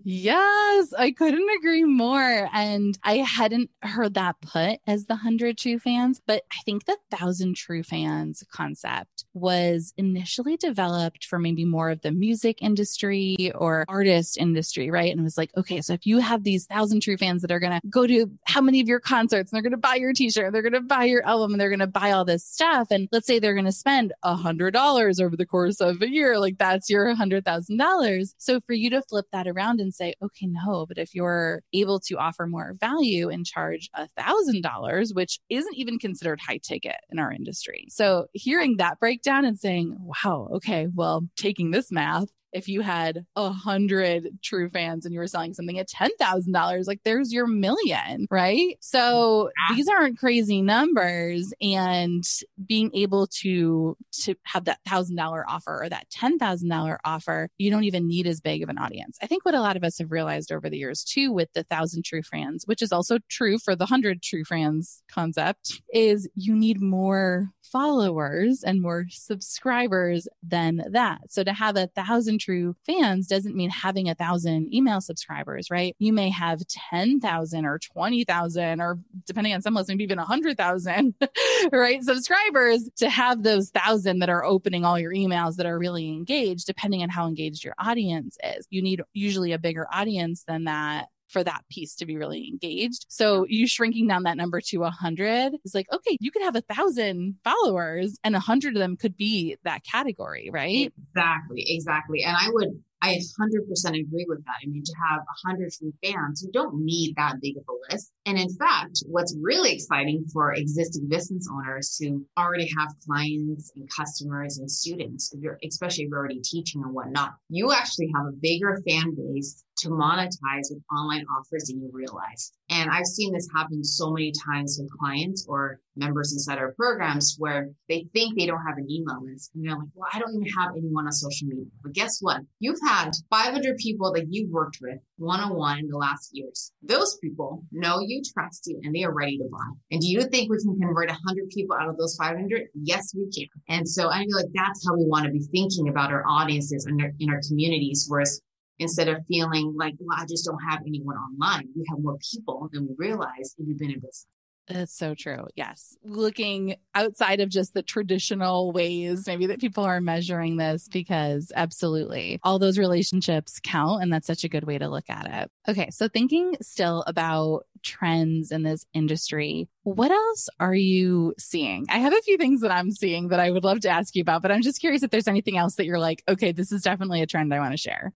Yes, 0.04 0.92
I 0.98 1.12
couldn't 1.12 1.48
agree 1.58 1.84
more. 1.84 2.48
And 2.52 2.98
I 3.04 3.18
hadn't 3.18 3.70
heard 3.82 4.14
that 4.14 4.40
put 4.40 4.80
as 4.86 5.06
the 5.06 5.14
100 5.14 5.56
true 5.56 5.78
fans, 5.78 6.20
but 6.26 6.42
I 6.50 6.56
think 6.64 6.86
the 6.86 6.96
1,000 7.10 7.54
true 7.54 7.84
fans 7.84 8.42
concept 8.52 9.24
was 9.32 9.94
initially 9.96 10.56
developed 10.56 11.24
for 11.26 11.38
maybe 11.38 11.64
more 11.64 11.90
of 11.90 12.00
the 12.02 12.10
music 12.10 12.62
industry 12.62 13.52
or 13.54 13.84
artist 13.88 14.36
industry, 14.38 14.90
right? 14.90 15.12
And 15.12 15.20
it 15.20 15.24
was 15.24 15.38
like, 15.38 15.50
okay, 15.56 15.80
so 15.80 15.92
if 15.92 16.04
you 16.04 16.18
have 16.18 16.42
these 16.42 16.66
1,000 16.68 17.00
true 17.00 17.16
fans 17.16 17.42
that 17.42 17.52
are 17.52 17.60
going 17.60 17.80
to 17.80 17.86
go 17.88 18.06
to 18.06 18.26
how 18.46 18.60
many 18.60 18.80
of 18.80 18.88
your 18.88 19.00
concerts 19.00 19.52
and 19.52 19.56
they're 19.56 19.62
going 19.62 19.70
to 19.70 19.76
buy 19.76 19.94
your 19.94 20.12
t 20.12 20.30
shirt, 20.30 20.52
they're 20.52 20.62
going 20.62 20.72
to 20.72 20.80
buy 20.80 21.04
your 21.04 21.24
album, 21.26 21.52
and 21.52 21.60
they're 21.60 21.68
going 21.68 21.78
to 21.78 21.86
buy 21.86 22.10
all 22.10 22.24
this 22.24 22.44
stuff. 22.44 22.88
And 22.90 23.08
let's 23.12 23.26
say 23.26 23.38
they're 23.38 23.54
going 23.54 23.66
to 23.66 23.72
spend 23.72 24.12
$100 24.24 25.22
over 25.22 25.36
the 25.36 25.46
course 25.46 25.80
of 25.80 26.02
a 26.02 26.10
year, 26.10 26.40
like 26.40 26.58
that's 26.58 26.90
your 26.90 27.14
$100,000. 27.14 28.34
So 28.38 28.60
for 28.66 28.72
you 28.72 28.90
to 28.90 29.02
flip 29.02 29.26
that 29.32 29.46
around 29.46 29.80
and 29.80 29.91
say, 29.94 30.14
okay, 30.22 30.46
no, 30.46 30.86
but 30.86 30.98
if 30.98 31.14
you're 31.14 31.62
able 31.72 32.00
to 32.00 32.16
offer 32.16 32.46
more 32.46 32.74
value 32.80 33.28
and 33.28 33.46
charge 33.46 33.90
a 33.94 34.08
thousand 34.08 34.62
dollars, 34.62 35.12
which 35.14 35.38
isn't 35.48 35.76
even 35.76 35.98
considered 35.98 36.40
high 36.40 36.58
ticket 36.58 36.96
in 37.10 37.18
our 37.18 37.32
industry. 37.32 37.86
So 37.88 38.26
hearing 38.32 38.76
that 38.76 38.98
breakdown 39.00 39.44
and 39.44 39.58
saying, 39.58 39.96
wow, 39.98 40.48
okay, 40.54 40.88
well, 40.94 41.28
taking 41.36 41.70
this 41.70 41.90
math, 41.90 42.28
if 42.52 42.68
you 42.68 42.80
had 42.80 43.24
a 43.36 43.50
hundred 43.50 44.28
true 44.42 44.68
fans 44.68 45.04
and 45.04 45.12
you 45.12 45.20
were 45.20 45.26
selling 45.26 45.54
something 45.54 45.78
at 45.78 45.88
$10,000, 45.88 46.86
like 46.86 47.00
there's 47.04 47.32
your 47.32 47.46
million, 47.46 48.26
right? 48.30 48.76
So 48.80 49.50
these 49.74 49.88
aren't 49.88 50.18
crazy 50.18 50.62
numbers 50.62 51.52
and 51.60 52.24
being 52.64 52.90
able 52.94 53.28
to, 53.40 53.96
to 54.22 54.34
have 54.44 54.64
that 54.66 54.80
thousand 54.86 55.16
dollar 55.16 55.44
offer 55.48 55.82
or 55.82 55.88
that 55.88 56.06
$10,000 56.10 56.96
offer, 57.04 57.48
you 57.58 57.70
don't 57.70 57.84
even 57.84 58.06
need 58.06 58.26
as 58.26 58.40
big 58.40 58.62
of 58.62 58.68
an 58.68 58.78
audience. 58.78 59.18
I 59.22 59.26
think 59.26 59.44
what 59.44 59.54
a 59.54 59.60
lot 59.60 59.76
of 59.76 59.84
us 59.84 59.98
have 59.98 60.12
realized 60.12 60.52
over 60.52 60.68
the 60.68 60.78
years 60.78 61.04
too 61.04 61.32
with 61.32 61.48
the 61.54 61.64
thousand 61.64 62.04
true 62.04 62.22
fans, 62.22 62.64
which 62.66 62.82
is 62.82 62.92
also 62.92 63.18
true 63.28 63.58
for 63.58 63.74
the 63.74 63.86
hundred 63.86 64.22
true 64.22 64.44
fans 64.44 65.02
concept 65.10 65.82
is 65.92 66.28
you 66.34 66.54
need 66.54 66.80
more 66.80 67.50
followers 67.72 68.62
and 68.62 68.82
more 68.82 69.06
subscribers 69.10 70.28
than 70.42 70.84
that. 70.90 71.20
So 71.30 71.42
to 71.42 71.52
have 71.52 71.76
a 71.76 71.86
thousand 71.88 72.38
true 72.38 72.76
fans 72.86 73.26
doesn't 73.26 73.56
mean 73.56 73.70
having 73.70 74.08
a 74.08 74.14
thousand 74.14 74.72
email 74.74 75.00
subscribers, 75.00 75.70
right? 75.70 75.96
You 75.98 76.12
may 76.12 76.28
have 76.28 76.60
10,000 76.68 77.64
or 77.64 77.78
20,000 77.78 78.80
or 78.80 78.98
depending 79.26 79.54
on 79.54 79.62
some 79.62 79.74
lists, 79.74 79.88
maybe 79.88 80.04
even 80.04 80.18
100,000, 80.18 81.14
right? 81.72 82.02
Subscribers 82.02 82.90
to 82.96 83.08
have 83.08 83.42
those 83.42 83.70
thousand 83.70 84.18
that 84.18 84.28
are 84.28 84.44
opening 84.44 84.84
all 84.84 84.98
your 84.98 85.12
emails 85.12 85.56
that 85.56 85.66
are 85.66 85.78
really 85.78 86.08
engaged, 86.08 86.66
depending 86.66 87.02
on 87.02 87.08
how 87.08 87.26
engaged 87.26 87.64
your 87.64 87.74
audience 87.78 88.36
is. 88.44 88.66
You 88.70 88.82
need 88.82 89.02
usually 89.14 89.52
a 89.52 89.58
bigger 89.58 89.86
audience 89.92 90.44
than 90.46 90.64
that 90.64 91.08
for 91.32 91.42
that 91.42 91.64
piece 91.70 91.94
to 91.96 92.06
be 92.06 92.16
really 92.16 92.48
engaged. 92.48 93.06
So 93.08 93.46
you 93.48 93.66
shrinking 93.66 94.06
down 94.08 94.24
that 94.24 94.36
number 94.36 94.60
to 94.68 94.84
a 94.84 94.90
hundred 94.90 95.54
is 95.64 95.74
like, 95.74 95.86
okay, 95.92 96.16
you 96.20 96.30
could 96.30 96.42
have 96.42 96.56
a 96.56 96.60
thousand 96.60 97.36
followers 97.42 98.18
and 98.22 98.36
a 98.36 98.40
hundred 98.40 98.74
of 98.74 98.80
them 98.80 98.96
could 98.96 99.16
be 99.16 99.56
that 99.64 99.84
category, 99.84 100.50
right? 100.52 100.92
Exactly. 101.14 101.64
Exactly. 101.68 102.22
And 102.22 102.36
I 102.36 102.48
would 102.50 102.82
I 103.02 103.18
100% 103.40 104.00
agree 104.00 104.26
with 104.28 104.44
that. 104.44 104.54
I 104.62 104.66
mean, 104.68 104.84
to 104.84 104.94
have 105.10 105.22
100 105.44 105.72
true 105.72 105.92
fans, 106.04 106.44
you 106.44 106.52
don't 106.52 106.84
need 106.84 107.16
that 107.16 107.40
big 107.42 107.56
of 107.56 107.64
a 107.68 107.92
list. 107.92 108.12
And 108.26 108.38
in 108.38 108.48
fact, 108.54 109.02
what's 109.06 109.36
really 109.42 109.72
exciting 109.72 110.24
for 110.32 110.52
existing 110.52 111.08
business 111.08 111.48
owners 111.52 111.98
who 112.00 112.24
already 112.38 112.70
have 112.78 112.94
clients 113.04 113.72
and 113.74 113.90
customers 113.90 114.58
and 114.58 114.70
students, 114.70 115.34
if 115.34 115.52
especially 115.68 116.04
if 116.04 116.10
you're 116.10 116.18
already 116.20 116.40
teaching 116.42 116.80
and 116.84 116.94
whatnot, 116.94 117.34
you 117.48 117.72
actually 117.72 118.08
have 118.14 118.26
a 118.26 118.36
bigger 118.40 118.80
fan 118.86 119.16
base 119.16 119.64
to 119.82 119.90
monetize 119.90 120.70
with 120.70 120.82
online 120.96 121.24
offers 121.36 121.64
than 121.66 121.80
you 121.80 121.90
realize. 121.92 122.52
And 122.70 122.90
I've 122.90 123.06
seen 123.06 123.32
this 123.32 123.48
happen 123.54 123.84
so 123.84 124.12
many 124.12 124.32
times 124.46 124.78
with 124.80 124.90
clients 124.98 125.46
or 125.48 125.80
members 125.96 126.32
inside 126.32 126.58
our 126.58 126.72
programs 126.72 127.36
where 127.38 127.68
they 127.88 128.06
think 128.14 128.36
they 128.36 128.46
don't 128.46 128.64
have 128.66 128.78
an 128.78 128.90
email 128.90 129.22
list. 129.22 129.50
And 129.54 129.64
they're 129.64 129.76
like, 129.76 129.88
well, 129.94 130.08
I 130.12 130.18
don't 130.18 130.34
even 130.34 130.48
have 130.56 130.70
anyone 130.76 131.06
on 131.06 131.12
social 131.12 131.48
media. 131.48 131.64
But 131.82 131.92
guess 131.92 132.18
what? 132.20 132.40
You've 132.60 132.80
had 132.86 133.10
500 133.30 133.76
people 133.76 134.12
that 134.12 134.26
you've 134.30 134.50
worked 134.50 134.78
with 134.80 134.98
one 135.18 135.40
on 135.40 135.54
one 135.54 135.78
in 135.78 135.88
the 135.88 135.98
last 135.98 136.30
years. 136.32 136.72
Those 136.82 137.18
people 137.18 137.64
know 137.72 138.00
you, 138.00 138.22
trust 138.34 138.66
you, 138.66 138.80
and 138.82 138.94
they 138.94 139.04
are 139.04 139.12
ready 139.12 139.38
to 139.38 139.48
buy. 139.50 139.58
And 139.90 140.00
do 140.00 140.08
you 140.08 140.22
think 140.22 140.50
we 140.50 140.58
can 140.58 140.78
convert 140.78 141.08
100 141.08 141.50
people 141.50 141.76
out 141.76 141.88
of 141.88 141.98
those 141.98 142.16
500? 142.16 142.68
Yes, 142.74 143.14
we 143.14 143.28
can. 143.30 143.48
And 143.68 143.88
so 143.88 144.10
I 144.10 144.24
feel 144.24 144.36
like 144.36 144.52
that's 144.54 144.86
how 144.86 144.96
we 144.96 145.06
want 145.06 145.26
to 145.26 145.32
be 145.32 145.40
thinking 145.52 145.88
about 145.88 146.10
our 146.10 146.24
audiences 146.26 146.86
and 146.86 147.00
in 147.18 147.30
our 147.30 147.40
communities. 147.48 148.06
Whereas 148.08 148.40
instead 148.78 149.08
of 149.08 149.18
feeling 149.28 149.74
like, 149.76 149.94
well, 150.00 150.18
I 150.18 150.26
just 150.26 150.44
don't 150.44 150.60
have 150.68 150.80
anyone 150.86 151.16
online. 151.16 151.68
We 151.76 151.84
have 151.90 151.98
more 152.00 152.18
people 152.32 152.68
than 152.72 152.88
we 152.88 152.94
realize 152.96 153.54
if 153.58 153.66
we've 153.66 153.78
been 153.78 153.90
in 153.90 154.00
business. 154.00 154.26
That's 154.68 154.96
so 154.96 155.14
true. 155.14 155.46
Yes. 155.56 155.96
Looking 156.04 156.76
outside 156.94 157.40
of 157.40 157.48
just 157.48 157.74
the 157.74 157.82
traditional 157.82 158.72
ways, 158.72 159.26
maybe 159.26 159.46
that 159.46 159.60
people 159.60 159.84
are 159.84 160.00
measuring 160.00 160.56
this, 160.56 160.88
because 160.88 161.50
absolutely 161.54 162.38
all 162.42 162.58
those 162.58 162.78
relationships 162.78 163.60
count. 163.62 164.02
And 164.02 164.12
that's 164.12 164.26
such 164.26 164.44
a 164.44 164.48
good 164.48 164.64
way 164.64 164.78
to 164.78 164.88
look 164.88 165.10
at 165.10 165.26
it. 165.26 165.50
Okay. 165.70 165.90
So, 165.90 166.08
thinking 166.08 166.56
still 166.62 167.02
about 167.06 167.66
trends 167.82 168.52
in 168.52 168.62
this 168.62 168.86
industry, 168.94 169.68
what 169.82 170.12
else 170.12 170.48
are 170.60 170.74
you 170.74 171.34
seeing? 171.38 171.86
I 171.88 171.98
have 171.98 172.14
a 172.14 172.22
few 172.22 172.38
things 172.38 172.60
that 172.60 172.70
I'm 172.70 172.92
seeing 172.92 173.28
that 173.28 173.40
I 173.40 173.50
would 173.50 173.64
love 173.64 173.80
to 173.80 173.90
ask 173.90 174.14
you 174.14 174.22
about, 174.22 174.42
but 174.42 174.52
I'm 174.52 174.62
just 174.62 174.80
curious 174.80 175.02
if 175.02 175.10
there's 175.10 175.28
anything 175.28 175.58
else 175.58 175.74
that 175.74 175.86
you're 175.86 175.98
like, 175.98 176.22
okay, 176.28 176.52
this 176.52 176.70
is 176.70 176.82
definitely 176.82 177.20
a 177.20 177.26
trend 177.26 177.52
I 177.52 177.58
want 177.58 177.72
to 177.72 177.76
share. 177.76 178.12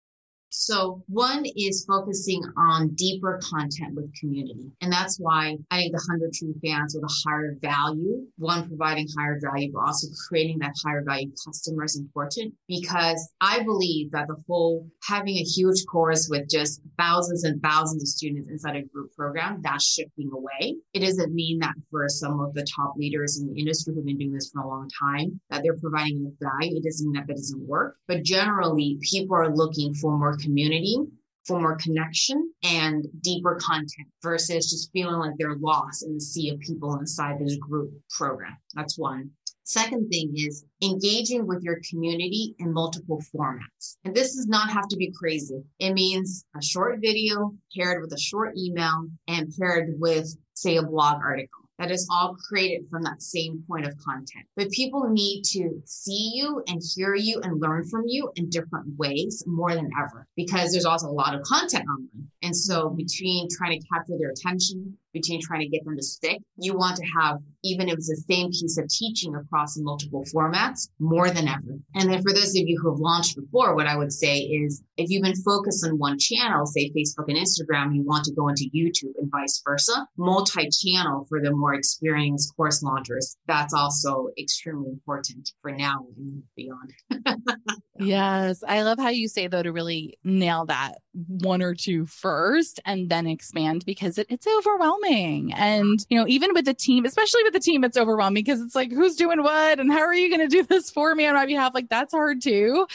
So 0.49 1.03
one 1.07 1.45
is 1.57 1.85
focusing 1.85 2.41
on 2.57 2.89
deeper 2.95 3.39
content 3.43 3.95
with 3.95 4.13
community. 4.19 4.71
And 4.81 4.91
that's 4.91 5.17
why 5.19 5.57
I 5.71 5.77
think 5.77 5.91
the 5.91 6.03
100 6.07 6.33
True 6.33 6.55
fans 6.63 6.95
with 6.95 7.03
a 7.03 7.29
higher 7.29 7.55
value, 7.61 8.25
one 8.37 8.67
providing 8.67 9.07
higher 9.17 9.39
value, 9.41 9.71
but 9.73 9.81
also 9.85 10.07
creating 10.27 10.59
that 10.59 10.73
higher 10.83 11.03
value 11.03 11.31
customer 11.45 11.83
is 11.83 11.97
important 11.97 12.53
because 12.67 13.31
I 13.41 13.63
believe 13.63 14.11
that 14.11 14.27
the 14.27 14.37
whole 14.47 14.87
having 15.07 15.35
a 15.35 15.43
huge 15.43 15.85
course 15.85 16.27
with 16.29 16.49
just 16.49 16.81
thousands 16.97 17.43
and 17.43 17.61
thousands 17.61 18.03
of 18.03 18.07
students 18.07 18.49
inside 18.49 18.75
a 18.75 18.83
group 18.83 19.13
program, 19.15 19.61
that's 19.61 19.85
shifting 19.85 20.31
away. 20.33 20.75
It 20.93 20.99
doesn't 20.99 21.33
mean 21.33 21.59
that 21.59 21.75
for 21.91 22.07
some 22.07 22.39
of 22.39 22.53
the 22.53 22.65
top 22.75 22.95
leaders 22.97 23.39
in 23.39 23.47
the 23.47 23.59
industry 23.59 23.93
who've 23.93 24.05
been 24.05 24.17
doing 24.17 24.33
this 24.33 24.51
for 24.51 24.61
a 24.61 24.67
long 24.67 24.89
time, 25.01 25.39
that 25.49 25.63
they're 25.63 25.77
providing 25.77 26.31
value. 26.41 26.77
It 26.77 26.83
doesn't 26.83 27.11
mean 27.11 27.21
that 27.21 27.27
that 27.27 27.35
doesn't 27.35 27.67
work. 27.67 27.97
But 28.07 28.23
generally, 28.23 28.97
people 29.01 29.35
are 29.35 29.53
looking 29.53 29.93
for 29.93 30.17
more 30.17 30.34
community 30.37 30.97
for 31.45 31.59
more 31.59 31.77
connection 31.77 32.51
and 32.63 33.05
deeper 33.21 33.55
content 33.61 34.07
versus 34.23 34.69
just 34.69 34.91
feeling 34.91 35.19
like 35.19 35.33
they're 35.37 35.57
lost 35.57 36.03
in 36.03 36.15
the 36.15 36.19
sea 36.19 36.49
of 36.49 36.59
people 36.59 36.95
inside 36.95 37.39
this 37.39 37.55
group 37.57 37.91
program. 38.09 38.57
That's 38.73 38.97
one. 38.97 39.29
Second 39.63 40.09
thing 40.09 40.31
is 40.35 40.63
engaging 40.83 41.47
with 41.47 41.63
your 41.63 41.79
community 41.89 42.55
in 42.59 42.71
multiple 42.71 43.21
formats. 43.35 43.97
And 44.03 44.13
this 44.13 44.35
does 44.35 44.47
not 44.47 44.69
have 44.69 44.87
to 44.89 44.95
be 44.95 45.11
crazy. 45.17 45.63
It 45.79 45.93
means 45.93 46.45
a 46.55 46.61
short 46.61 46.99
video 47.01 47.51
paired 47.75 48.01
with 48.01 48.13
a 48.13 48.19
short 48.19 48.55
email 48.57 49.07
and 49.27 49.51
paired 49.59 49.95
with, 49.97 50.35
say, 50.53 50.77
a 50.77 50.83
blog 50.83 51.15
article 51.23 51.64
that 51.79 51.91
is 51.91 52.07
all 52.11 52.35
created 52.35 52.87
from 52.89 53.03
that 53.03 53.21
same 53.21 53.63
point 53.67 53.85
of 53.85 53.97
content. 53.97 54.45
But 54.55 54.71
people 54.71 55.09
need 55.09 55.43
to 55.51 55.81
see 55.85 56.31
you 56.33 56.63
and 56.67 56.81
hear 56.95 57.15
you 57.15 57.41
and 57.41 57.61
learn 57.61 57.87
from 57.89 58.03
you 58.07 58.31
in 58.35 58.49
different 58.49 58.97
ways 58.97 59.43
more 59.45 59.73
than 59.73 59.89
ever 59.99 60.27
because 60.35 60.71
there's 60.71 60.85
also 60.85 61.07
a 61.07 61.11
lot 61.11 61.35
of 61.35 61.41
content 61.43 61.85
online. 61.89 62.27
And 62.43 62.55
so 62.55 62.89
between 62.89 63.47
trying 63.49 63.79
to 63.79 63.87
capture 63.87 64.17
their 64.17 64.31
attention, 64.31 64.97
between 65.15 65.39
trying 65.41 65.61
to 65.61 65.67
get 65.67 65.83
them 65.85 65.95
to 65.95 66.03
stick. 66.03 66.39
You 66.57 66.75
want 66.75 66.97
to 66.97 67.05
have, 67.19 67.37
even 67.63 67.87
if 67.87 67.95
it's 67.95 68.09
the 68.09 68.23
same 68.29 68.51
piece 68.51 68.77
of 68.77 68.87
teaching 68.89 69.33
across 69.33 69.77
multiple 69.77 70.25
formats, 70.25 70.89
more 70.99 71.29
than 71.29 71.47
ever. 71.47 71.79
And 71.95 72.11
then 72.11 72.21
for 72.21 72.33
those 72.33 72.49
of 72.49 72.67
you 72.67 72.77
who 72.79 72.91
have 72.91 72.99
launched 72.99 73.37
before, 73.37 73.75
what 73.75 73.87
I 73.87 73.95
would 73.95 74.11
say 74.11 74.39
is 74.39 74.83
if 74.97 75.09
you've 75.09 75.23
been 75.23 75.41
focused 75.41 75.85
on 75.85 75.97
one 75.97 76.19
channel, 76.19 76.65
say 76.65 76.91
Facebook 76.91 77.29
and 77.29 77.37
Instagram, 77.37 77.95
you 77.95 78.03
want 78.03 78.25
to 78.25 78.33
go 78.33 78.49
into 78.49 78.69
YouTube 78.75 79.13
and 79.17 79.31
vice 79.31 79.61
versa, 79.65 80.05
multi-channel 80.17 81.25
for 81.29 81.41
the 81.41 81.51
more 81.51 81.73
experienced 81.73 82.53
course 82.57 82.83
launchers. 82.83 83.37
That's 83.47 83.73
also 83.73 84.27
extremely 84.37 84.89
important 84.89 85.49
for 85.61 85.71
now 85.71 86.05
and 86.17 86.43
beyond. 86.57 86.93
yes. 87.99 88.61
I 88.67 88.81
love 88.83 88.99
how 88.99 89.09
you 89.09 89.29
say 89.29 89.47
though 89.47 89.63
to 89.63 89.71
really 89.71 90.19
nail 90.25 90.65
that 90.65 90.95
one 91.27 91.61
or 91.61 91.73
two 91.73 92.05
first 92.05 92.79
and 92.85 93.09
then 93.09 93.27
expand 93.27 93.85
because 93.85 94.17
it, 94.17 94.27
it's 94.29 94.47
overwhelming. 94.47 95.53
And, 95.53 96.05
you 96.09 96.17
know, 96.17 96.25
even 96.27 96.53
with 96.53 96.65
the 96.65 96.73
team, 96.73 97.05
especially 97.05 97.43
with 97.43 97.53
the 97.53 97.59
team, 97.59 97.83
it's 97.83 97.97
overwhelming 97.97 98.43
because 98.43 98.61
it's 98.61 98.75
like, 98.75 98.91
who's 98.91 99.15
doing 99.15 99.41
what? 99.41 99.79
And 99.79 99.91
how 99.91 100.01
are 100.01 100.13
you 100.13 100.29
going 100.29 100.47
to 100.47 100.53
do 100.53 100.63
this 100.69 100.89
for 100.89 101.15
me 101.15 101.25
on 101.25 101.35
my 101.35 101.45
behalf? 101.45 101.73
Like, 101.73 101.89
that's 101.89 102.13
hard 102.13 102.41
too. 102.41 102.85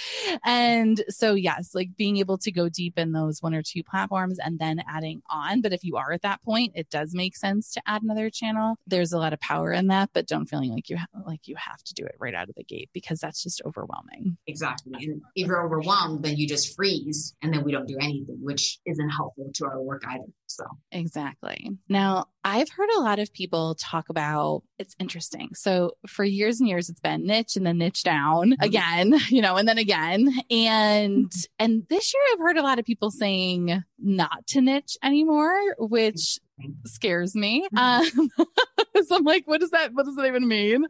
And 0.45 1.03
so, 1.09 1.35
yes, 1.35 1.75
like 1.75 1.97
being 1.97 2.19
able 2.19 2.39
to 2.39 2.53
go 2.53 2.69
deep 2.69 2.99
in 2.99 3.13
those 3.13 3.43
one 3.43 3.55
or 3.55 3.63
two 3.63 3.83
platforms 3.83 4.39
and 4.39 4.59
then 4.59 4.83
adding 4.87 5.23
on. 5.31 5.63
But 5.63 5.73
if 5.73 5.83
you 5.83 5.97
are 5.97 6.13
at 6.13 6.23
that 6.23 6.43
point, 6.43 6.73
it 6.75 6.91
does 6.91 7.15
make 7.15 7.37
sense 7.37 7.73
to 7.73 7.83
add 7.87 8.03
another 8.03 8.29
channel. 8.29 8.77
There's 8.87 9.13
a 9.13 9.19
lot 9.19 9.33
of 9.33 9.41
power 9.41 9.73
in 9.73 9.87
that, 9.89 10.11
but 10.13 10.27
don't 10.27 10.47
feeling 10.47 10.73
like 10.73 10.91
you 10.91 10.99
ha- 10.99 11.07
like 11.27 11.49
you 11.49 11.57
have 11.57 11.83
to 11.85 11.95
do 11.95 12.05
it 12.05 12.17
right 12.19 12.35
out 12.35 12.49
of 12.49 12.55
the 12.55 12.65
gate 12.65 12.91
because 12.93 13.21
that's 13.21 13.43
just 13.43 13.63
overwhelming. 13.65 14.37
Exactly. 14.47 14.93
And 15.05 15.23
if 15.35 15.47
you're 15.47 15.65
overwhelmed, 15.65 16.23
then 16.23 16.37
you 16.37 16.47
just 16.47 16.77
freeze 16.77 17.35
and 17.43 17.53
then 17.53 17.65
we 17.65 17.73
don't 17.73 17.87
do 17.87 17.97
anything 18.01 18.10
anything, 18.11 18.39
which 18.41 18.79
isn't 18.87 19.11
helpful 19.11 19.51
to 19.55 19.65
our 19.67 19.81
work 19.81 20.03
either. 20.09 20.25
So, 20.47 20.65
exactly. 20.93 21.71
Now, 21.89 22.27
I've 22.45 22.71
heard 22.71 22.89
a 22.97 23.01
lot 23.01 23.19
of 23.19 23.33
people 23.33 23.77
talk 23.77 24.09
about 24.09 24.63
it's 24.79 24.97
interesting. 24.99 25.51
So, 25.55 25.93
for 26.07 26.25
years 26.25 26.61
and 26.61 26.69
years, 26.69 26.89
it's 26.89 27.01
been 27.01 27.27
niche 27.27 27.57
and 27.57 27.67
then 27.67 27.79
niche 27.79 28.03
down 28.03 28.51
mm-hmm. 28.51 28.63
again, 28.63 29.15
you 29.29 29.43
know, 29.43 29.57
and 29.57 29.69
then 29.69 29.79
again. 29.79 30.29
And, 30.51 31.33
and 31.59 31.87
this 31.89 32.13
year, 32.13 32.23
I've 32.33 32.41
heard 32.41 32.59
a 32.59 32.63
lot 32.63 32.79
of 32.79 32.85
people 32.85 33.11
saying 33.11 33.83
not 33.99 34.47
to 34.49 34.61
niche 34.61 34.97
anymore, 35.03 35.59
which 35.79 36.39
scares 36.87 37.35
me. 37.35 37.67
Mm-hmm. 37.75 38.21
Um, 38.21 38.47
so 39.07 39.17
I'm 39.17 39.25
like, 39.25 39.47
what 39.47 39.61
does 39.61 39.71
that, 39.71 39.93
what 39.95 40.07
does 40.07 40.17
that 40.17 40.27
even 40.27 40.47
mean? 40.47 40.87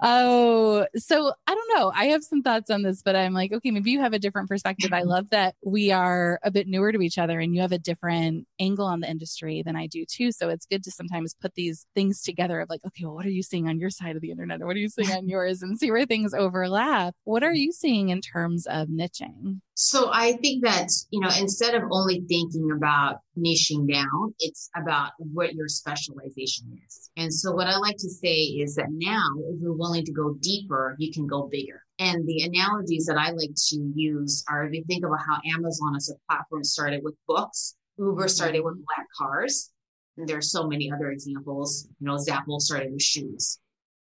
Oh, 0.00 0.86
so 0.96 1.32
I 1.46 1.54
don't 1.54 1.78
know. 1.78 1.92
I 1.94 2.06
have 2.06 2.22
some 2.22 2.42
thoughts 2.42 2.70
on 2.70 2.82
this, 2.82 3.02
but 3.02 3.16
I'm 3.16 3.34
like, 3.34 3.52
okay, 3.52 3.70
maybe 3.70 3.90
you 3.90 4.00
have 4.00 4.12
a 4.12 4.18
different 4.18 4.48
perspective. 4.48 4.92
I 4.92 5.02
love 5.02 5.30
that 5.30 5.54
we 5.64 5.90
are 5.92 6.38
a 6.42 6.50
bit 6.50 6.68
newer 6.68 6.92
to 6.92 7.00
each 7.00 7.18
other 7.18 7.40
and 7.40 7.54
you 7.54 7.60
have 7.60 7.72
a 7.72 7.78
different 7.78 8.46
angle 8.60 8.86
on 8.86 9.00
the 9.00 9.10
industry 9.10 9.62
than 9.64 9.76
I 9.76 9.86
do 9.86 10.04
too. 10.04 10.32
So 10.32 10.48
it's 10.48 10.66
good 10.66 10.84
to 10.84 10.90
sometimes 10.90 11.34
put 11.40 11.54
these 11.54 11.86
things 11.94 12.22
together 12.22 12.60
of 12.60 12.68
like, 12.70 12.80
okay, 12.86 13.04
well, 13.04 13.14
what 13.14 13.26
are 13.26 13.30
you 13.30 13.42
seeing 13.42 13.68
on 13.68 13.78
your 13.78 13.90
side 13.90 14.16
of 14.16 14.22
the 14.22 14.30
internet 14.30 14.60
or 14.60 14.66
what 14.66 14.76
are 14.76 14.80
you 14.80 14.88
seeing 14.88 15.10
on 15.10 15.28
yours 15.28 15.62
and 15.62 15.78
see 15.78 15.90
where 15.90 16.06
things 16.06 16.34
overlap? 16.34 17.14
What 17.24 17.42
are 17.42 17.54
you 17.54 17.72
seeing 17.72 18.10
in 18.10 18.20
terms 18.20 18.66
of 18.66 18.88
niching? 18.88 19.60
So 19.80 20.10
I 20.12 20.32
think 20.42 20.64
that, 20.64 20.88
you 21.10 21.20
know, 21.20 21.30
instead 21.38 21.76
of 21.76 21.84
only 21.92 22.24
thinking 22.28 22.72
about 22.72 23.20
niching 23.38 23.88
down, 23.88 24.34
it's 24.40 24.68
about 24.74 25.12
what 25.18 25.54
your 25.54 25.68
specialization 25.68 26.76
is. 26.84 27.10
And 27.16 27.32
so 27.32 27.52
what 27.52 27.68
I 27.68 27.76
like 27.76 27.96
to 27.98 28.10
say 28.10 28.34
is 28.34 28.74
that 28.74 28.88
now, 28.90 29.22
if 29.38 29.60
you're 29.60 29.76
willing 29.76 30.04
to 30.04 30.12
go 30.12 30.34
deeper, 30.42 30.96
you 30.98 31.12
can 31.12 31.28
go 31.28 31.46
bigger. 31.46 31.84
And 32.00 32.26
the 32.26 32.42
analogies 32.42 33.06
that 33.06 33.18
I 33.18 33.30
like 33.30 33.52
to 33.68 33.92
use 33.94 34.44
are 34.50 34.64
if 34.64 34.72
you 34.72 34.82
think 34.88 35.04
about 35.04 35.20
how 35.20 35.38
Amazon 35.48 35.94
as 35.94 36.10
a 36.10 36.18
platform 36.28 36.64
started 36.64 37.04
with 37.04 37.14
books, 37.28 37.76
Uber 37.98 38.26
started 38.26 38.64
with 38.64 38.74
mm-hmm. 38.74 38.82
black 38.96 39.06
cars, 39.16 39.70
and 40.16 40.28
there's 40.28 40.50
so 40.50 40.66
many 40.66 40.90
other 40.90 41.12
examples. 41.12 41.86
You 42.00 42.08
know, 42.08 42.16
Zappos 42.16 42.62
started 42.62 42.90
with 42.90 43.02
shoes. 43.02 43.60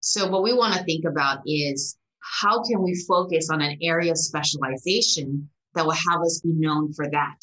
So 0.01 0.29
what 0.29 0.43
we 0.43 0.53
want 0.53 0.75
to 0.75 0.85
think 0.85 1.07
about 1.07 1.39
is 1.47 1.97
how 2.21 2.63
can 2.63 2.83
we 2.83 3.03
focus 3.09 3.49
on 3.49 3.63
an 3.63 3.79
area 3.81 4.11
of 4.11 4.19
specialization 4.19 5.49
that 5.75 5.85
will 5.85 5.93
have 5.93 6.21
us 6.23 6.41
be 6.41 6.53
known 6.53 6.93
for 6.93 7.09
that. 7.11 7.41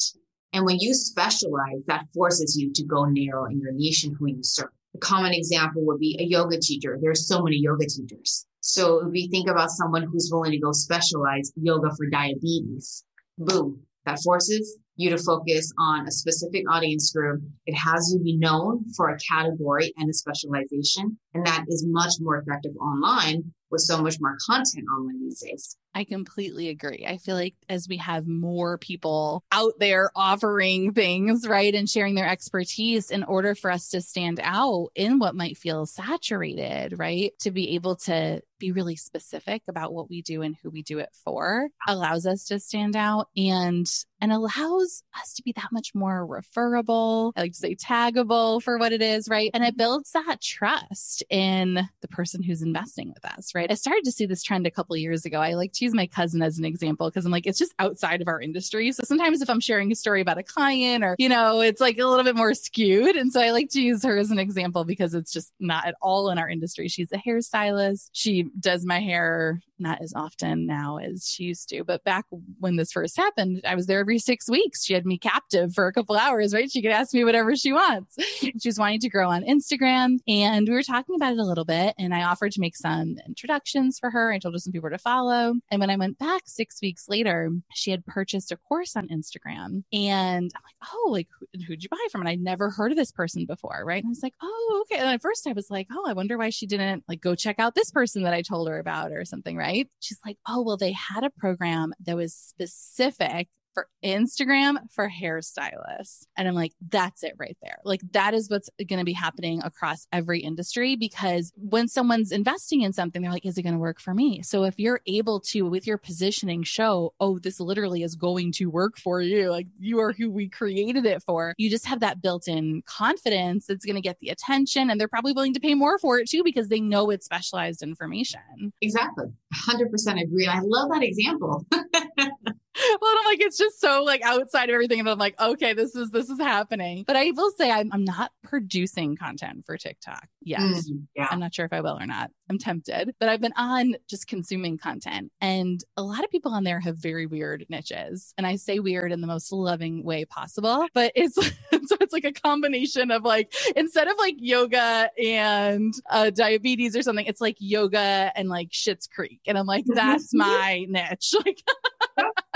And 0.52 0.66
when 0.66 0.78
you 0.78 0.94
specialize, 0.94 1.82
that 1.86 2.06
forces 2.14 2.56
you 2.58 2.72
to 2.74 2.84
go 2.84 3.04
narrow 3.04 3.46
in 3.46 3.58
your 3.60 3.72
niche 3.72 4.04
and 4.04 4.16
who 4.18 4.28
you 4.28 4.42
serve. 4.42 4.70
A 4.94 4.98
common 4.98 5.32
example 5.32 5.84
would 5.86 5.98
be 5.98 6.16
a 6.20 6.24
yoga 6.24 6.58
teacher. 6.58 6.98
There's 7.00 7.26
so 7.26 7.42
many 7.42 7.56
yoga 7.56 7.86
teachers. 7.86 8.46
So 8.60 9.06
if 9.06 9.10
we 9.10 9.28
think 9.28 9.48
about 9.48 9.70
someone 9.70 10.02
who's 10.02 10.30
willing 10.30 10.52
to 10.52 10.58
go 10.58 10.72
specialize 10.72 11.52
yoga 11.56 11.90
for 11.96 12.06
diabetes, 12.06 13.04
boom, 13.38 13.80
that 14.04 14.20
forces 14.22 14.78
you 14.96 15.10
to 15.10 15.18
focus 15.18 15.72
on 15.78 16.06
a 16.06 16.10
specific 16.10 16.64
audience 16.70 17.12
group. 17.12 17.42
It 17.66 17.74
has 17.74 18.12
you 18.12 18.22
be 18.22 18.36
known 18.36 18.84
for 18.94 19.08
a 19.08 19.18
category 19.18 19.92
and 19.96 20.10
a 20.10 20.12
specialization. 20.12 21.18
And 21.34 21.46
that 21.46 21.64
is 21.68 21.84
much 21.86 22.14
more 22.20 22.36
effective 22.38 22.76
online 22.76 23.52
with 23.70 23.80
so 23.80 24.02
much 24.02 24.16
more 24.20 24.36
content 24.46 24.84
online 24.94 25.24
these 25.24 25.40
days. 25.40 25.76
I 25.94 26.04
completely 26.04 26.68
agree. 26.68 27.04
I 27.06 27.18
feel 27.18 27.34
like 27.34 27.54
as 27.68 27.88
we 27.88 27.98
have 27.98 28.26
more 28.26 28.78
people 28.78 29.44
out 29.52 29.74
there 29.78 30.10
offering 30.16 30.92
things, 30.92 31.46
right, 31.46 31.74
and 31.74 31.88
sharing 31.88 32.14
their 32.14 32.28
expertise 32.28 33.10
in 33.10 33.24
order 33.24 33.54
for 33.54 33.70
us 33.70 33.90
to 33.90 34.00
stand 34.00 34.40
out 34.42 34.88
in 34.94 35.18
what 35.18 35.34
might 35.34 35.58
feel 35.58 35.84
saturated, 35.86 36.98
right, 36.98 37.32
to 37.40 37.50
be 37.50 37.74
able 37.74 37.96
to 37.96 38.40
be 38.62 38.70
really 38.70 38.94
specific 38.94 39.60
about 39.68 39.92
what 39.92 40.08
we 40.08 40.22
do 40.22 40.40
and 40.40 40.54
who 40.62 40.70
we 40.70 40.82
do 40.82 41.00
it 41.00 41.08
for 41.24 41.68
allows 41.88 42.26
us 42.26 42.44
to 42.44 42.60
stand 42.60 42.94
out 42.94 43.26
and 43.36 43.88
and 44.20 44.32
allows 44.32 45.02
us 45.20 45.34
to 45.34 45.42
be 45.42 45.50
that 45.50 45.72
much 45.72 45.96
more 45.96 46.24
referable, 46.24 47.32
I 47.34 47.40
like 47.40 47.52
to 47.54 47.58
say 47.58 47.74
taggable 47.74 48.62
for 48.62 48.78
what 48.78 48.92
it 48.92 49.02
is, 49.02 49.28
right? 49.28 49.50
And 49.52 49.64
it 49.64 49.76
builds 49.76 50.12
that 50.12 50.40
trust 50.40 51.24
in 51.28 51.88
the 52.02 52.08
person 52.08 52.40
who's 52.40 52.62
investing 52.62 53.12
with 53.12 53.24
us, 53.24 53.52
right? 53.52 53.68
I 53.68 53.74
started 53.74 54.04
to 54.04 54.12
see 54.12 54.26
this 54.26 54.44
trend 54.44 54.64
a 54.64 54.70
couple 54.70 54.96
years 54.96 55.24
ago. 55.24 55.40
I 55.40 55.54
like 55.54 55.72
to 55.72 55.81
use 55.82 55.92
my 55.94 56.06
cousin 56.06 56.42
as 56.42 56.58
an 56.58 56.64
example 56.64 57.10
because 57.10 57.26
I'm 57.26 57.32
like, 57.32 57.46
it's 57.46 57.58
just 57.58 57.74
outside 57.78 58.22
of 58.22 58.28
our 58.28 58.40
industry. 58.40 58.92
So 58.92 59.02
sometimes 59.04 59.42
if 59.42 59.50
I'm 59.50 59.60
sharing 59.60 59.92
a 59.92 59.94
story 59.94 60.20
about 60.20 60.38
a 60.38 60.42
client 60.42 61.04
or, 61.04 61.16
you 61.18 61.28
know, 61.28 61.60
it's 61.60 61.80
like 61.80 61.98
a 61.98 62.06
little 62.06 62.24
bit 62.24 62.36
more 62.36 62.54
skewed. 62.54 63.16
And 63.16 63.32
so 63.32 63.40
I 63.40 63.50
like 63.50 63.68
to 63.70 63.80
use 63.80 64.02
her 64.04 64.16
as 64.16 64.30
an 64.30 64.38
example 64.38 64.84
because 64.84 65.14
it's 65.14 65.32
just 65.32 65.52
not 65.60 65.86
at 65.86 65.96
all 66.00 66.30
in 66.30 66.38
our 66.38 66.48
industry. 66.48 66.88
She's 66.88 67.12
a 67.12 67.18
hairstylist. 67.18 68.10
She 68.12 68.44
does 68.60 68.86
my 68.86 69.00
hair 69.00 69.60
not 69.82 70.00
as 70.00 70.12
often 70.14 70.66
now 70.66 70.98
as 70.98 71.26
she 71.28 71.44
used 71.44 71.68
to. 71.70 71.84
But 71.84 72.04
back 72.04 72.24
when 72.58 72.76
this 72.76 72.92
first 72.92 73.16
happened, 73.16 73.62
I 73.66 73.74
was 73.74 73.86
there 73.86 74.00
every 74.00 74.18
six 74.18 74.48
weeks. 74.48 74.84
She 74.84 74.94
had 74.94 75.06
me 75.06 75.18
captive 75.18 75.74
for 75.74 75.86
a 75.86 75.92
couple 75.92 76.16
hours, 76.16 76.54
right? 76.54 76.70
She 76.70 76.82
could 76.82 76.90
ask 76.90 77.12
me 77.12 77.24
whatever 77.24 77.54
she 77.56 77.72
wants. 77.72 78.16
she 78.38 78.52
was 78.64 78.78
wanting 78.78 79.00
to 79.00 79.08
grow 79.08 79.28
on 79.28 79.42
Instagram 79.42 80.18
and 80.26 80.66
we 80.68 80.74
were 80.74 80.82
talking 80.82 81.16
about 81.16 81.32
it 81.32 81.38
a 81.38 81.44
little 81.44 81.64
bit 81.64 81.94
and 81.98 82.14
I 82.14 82.22
offered 82.22 82.52
to 82.52 82.60
make 82.60 82.76
some 82.76 83.16
introductions 83.26 83.98
for 83.98 84.10
her. 84.10 84.32
I 84.32 84.38
told 84.38 84.54
her 84.54 84.58
some 84.58 84.72
people 84.72 84.90
to 84.90 84.98
follow. 84.98 85.54
And 85.70 85.80
when 85.80 85.90
I 85.90 85.96
went 85.96 86.18
back 86.18 86.42
six 86.46 86.80
weeks 86.80 87.08
later, 87.08 87.50
she 87.74 87.90
had 87.90 88.06
purchased 88.06 88.52
a 88.52 88.56
course 88.56 88.96
on 88.96 89.08
Instagram 89.08 89.84
and 89.92 90.52
I'm 90.54 90.62
like, 90.64 90.90
oh, 90.92 91.10
like 91.10 91.28
who, 91.38 91.46
who'd 91.66 91.82
you 91.82 91.88
buy 91.88 92.06
from? 92.10 92.22
And 92.22 92.28
I'd 92.28 92.40
never 92.40 92.70
heard 92.70 92.92
of 92.92 92.98
this 92.98 93.12
person 93.12 93.44
before, 93.44 93.82
right? 93.84 94.02
And 94.02 94.10
I 94.10 94.10
was 94.10 94.22
like, 94.22 94.34
oh, 94.42 94.84
okay. 94.84 95.00
And 95.00 95.08
at 95.08 95.22
first 95.22 95.46
I 95.46 95.52
was 95.52 95.70
like, 95.70 95.88
oh, 95.92 96.04
I 96.06 96.12
wonder 96.12 96.38
why 96.38 96.50
she 96.50 96.66
didn't 96.66 97.04
like 97.08 97.20
go 97.20 97.34
check 97.34 97.58
out 97.58 97.74
this 97.74 97.90
person 97.90 98.22
that 98.22 98.34
I 98.34 98.42
told 98.42 98.68
her 98.68 98.78
about 98.78 99.12
or 99.12 99.24
something, 99.24 99.56
right? 99.56 99.71
She's 100.00 100.18
like, 100.24 100.38
oh, 100.48 100.62
well, 100.62 100.76
they 100.76 100.92
had 100.92 101.24
a 101.24 101.30
program 101.30 101.92
that 102.04 102.16
was 102.16 102.34
specific 102.34 103.48
for 103.74 103.88
Instagram 104.04 104.78
for 104.90 105.08
hairstylists. 105.08 106.26
And 106.36 106.48
I'm 106.48 106.54
like, 106.54 106.72
that's 106.88 107.22
it 107.22 107.34
right 107.38 107.56
there. 107.62 107.78
Like, 107.84 108.00
that 108.12 108.34
is 108.34 108.50
what's 108.50 108.70
going 108.88 108.98
to 108.98 109.04
be 109.04 109.12
happening 109.12 109.62
across 109.62 110.06
every 110.12 110.40
industry 110.40 110.96
because 110.96 111.52
when 111.56 111.88
someone's 111.88 112.32
investing 112.32 112.82
in 112.82 112.92
something, 112.92 113.22
they're 113.22 113.30
like, 113.30 113.46
is 113.46 113.58
it 113.58 113.62
going 113.62 113.74
to 113.74 113.78
work 113.78 114.00
for 114.00 114.14
me? 114.14 114.42
So 114.42 114.64
if 114.64 114.78
you're 114.78 115.00
able 115.06 115.40
to, 115.40 115.62
with 115.62 115.86
your 115.86 115.98
positioning, 115.98 116.62
show, 116.62 117.14
oh, 117.20 117.38
this 117.38 117.60
literally 117.60 118.02
is 118.02 118.14
going 118.14 118.52
to 118.52 118.66
work 118.66 118.98
for 118.98 119.20
you, 119.20 119.50
like 119.50 119.66
you 119.78 120.00
are 120.00 120.12
who 120.12 120.30
we 120.30 120.48
created 120.48 121.06
it 121.06 121.22
for, 121.22 121.54
you 121.58 121.70
just 121.70 121.86
have 121.86 122.00
that 122.00 122.22
built 122.22 122.48
in 122.48 122.82
confidence 122.86 123.66
that's 123.66 123.84
going 123.84 123.96
to 123.96 124.02
get 124.02 124.18
the 124.20 124.28
attention. 124.28 124.90
And 124.90 125.00
they're 125.00 125.08
probably 125.08 125.32
willing 125.32 125.54
to 125.54 125.60
pay 125.60 125.74
more 125.74 125.98
for 125.98 126.18
it 126.18 126.28
too 126.28 126.42
because 126.44 126.68
they 126.68 126.80
know 126.80 127.10
it's 127.10 127.24
specialized 127.24 127.82
information. 127.82 128.72
Exactly. 128.80 129.26
100% 129.68 130.22
agree. 130.22 130.46
I 130.46 130.60
love 130.62 130.90
that 130.90 131.02
example. 131.02 131.66
well, 133.00 133.14
I'm 133.18 133.24
like, 133.26 133.40
it's 133.40 133.58
just 133.58 133.80
so 133.80 134.02
like 134.02 134.22
outside 134.22 134.68
of 134.70 134.74
everything. 134.74 135.00
And 135.00 135.08
I'm 135.08 135.18
like, 135.18 135.38
okay, 135.40 135.74
this 135.74 135.94
is 135.94 136.10
this 136.10 136.30
is 136.30 136.38
happening. 136.38 137.04
But 137.06 137.16
I 137.16 137.30
will 137.32 137.50
say 137.52 137.70
I'm 137.70 137.90
I'm 137.92 138.04
not 138.04 138.32
producing 138.42 139.16
content 139.16 139.64
for 139.66 139.76
TikTok 139.76 140.26
yet. 140.42 140.60
Mm, 140.60 141.06
yeah. 141.14 141.28
I'm 141.30 141.40
not 141.40 141.54
sure 141.54 141.66
if 141.66 141.72
I 141.72 141.80
will 141.80 141.98
or 141.98 142.06
not. 142.06 142.30
I'm 142.48 142.58
tempted. 142.58 143.14
But 143.20 143.28
I've 143.28 143.40
been 143.40 143.52
on 143.56 143.94
just 144.08 144.26
consuming 144.26 144.78
content. 144.78 145.30
And 145.40 145.82
a 145.96 146.02
lot 146.02 146.24
of 146.24 146.30
people 146.30 146.52
on 146.52 146.64
there 146.64 146.80
have 146.80 146.96
very 146.96 147.26
weird 147.26 147.66
niches. 147.68 148.32
And 148.38 148.46
I 148.46 148.56
say 148.56 148.78
weird 148.78 149.12
in 149.12 149.20
the 149.20 149.26
most 149.26 149.52
loving 149.52 150.04
way 150.04 150.24
possible. 150.24 150.86
But 150.94 151.12
it's 151.14 151.34
so 151.86 151.96
it's 152.00 152.12
like 152.12 152.24
a 152.24 152.32
combination 152.32 153.10
of 153.10 153.22
like 153.22 153.52
instead 153.76 154.08
of 154.08 154.16
like 154.18 154.36
yoga 154.38 155.10
and 155.22 155.92
uh, 156.10 156.30
diabetes 156.30 156.96
or 156.96 157.02
something, 157.02 157.26
it's 157.26 157.40
like 157.40 157.56
yoga 157.58 158.32
and 158.34 158.48
like 158.48 158.70
Schitt's 158.70 159.06
Creek. 159.06 159.40
And 159.46 159.58
I'm 159.58 159.66
like, 159.66 159.84
that's 159.94 160.32
my 160.32 160.86
niche. 160.88 161.34
Like 161.44 161.62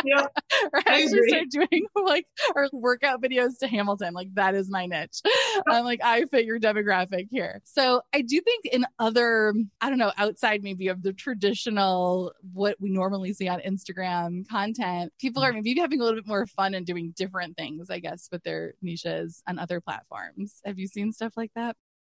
yeah. 0.05 0.27
right? 0.73 0.87
I, 0.87 0.95
I 0.95 1.07
start 1.07 1.49
doing 1.51 1.87
like 1.95 2.27
our 2.55 2.69
workout 2.73 3.23
videos 3.23 3.59
to 3.61 3.69
Hamilton. 3.69 4.14
Like 4.14 4.35
that 4.35 4.55
is 4.55 4.71
my 4.71 4.87
niche. 4.87 5.21
I'm 5.69 5.85
like, 5.85 6.01
I 6.03 6.25
fit 6.31 6.45
your 6.45 6.59
demographic 6.59 7.29
here. 7.31 7.61
So 7.64 8.03
I 8.14 8.23
do 8.23 8.40
think 8.40 8.66
in 8.66 8.87
other, 8.99 9.55
I 9.81 9.88
don't 9.88 9.99
know, 9.99 10.12
outside 10.16 10.62
maybe 10.62 10.88
of 10.88 11.03
the 11.03 11.12
traditional, 11.12 12.33
what 12.53 12.77
we 12.81 12.90
normally 12.90 13.33
see 13.33 13.49
on 13.49 13.61
Instagram 13.61 14.49
content, 14.49 15.12
people 15.19 15.42
are 15.42 15.51
mm-hmm. 15.51 15.62
maybe 15.62 15.81
having 15.81 16.01
a 16.01 16.05
little 16.05 16.19
bit 16.19 16.27
more 16.27 16.47
fun 16.47 16.75
and 16.75 16.87
doing 16.87 17.12
different 17.16 17.57
things, 17.57 17.90
I 17.90 17.99
guess, 17.99 18.29
with 18.31 18.42
their 18.42 18.75
niches 18.83 19.42
on 19.49 19.59
other 19.59 19.81
platforms. 19.81 20.61
Have 20.64 20.79
you 20.79 20.87
seen 20.87 21.12
stuff 21.12 21.33
like 21.37 21.53
that? 21.55 21.77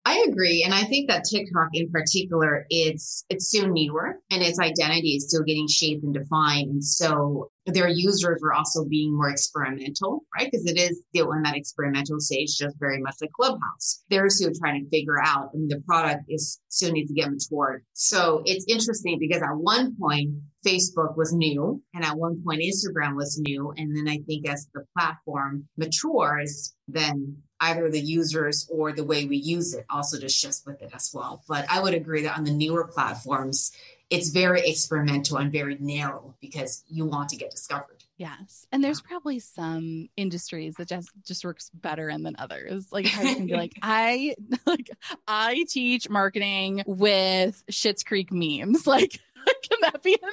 I 0.09 0.25
agree. 0.27 0.63
And 0.63 0.73
I 0.73 0.85
think 0.85 1.07
that 1.07 1.23
TikTok 1.23 1.69
in 1.73 1.91
particular, 1.91 2.65
it's 2.71 3.25
it's 3.29 3.47
still 3.49 3.67
newer 3.67 4.17
and 4.31 4.41
its 4.41 4.59
identity 4.59 5.09
is 5.17 5.27
still 5.27 5.43
getting 5.43 5.67
shaped 5.67 6.03
and 6.03 6.15
defined. 6.15 6.71
And 6.71 6.83
so 6.83 7.51
their 7.67 7.87
users 7.87 8.41
are 8.43 8.53
also 8.53 8.85
being 8.85 9.15
more 9.15 9.29
experimental, 9.29 10.23
right? 10.35 10.49
Because 10.51 10.65
it 10.65 10.79
is 10.79 11.03
still 11.09 11.31
in 11.33 11.43
that 11.43 11.55
experimental 11.55 12.19
stage, 12.19 12.57
just 12.57 12.75
very 12.79 12.99
much 12.99 13.17
like 13.21 13.29
Clubhouse. 13.33 14.03
They're 14.09 14.29
still 14.29 14.51
trying 14.59 14.83
to 14.83 14.89
figure 14.89 15.21
out, 15.23 15.51
I 15.53 15.57
mean, 15.57 15.67
the 15.67 15.83
product 15.87 16.23
is 16.27 16.59
still 16.69 16.91
needs 16.91 17.09
to 17.09 17.13
get 17.13 17.29
matured. 17.29 17.83
So 17.93 18.41
it's 18.45 18.65
interesting 18.67 19.19
because 19.19 19.43
at 19.43 19.55
one 19.55 19.95
point, 19.95 20.31
Facebook 20.65 21.15
was 21.17 21.33
new 21.33 21.83
and 21.93 22.03
at 22.03 22.17
one 22.17 22.41
point 22.43 22.61
Instagram 22.63 23.15
was 23.15 23.39
new. 23.45 23.71
And 23.77 23.95
then 23.95 24.07
I 24.07 24.17
think 24.25 24.49
as 24.49 24.67
the 24.73 24.85
platform 24.97 25.67
matures, 25.77 26.73
then 26.87 27.37
either 27.61 27.89
the 27.89 27.99
users 27.99 28.67
or 28.71 28.91
the 28.91 29.03
way 29.03 29.25
we 29.25 29.37
use 29.37 29.73
it 29.73 29.85
also 29.89 30.19
just 30.19 30.39
shifts 30.39 30.63
with 30.65 30.81
it 30.81 30.91
as 30.93 31.11
well. 31.13 31.43
But 31.47 31.65
I 31.69 31.81
would 31.81 31.93
agree 31.93 32.23
that 32.23 32.37
on 32.37 32.43
the 32.43 32.53
newer 32.53 32.85
platforms, 32.85 33.71
it's 34.09 34.29
very 34.29 34.61
experimental 34.67 35.37
and 35.37 35.51
very 35.51 35.77
narrow 35.79 36.35
because 36.41 36.83
you 36.87 37.05
want 37.05 37.29
to 37.29 37.35
get 37.37 37.51
discovered. 37.51 38.03
Yes. 38.17 38.65
And 38.73 38.83
there's 38.83 39.01
probably 39.01 39.39
some 39.39 40.09
industries 40.17 40.75
that 40.75 40.89
just 40.89 41.09
just 41.25 41.45
works 41.45 41.71
better 41.73 42.09
in 42.09 42.23
than 42.23 42.35
others. 42.37 42.91
Like 42.91 43.05
I 43.05 43.33
can 43.33 43.45
be 43.45 43.53
like, 43.55 43.73
I 43.81 44.35
like 44.65 44.89
I 45.25 45.65
teach 45.69 46.09
marketing 46.09 46.83
with 46.85 47.63
Schitt's 47.71 48.03
Creek 48.03 48.31
memes. 48.31 48.85
Like, 48.89 49.19
can 49.69 49.77
that 49.81 50.01
be 50.01 50.17
an 50.21 50.31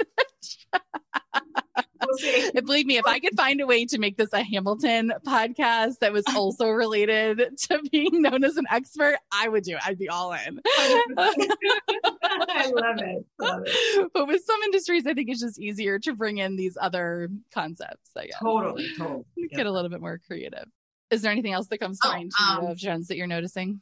believe 2.67 2.87
me, 2.87 2.99
if 2.99 3.07
I 3.07 3.19
could 3.19 3.37
find 3.37 3.61
a 3.61 3.67
way 3.67 3.87
to 3.87 3.99
make 3.99 4.17
this 4.17 4.33
a 4.33 4.43
Hamilton 4.43 5.13
podcast 5.27 6.01
that 6.01 6.13
was 6.13 6.25
also 6.35 6.69
related 6.69 7.41
to 7.69 7.81
being 7.91 8.23
known 8.23 8.45
as 8.45 8.57
an 8.57 8.67
expert, 8.71 9.17
I 9.33 9.49
would 9.49 9.65
do 9.65 9.77
it. 9.77 9.81
I'd 9.87 9.99
be 9.99 10.09
all 10.09 10.33
in. 10.33 10.61
I 10.67 11.05
love 11.17 11.35
it. 11.39 13.27
love 13.41 13.63
it. 13.65 14.11
But 14.13 14.27
with 14.27 14.45
some 14.45 14.61
industries, 14.65 15.07
I 15.07 15.15
think 15.15 15.31
it's 15.31 15.41
just 15.41 15.59
easier 15.59 15.99
to 16.01 16.15
bring 16.15 16.39
in 16.39 16.57
these 16.57 16.77
other 16.81 17.29
concepts. 17.53 18.11
I 18.17 18.27
guess. 18.27 18.39
Totally, 18.43 18.89
totally. 18.99 19.25
Get 19.51 19.67
a 19.67 19.73
little 19.73 19.91
bit 19.91 20.01
more 20.01 20.21
creative. 20.27 20.67
Is 21.11 21.23
there 21.23 21.31
anything 21.31 21.53
else 21.53 21.69
that 21.69 21.79
comes 21.79 21.99
to 22.01 22.09
oh, 22.09 22.13
mind 22.13 22.33
to 22.37 22.45
um, 22.45 22.65
you 22.65 22.71
of 22.71 22.81
trends 22.81 23.09
that 23.09 23.17
you're 23.17 23.27
noticing? 23.27 23.81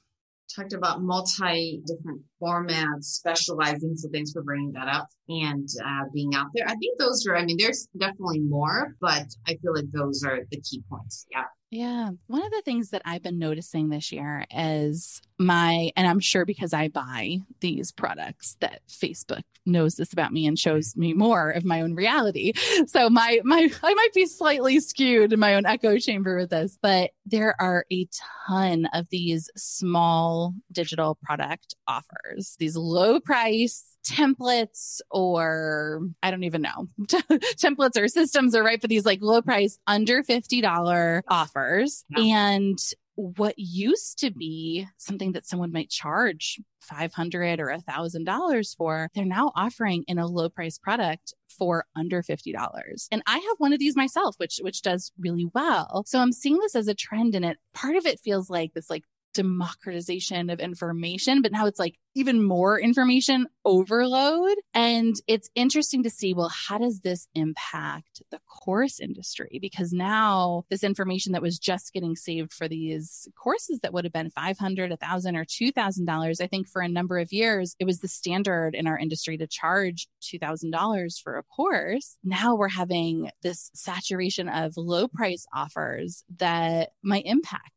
talked 0.55 0.73
about 0.73 1.03
multi 1.03 1.83
different 1.87 2.21
formats, 2.41 3.05
specializing. 3.05 3.97
So 3.97 4.09
thanks 4.13 4.33
for 4.33 4.43
bringing 4.43 4.73
that 4.73 4.89
up 4.89 5.09
and 5.29 5.69
uh, 5.85 6.05
being 6.13 6.35
out 6.35 6.49
there. 6.55 6.67
I 6.67 6.75
think 6.77 6.99
those 6.99 7.27
are, 7.27 7.37
I 7.37 7.45
mean, 7.45 7.57
there's 7.59 7.89
definitely 7.99 8.41
more, 8.41 8.95
but 9.01 9.27
I 9.47 9.57
feel 9.57 9.75
like 9.75 9.91
those 9.93 10.23
are 10.23 10.41
the 10.51 10.61
key 10.61 10.83
points. 10.89 11.27
Yeah. 11.31 11.45
Yeah. 11.71 12.11
One 12.29 12.45
of 12.45 12.53
the 12.53 12.63
things 12.65 12.91
that 12.91 13.03
I've 13.05 13.23
been 13.23 13.41
noticing 13.41 13.89
this 13.89 14.13
year 14.13 14.45
is 14.55 15.21
my, 15.41 15.91
and 15.97 16.07
I'm 16.07 16.21
sure 16.21 16.45
because 16.45 16.73
I 16.73 16.87
buy 16.87 17.39
these 17.61 17.91
products 17.91 18.57
that 18.61 18.81
Facebook 18.89 19.43
knows 19.67 19.97
this 19.97 20.13
about 20.13 20.33
me 20.33 20.47
and 20.47 20.57
shows 20.57 20.95
me 20.97 21.15
more 21.15 21.51
of 21.51 21.65
my 21.65 21.81
own 21.81 21.95
reality. 21.95 22.53
So 22.87 23.11
my, 23.11 23.41
my, 23.43 23.69
I 23.83 23.95
might 23.95 24.13
be 24.15 24.27
slightly 24.27 24.79
skewed 24.79 25.33
in 25.33 25.41
my 25.41 25.55
own 25.57 25.67
echo 25.67 25.99
chamber 25.99 26.37
with 26.37 26.51
this, 26.51 26.79
but 26.81 27.11
there 27.27 27.57
are 27.59 27.87
a 27.91 28.07
ton 28.47 28.87
of 28.93 29.09
these 29.11 29.51
small 29.57 30.55
digital 30.71 31.19
product 31.25 31.75
offers, 31.89 32.55
these 32.61 32.77
low 32.77 33.19
price 33.19 33.85
templates 34.05 35.01
or 35.15 36.01
I 36.23 36.31
don't 36.31 36.45
even 36.45 36.63
know 36.63 36.89
templates 37.07 37.97
or 37.97 38.09
systems 38.09 38.55
are 38.55 38.65
right 38.65 38.81
for 38.81 38.89
these 38.89 39.07
like 39.07 39.21
low 39.23 39.41
price 39.41 39.79
under 39.87 40.23
$50 40.23 41.23
offers. 41.29 42.05
Yeah. 42.11 42.25
And 42.25 42.79
what 43.17 43.55
used 43.57 44.19
to 44.19 44.33
be 44.33 44.89
something 44.99 45.33
that 45.33 45.47
someone 45.47 45.71
might 45.71 45.89
charge 45.89 46.61
500 46.81 47.61
or 47.61 47.69
a 47.69 47.81
thousand 47.81 48.25
dollars 48.25 48.75
for, 48.75 49.09
they're 49.15 49.25
now 49.25 49.53
offering 49.55 50.05
in 50.09 50.19
a 50.19 50.27
low 50.27 50.49
price 50.49 50.79
product 50.79 51.33
for 51.49 51.85
under 51.95 52.23
$50. 52.23 53.09
And 53.13 53.23
I 53.27 53.35
have 53.35 53.57
one 53.59 53.73
of 53.73 53.79
these 53.79 53.95
myself, 53.95 54.35
which, 54.39 54.59
which 54.63 54.83
does 54.83 55.13
really 55.17 55.49
well. 55.55 56.03
So 56.07 56.19
I'm 56.19 56.33
seeing 56.33 56.59
this 56.59 56.75
as 56.75 56.89
a 56.89 56.95
trend 56.95 57.37
and 57.37 57.45
it, 57.45 57.59
part 57.73 57.95
of 57.95 58.05
it 58.05 58.19
feels 58.19 58.51
like 58.51 58.75
this 58.75 58.91
like 58.91 59.05
democratization 59.35 60.51
of 60.51 60.61
information, 60.61 61.43
but 61.43 61.53
now 61.53 61.67
it's 61.67 61.79
like 61.79 61.97
even 62.15 62.43
more 62.43 62.79
information 62.79 63.47
overload. 63.65 64.57
And 64.73 65.17
it's 65.27 65.51
interesting 65.55 66.05
to 66.05 66.11
see, 66.11 66.33
well, 66.33 66.51
how 66.51 66.79
does 66.79 67.01
this 67.01 67.27
impact 67.35 68.23
the 68.31 68.39
course 68.49 69.01
industry? 69.01 69.59
Because 69.61 69.93
now 69.93 70.65
this 70.71 70.85
information 70.85 71.33
that 71.33 71.43
was 71.43 71.59
just 71.59 71.93
getting 71.93 72.15
saved 72.15 72.53
for 72.53 72.69
these 72.69 73.29
courses 73.37 73.81
that 73.81 73.93
would 73.93 74.05
have 74.05 74.13
been 74.13 74.31
$500, 74.31 74.91
1,000, 74.91 75.37
or 75.37 75.45
$2,000, 75.45 76.41
I 76.41 76.47
think 76.47 76.69
for 76.69 76.83
a 76.83 76.89
number 76.89 77.19
of 77.19 77.33
years, 77.33 77.75
it 77.79 77.85
was 77.85 77.99
the 77.99 78.09
standard 78.09 78.75
in 78.75 78.87
our 78.87 78.99
industry 78.99 79.37
to 79.39 79.47
charge 79.47 80.09
$2,000 80.23 81.21
for 81.21 81.37
a 81.37 81.43
course. 81.43 82.17
Now 82.23 82.55
we're 82.55 82.69
having 82.69 83.31
this 83.43 83.71
saturation 83.75 84.49
of 84.49 84.75
low 84.77 85.09
price 85.09 85.47
offers 85.53 86.23
that 86.39 86.91
might 87.03 87.27
impact. 87.27 87.74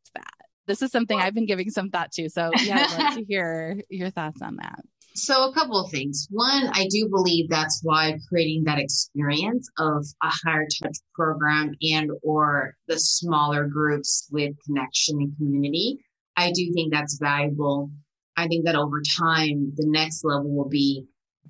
This 0.68 0.82
is 0.82 0.92
something 0.92 1.18
I've 1.18 1.34
been 1.34 1.46
giving 1.46 1.70
some 1.70 1.90
thought 1.90 2.12
to. 2.12 2.28
So, 2.28 2.50
yeah, 2.62 2.86
I'd 2.88 3.02
love 3.02 3.14
to 3.16 3.24
hear 3.28 3.82
your 3.88 4.10
thoughts 4.10 4.42
on 4.42 4.56
that. 4.56 4.80
So, 5.14 5.48
a 5.48 5.52
couple 5.52 5.84
of 5.84 5.90
things. 5.90 6.28
One, 6.30 6.70
I 6.74 6.86
do 6.90 7.08
believe 7.08 7.48
that's 7.48 7.80
why 7.82 8.18
creating 8.28 8.64
that 8.64 8.78
experience 8.78 9.68
of 9.78 10.06
a 10.22 10.28
higher 10.28 10.66
touch 10.80 10.96
program 11.14 11.74
and 11.82 12.10
or 12.22 12.76
the 12.86 12.98
smaller 12.98 13.66
groups 13.66 14.28
with 14.30 14.54
connection 14.64 15.18
and 15.18 15.36
community, 15.36 15.98
I 16.36 16.52
do 16.52 16.72
think 16.72 16.92
that's 16.92 17.18
valuable. 17.20 17.90
I 18.36 18.46
think 18.46 18.66
that 18.66 18.76
over 18.76 19.02
time, 19.18 19.72
the 19.74 19.86
next 19.88 20.24
level 20.24 20.54
will 20.54 20.68
be 20.68 21.04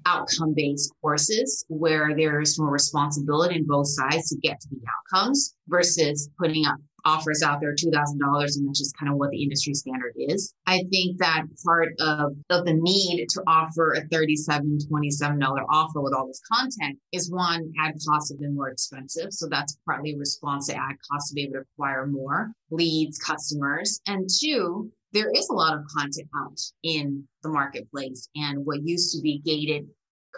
outcome 0.07 0.55
based 0.55 0.93
courses 1.03 1.65
where 1.69 2.15
there's 2.17 2.59
more 2.59 2.71
responsibility 2.71 3.57
in 3.57 3.67
both 3.67 3.89
sides 3.89 4.31
to 4.31 4.37
get 4.39 4.61
to 4.61 4.69
the 4.71 4.81
outcomes 4.89 5.55
versus 5.67 6.31
putting 6.39 6.65
up 6.65 6.77
offers 7.09 7.43
out 7.43 7.61
there 7.61 7.75
$2,000 7.75 7.93
and 7.93 8.69
that's 8.69 8.79
just 8.79 8.97
kind 8.99 9.11
of 9.11 9.17
what 9.19 9.31
the 9.31 9.43
industry 9.43 9.73
standard 9.73 10.13
is. 10.17 10.55
I 10.67 10.85
think 10.91 11.19
that 11.19 11.45
part 11.65 11.89
of, 11.99 12.37
of 12.51 12.67
the 12.67 12.75
need 12.75 13.27
to 13.31 13.43
offer 13.47 13.95
a 13.95 14.03
$37, 14.09 14.89
$27 14.91 15.65
offer 15.71 16.01
with 16.01 16.13
all 16.13 16.27
this 16.27 16.41
content 16.53 16.99
is 17.13 17.31
one, 17.31 17.73
ad 17.81 17.95
costs 18.07 18.31
have 18.31 18.41
been 18.41 18.55
more 18.55 18.69
expensive. 18.69 19.33
So 19.33 19.49
that's 19.49 19.79
partly 19.87 20.13
a 20.13 20.19
response 20.19 20.67
to 20.69 20.77
ad 20.77 20.97
costs 21.11 21.31
to 21.31 21.35
be 21.35 21.45
able 21.45 21.55
to 21.55 21.65
acquire 21.73 22.07
more 22.07 22.53
leads, 22.71 23.19
customers. 23.19 24.01
And 24.07 24.29
two, 24.29 24.93
there 25.13 25.31
is 25.35 25.49
a 25.49 25.55
lot 25.55 25.75
of 25.75 25.85
content 25.97 26.29
out 26.37 26.61
in 26.83 27.27
the 27.43 27.49
marketplace 27.49 28.29
and 28.35 28.67
what 28.67 28.83
used 28.83 29.15
to 29.15 29.23
be 29.23 29.41
gated 29.45 29.89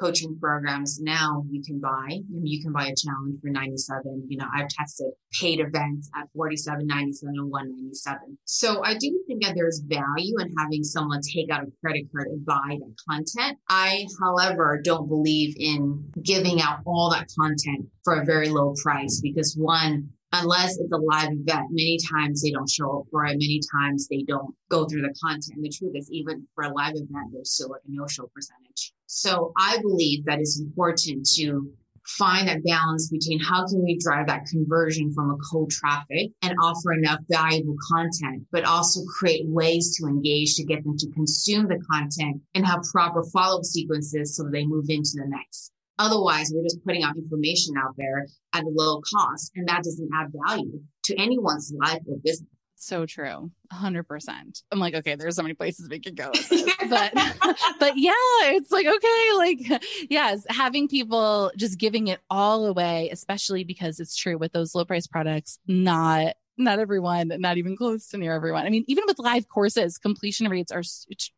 coaching 0.00 0.36
programs 0.40 0.98
now 1.00 1.44
you 1.50 1.62
can 1.62 1.78
buy. 1.78 2.18
You 2.42 2.62
can 2.62 2.72
buy 2.72 2.86
a 2.86 2.94
challenge 2.96 3.40
for 3.42 3.50
97. 3.50 4.26
You 4.28 4.38
know, 4.38 4.46
I've 4.54 4.68
tested 4.68 5.08
paid 5.38 5.60
events 5.60 6.10
at 6.16 6.28
47, 6.34 6.86
97 6.86 7.34
and 7.36 7.50
197. 7.50 8.38
So 8.44 8.82
I 8.82 8.94
do 8.94 9.22
think 9.26 9.44
that 9.44 9.54
there's 9.54 9.80
value 9.80 10.38
in 10.40 10.54
having 10.58 10.82
someone 10.82 11.20
take 11.20 11.50
out 11.50 11.62
a 11.62 11.70
credit 11.80 12.06
card 12.14 12.28
and 12.28 12.44
buy 12.44 12.78
that 12.78 12.94
content. 13.08 13.58
I, 13.68 14.06
however, 14.22 14.80
don't 14.82 15.08
believe 15.08 15.54
in 15.58 16.10
giving 16.22 16.62
out 16.62 16.80
all 16.86 17.10
that 17.10 17.28
content 17.38 17.86
for 18.02 18.20
a 18.20 18.24
very 18.24 18.48
low 18.48 18.74
price 18.82 19.20
because 19.22 19.54
one, 19.56 20.08
unless 20.32 20.78
it's 20.78 20.92
a 20.92 20.96
live 20.96 21.30
event, 21.32 21.66
many 21.70 21.98
times 22.10 22.42
they 22.42 22.50
don't 22.50 22.70
show 22.70 23.00
up 23.00 23.06
for 23.10 23.24
it. 23.26 23.32
Many 23.32 23.60
times 23.74 24.08
they 24.08 24.24
don't 24.26 24.54
go 24.70 24.86
through 24.86 25.02
the 25.02 25.14
content. 25.22 25.56
And 25.56 25.64
the 25.64 25.70
truth 25.70 25.92
is, 25.94 26.10
even 26.10 26.46
for 26.54 26.64
a 26.64 26.72
live 26.72 26.94
event, 26.94 27.32
there's 27.32 27.52
still 27.52 27.70
like 27.70 27.82
a 27.86 27.90
no 27.90 28.06
show 28.06 28.30
percentage. 28.34 28.92
So 29.12 29.53
I 29.59 29.77
believe 29.83 30.25
that 30.27 30.38
it's 30.38 30.61
important 30.61 31.29
to 31.35 31.68
find 32.07 32.46
that 32.46 32.62
balance 32.62 33.11
between 33.11 33.40
how 33.40 33.66
can 33.66 33.83
we 33.83 33.99
drive 33.99 34.29
that 34.29 34.46
conversion 34.46 35.12
from 35.12 35.33
a 35.33 35.37
cold 35.51 35.73
traffic 35.73 36.31
and 36.42 36.55
offer 36.62 36.92
enough 36.92 37.18
valuable 37.29 37.75
content, 37.90 38.46
but 38.53 38.64
also 38.64 39.01
create 39.07 39.49
ways 39.49 39.96
to 39.96 40.07
engage 40.07 40.55
to 40.55 40.64
get 40.64 40.85
them 40.85 40.96
to 40.96 41.11
consume 41.11 41.66
the 41.66 41.83
content 41.90 42.40
and 42.55 42.64
have 42.64 42.85
proper 42.92 43.25
follow-up 43.25 43.64
sequences 43.64 44.37
so 44.37 44.44
they 44.44 44.64
move 44.64 44.87
into 44.88 45.14
the 45.16 45.27
next. 45.27 45.73
Otherwise, 45.99 46.53
we're 46.55 46.62
just 46.62 46.83
putting 46.85 47.03
out 47.03 47.16
information 47.16 47.75
out 47.77 47.96
there 47.99 48.29
at 48.53 48.62
a 48.62 48.68
low 48.68 49.01
cost, 49.12 49.51
and 49.57 49.68
that 49.68 49.83
doesn't 49.83 50.09
add 50.14 50.33
value 50.46 50.81
to 51.03 51.16
anyone's 51.16 51.73
life 51.83 52.01
or 52.09 52.16
business. 52.23 52.49
So 52.83 53.05
true. 53.05 53.51
100%. 53.75 54.62
I'm 54.73 54.79
like, 54.79 54.95
okay, 54.95 55.14
there's 55.14 55.37
so 55.37 55.43
many 55.43 55.55
places 55.55 55.87
we 55.90 56.01
could 56.01 56.16
go. 56.16 56.33
but 56.88 57.12
but 57.79 57.99
yeah, 57.99 58.12
it's 58.45 58.73
like 58.73 58.87
okay, 58.87 59.29
like 59.37 59.83
yes, 60.09 60.47
having 60.49 60.88
people 60.88 61.53
just 61.57 61.79
giving 61.79 62.09
it 62.09 62.21
all 62.31 62.64
away, 62.64 63.11
especially 63.12 63.64
because 63.64 64.01
it's 64.01 64.16
true 64.16 64.38
with 64.38 64.53
those 64.53 64.75
low 64.75 64.87
price 64.87 65.07
products, 65.07 65.59
not 65.66 66.37
not 66.61 66.79
everyone, 66.79 67.33
not 67.38 67.57
even 67.57 67.77
close 67.77 68.09
to 68.09 68.18
near 68.18 68.35
everyone. 68.35 68.66
I 68.66 68.70
mean, 68.70 68.85
even 68.87 69.05
with 69.07 69.18
live 69.18 69.49
courses, 69.49 69.99
completion 69.99 70.49
rates 70.49 70.70
are 70.70 70.83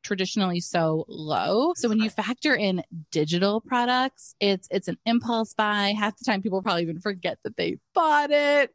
traditionally 0.03 0.61
so 0.61 1.05
low. 1.09 1.73
So 1.77 1.89
when 1.89 2.01
you 2.01 2.11
factor 2.11 2.55
in 2.55 2.83
digital 3.11 3.61
products, 3.61 4.35
it's 4.41 4.69
it's 4.71 4.89
an 4.89 4.99
impulse 5.07 5.55
buy. 5.55 5.95
Half 5.99 6.19
the 6.19 6.25
time, 6.25 6.43
people 6.43 6.63
probably 6.63 6.83
even 6.83 7.01
forget 7.01 7.39
that 7.45 7.57
they 7.57 7.79
bought 7.95 8.31
it. 8.31 8.71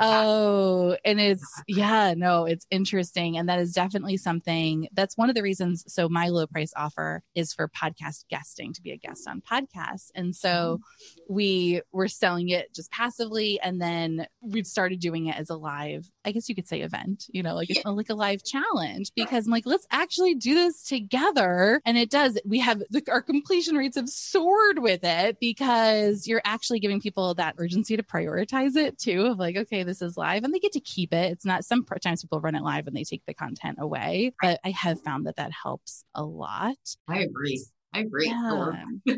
Oh, 0.00 0.96
and 1.04 1.20
it's 1.20 1.62
yeah, 1.66 2.14
no, 2.16 2.44
it's 2.44 2.66
interesting, 2.70 3.38
and 3.38 3.48
that 3.48 3.58
is 3.58 3.72
definitely 3.72 4.18
something. 4.18 4.88
That's 4.92 5.16
one 5.16 5.28
of 5.28 5.34
the 5.34 5.42
reasons. 5.42 5.84
So 5.88 6.08
my 6.08 6.28
low 6.28 6.46
price 6.46 6.72
offer 6.76 7.22
is 7.34 7.52
for 7.52 7.68
podcast 7.68 8.24
guesting 8.28 8.72
to 8.74 8.82
be 8.82 8.92
a 8.92 8.96
guest 8.96 9.26
on 9.26 9.40
podcasts, 9.40 10.10
and 10.14 10.36
so 10.36 10.48
mm-hmm. 10.78 11.34
we 11.34 11.80
were 11.92 12.08
selling 12.08 12.50
it 12.50 12.74
just 12.74 12.90
passively, 12.90 13.58
and 13.60 13.80
then 13.80 14.26
we 14.42 14.62
started 14.62 15.00
doing 15.00 15.26
it 15.26 15.36
as 15.36 15.50
a 15.50 15.56
live 15.56 15.85
live, 15.86 16.10
I 16.24 16.32
guess 16.32 16.48
you 16.48 16.54
could 16.54 16.68
say 16.68 16.80
event, 16.80 17.26
you 17.28 17.42
know, 17.42 17.54
like 17.54 17.70
it's 17.70 17.84
like 17.84 18.10
a 18.10 18.14
live 18.14 18.44
challenge 18.44 19.12
because 19.14 19.46
I'm 19.46 19.52
like, 19.52 19.66
let's 19.66 19.86
actually 19.90 20.34
do 20.34 20.54
this 20.54 20.82
together. 20.82 21.80
And 21.84 21.96
it 21.96 22.10
does. 22.10 22.38
We 22.44 22.58
have 22.60 22.82
the, 22.90 23.02
our 23.10 23.22
completion 23.22 23.76
rates 23.76 23.96
have 23.96 24.08
soared 24.08 24.78
with 24.78 25.00
it 25.02 25.38
because 25.40 26.26
you're 26.26 26.42
actually 26.44 26.80
giving 26.80 27.00
people 27.00 27.34
that 27.34 27.54
urgency 27.58 27.96
to 27.96 28.02
prioritize 28.02 28.76
it 28.76 28.98
too 28.98 29.26
of 29.26 29.38
like, 29.38 29.56
okay, 29.56 29.82
this 29.82 30.02
is 30.02 30.16
live 30.16 30.44
and 30.44 30.52
they 30.52 30.58
get 30.58 30.72
to 30.72 30.80
keep 30.80 31.12
it. 31.12 31.32
It's 31.32 31.44
not 31.44 31.64
sometimes 31.64 32.22
people 32.22 32.40
run 32.40 32.54
it 32.54 32.62
live 32.62 32.86
and 32.86 32.96
they 32.96 33.04
take 33.04 33.24
the 33.26 33.34
content 33.34 33.78
away, 33.80 34.32
but 34.40 34.60
I 34.64 34.70
have 34.70 35.00
found 35.02 35.26
that 35.26 35.36
that 35.36 35.52
helps 35.52 36.04
a 36.14 36.24
lot. 36.24 36.76
I 37.08 37.20
agree. 37.20 37.64
I 37.92 38.00
agree. 38.00 38.26
Yeah. 38.26 38.84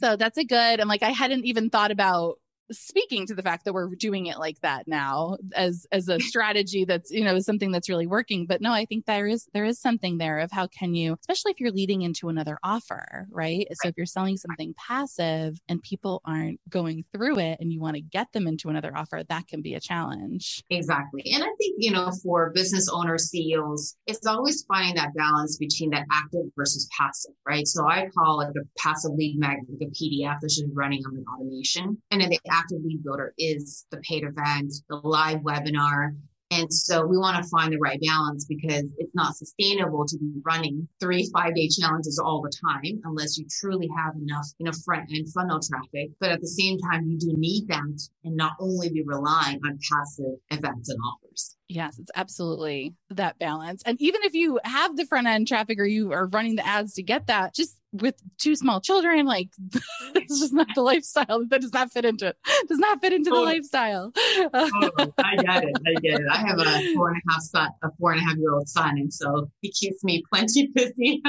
so 0.00 0.16
that's 0.16 0.38
a 0.38 0.44
good. 0.44 0.80
I'm 0.80 0.88
like, 0.88 1.02
I 1.02 1.10
hadn't 1.10 1.44
even 1.44 1.70
thought 1.70 1.92
about 1.92 2.38
speaking 2.78 3.26
to 3.26 3.34
the 3.34 3.42
fact 3.42 3.64
that 3.64 3.72
we're 3.72 3.94
doing 3.94 4.26
it 4.26 4.38
like 4.38 4.60
that 4.60 4.86
now 4.86 5.36
as 5.54 5.86
as 5.92 6.08
a 6.08 6.20
strategy 6.32 6.84
that's 6.84 7.10
you 7.10 7.24
know 7.24 7.38
something 7.38 7.70
that's 7.70 7.88
really 7.88 8.06
working. 8.06 8.46
But 8.46 8.60
no 8.60 8.72
i 8.72 8.84
think 8.84 9.06
there 9.06 9.26
is 9.26 9.48
there 9.52 9.64
is 9.64 9.80
something 9.80 10.18
there 10.18 10.38
of 10.40 10.50
how 10.50 10.66
can 10.66 10.94
you 10.94 11.16
especially 11.20 11.52
if 11.52 11.60
you're 11.60 11.70
leading 11.70 12.02
into 12.02 12.28
another 12.28 12.58
offer 12.62 13.26
right? 13.30 13.66
So 13.82 13.88
if 13.88 13.94
you're 13.96 14.06
selling 14.06 14.36
something 14.36 14.74
passive 14.76 15.58
and 15.68 15.82
people 15.82 16.22
aren't 16.24 16.60
going 16.68 17.04
through 17.12 17.38
it 17.38 17.58
and 17.60 17.72
you 17.72 17.80
want 17.80 17.96
to 17.96 18.02
get 18.02 18.32
them 18.32 18.46
into 18.46 18.68
another 18.68 18.96
offer 18.96 19.22
that 19.28 19.46
can 19.48 19.62
be 19.62 19.74
a 19.74 19.80
challenge. 19.80 20.62
Exactly. 20.70 21.22
And 21.32 21.42
i 21.42 21.52
think 21.58 21.76
you 21.78 21.90
know 21.90 22.10
for 22.22 22.50
business 22.54 22.88
owners 22.92 23.30
ceos 23.30 23.96
it's 24.06 24.26
always 24.26 24.64
finding 24.64 24.94
that 24.96 25.14
balance 25.14 25.56
between 25.56 25.90
that 25.90 26.04
active 26.12 26.46
versus 26.56 26.88
passive 26.96 27.32
right? 27.46 27.66
So 27.66 27.86
i 27.88 28.08
call 28.16 28.40
it 28.40 28.50
a 28.56 28.62
passive 28.78 29.12
lead 29.14 29.38
magnet 29.38 29.66
like 29.68 29.88
a 29.88 29.90
pdf 29.90 30.38
that's 30.40 30.56
just 30.56 30.70
running 30.74 31.02
on 31.06 31.14
the 31.14 31.24
automation. 31.32 32.00
And 32.10 32.20
then 32.20 32.30
the 32.30 32.40
active 32.50 32.63
lead 32.70 33.02
builder 33.04 33.34
is 33.38 33.86
the 33.90 33.98
paid 33.98 34.24
event, 34.24 34.72
the 34.88 34.96
live 34.96 35.40
webinar. 35.40 36.14
And 36.50 36.72
so 36.72 37.04
we 37.04 37.16
want 37.16 37.42
to 37.42 37.48
find 37.48 37.72
the 37.72 37.78
right 37.78 37.98
balance 38.06 38.44
because 38.44 38.84
it's 38.98 39.14
not 39.14 39.34
sustainable 39.34 40.04
to 40.06 40.18
be 40.18 40.34
running 40.44 40.86
three, 41.00 41.28
five 41.32 41.54
day 41.54 41.68
challenges 41.68 42.20
all 42.22 42.42
the 42.42 42.52
time 42.64 43.00
unless 43.04 43.38
you 43.38 43.46
truly 43.60 43.88
have 43.96 44.14
enough, 44.14 44.46
you 44.58 44.66
know, 44.66 44.72
front 44.84 45.10
end 45.12 45.32
funnel 45.32 45.58
traffic. 45.60 46.10
But 46.20 46.30
at 46.30 46.40
the 46.40 46.46
same 46.46 46.78
time, 46.78 47.08
you 47.08 47.18
do 47.18 47.34
need 47.36 47.66
that 47.68 48.08
and 48.24 48.36
not 48.36 48.52
only 48.60 48.90
be 48.90 49.02
relying 49.04 49.58
on 49.64 49.78
passive 49.90 50.38
events 50.50 50.90
and 50.90 50.98
offers. 51.04 51.56
Yes, 51.68 51.98
it's 51.98 52.10
absolutely 52.14 52.94
that 53.10 53.38
balance. 53.38 53.82
And 53.84 54.00
even 54.00 54.20
if 54.22 54.34
you 54.34 54.60
have 54.64 54.96
the 54.96 55.06
front 55.06 55.26
end 55.26 55.48
traffic 55.48 55.80
or 55.80 55.86
you 55.86 56.12
are 56.12 56.26
running 56.26 56.56
the 56.56 56.66
ads 56.66 56.94
to 56.94 57.02
get 57.02 57.26
that, 57.28 57.54
just 57.54 57.78
with 57.94 58.16
two 58.38 58.56
small 58.56 58.80
children, 58.80 59.26
like 59.26 59.48
it's 60.14 60.40
just 60.40 60.52
not 60.52 60.66
the 60.74 60.82
lifestyle 60.82 61.46
that 61.48 61.60
does 61.60 61.72
not 61.72 61.92
fit 61.92 62.04
into 62.04 62.28
it. 62.28 62.36
Does 62.68 62.78
not 62.78 63.00
fit 63.00 63.12
into 63.12 63.30
the 63.30 63.36
lifestyle. 63.36 64.12
oh, 64.16 64.50
I 65.18 65.36
get 65.36 65.64
it. 65.64 65.76
I 65.86 66.00
get 66.00 66.20
it. 66.20 66.26
I 66.30 66.38
have 66.38 66.58
a 66.58 66.94
four 66.94 67.10
and 67.10 67.16
a 67.16 67.32
half 67.32 67.42
son, 67.42 67.68
a 67.82 67.88
four 67.98 68.12
and 68.12 68.20
a 68.20 68.24
half 68.24 68.36
year 68.36 68.52
old 68.52 68.68
son, 68.68 68.98
and 68.98 69.12
so 69.12 69.50
he 69.60 69.70
keeps 69.70 70.02
me 70.02 70.22
plenty 70.32 70.66
busy. 70.74 71.22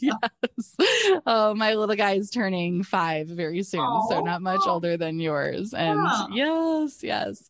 yes. 0.00 0.76
Oh, 1.26 1.54
my 1.54 1.74
little 1.74 1.96
guy 1.96 2.12
is 2.12 2.30
turning 2.30 2.82
five 2.82 3.28
very 3.28 3.62
soon, 3.62 3.80
oh, 3.82 4.06
so 4.08 4.20
not 4.20 4.42
much 4.42 4.60
older 4.66 4.96
than 4.96 5.18
yours. 5.18 5.72
And 5.72 6.06
yes, 6.34 7.02
yes. 7.02 7.48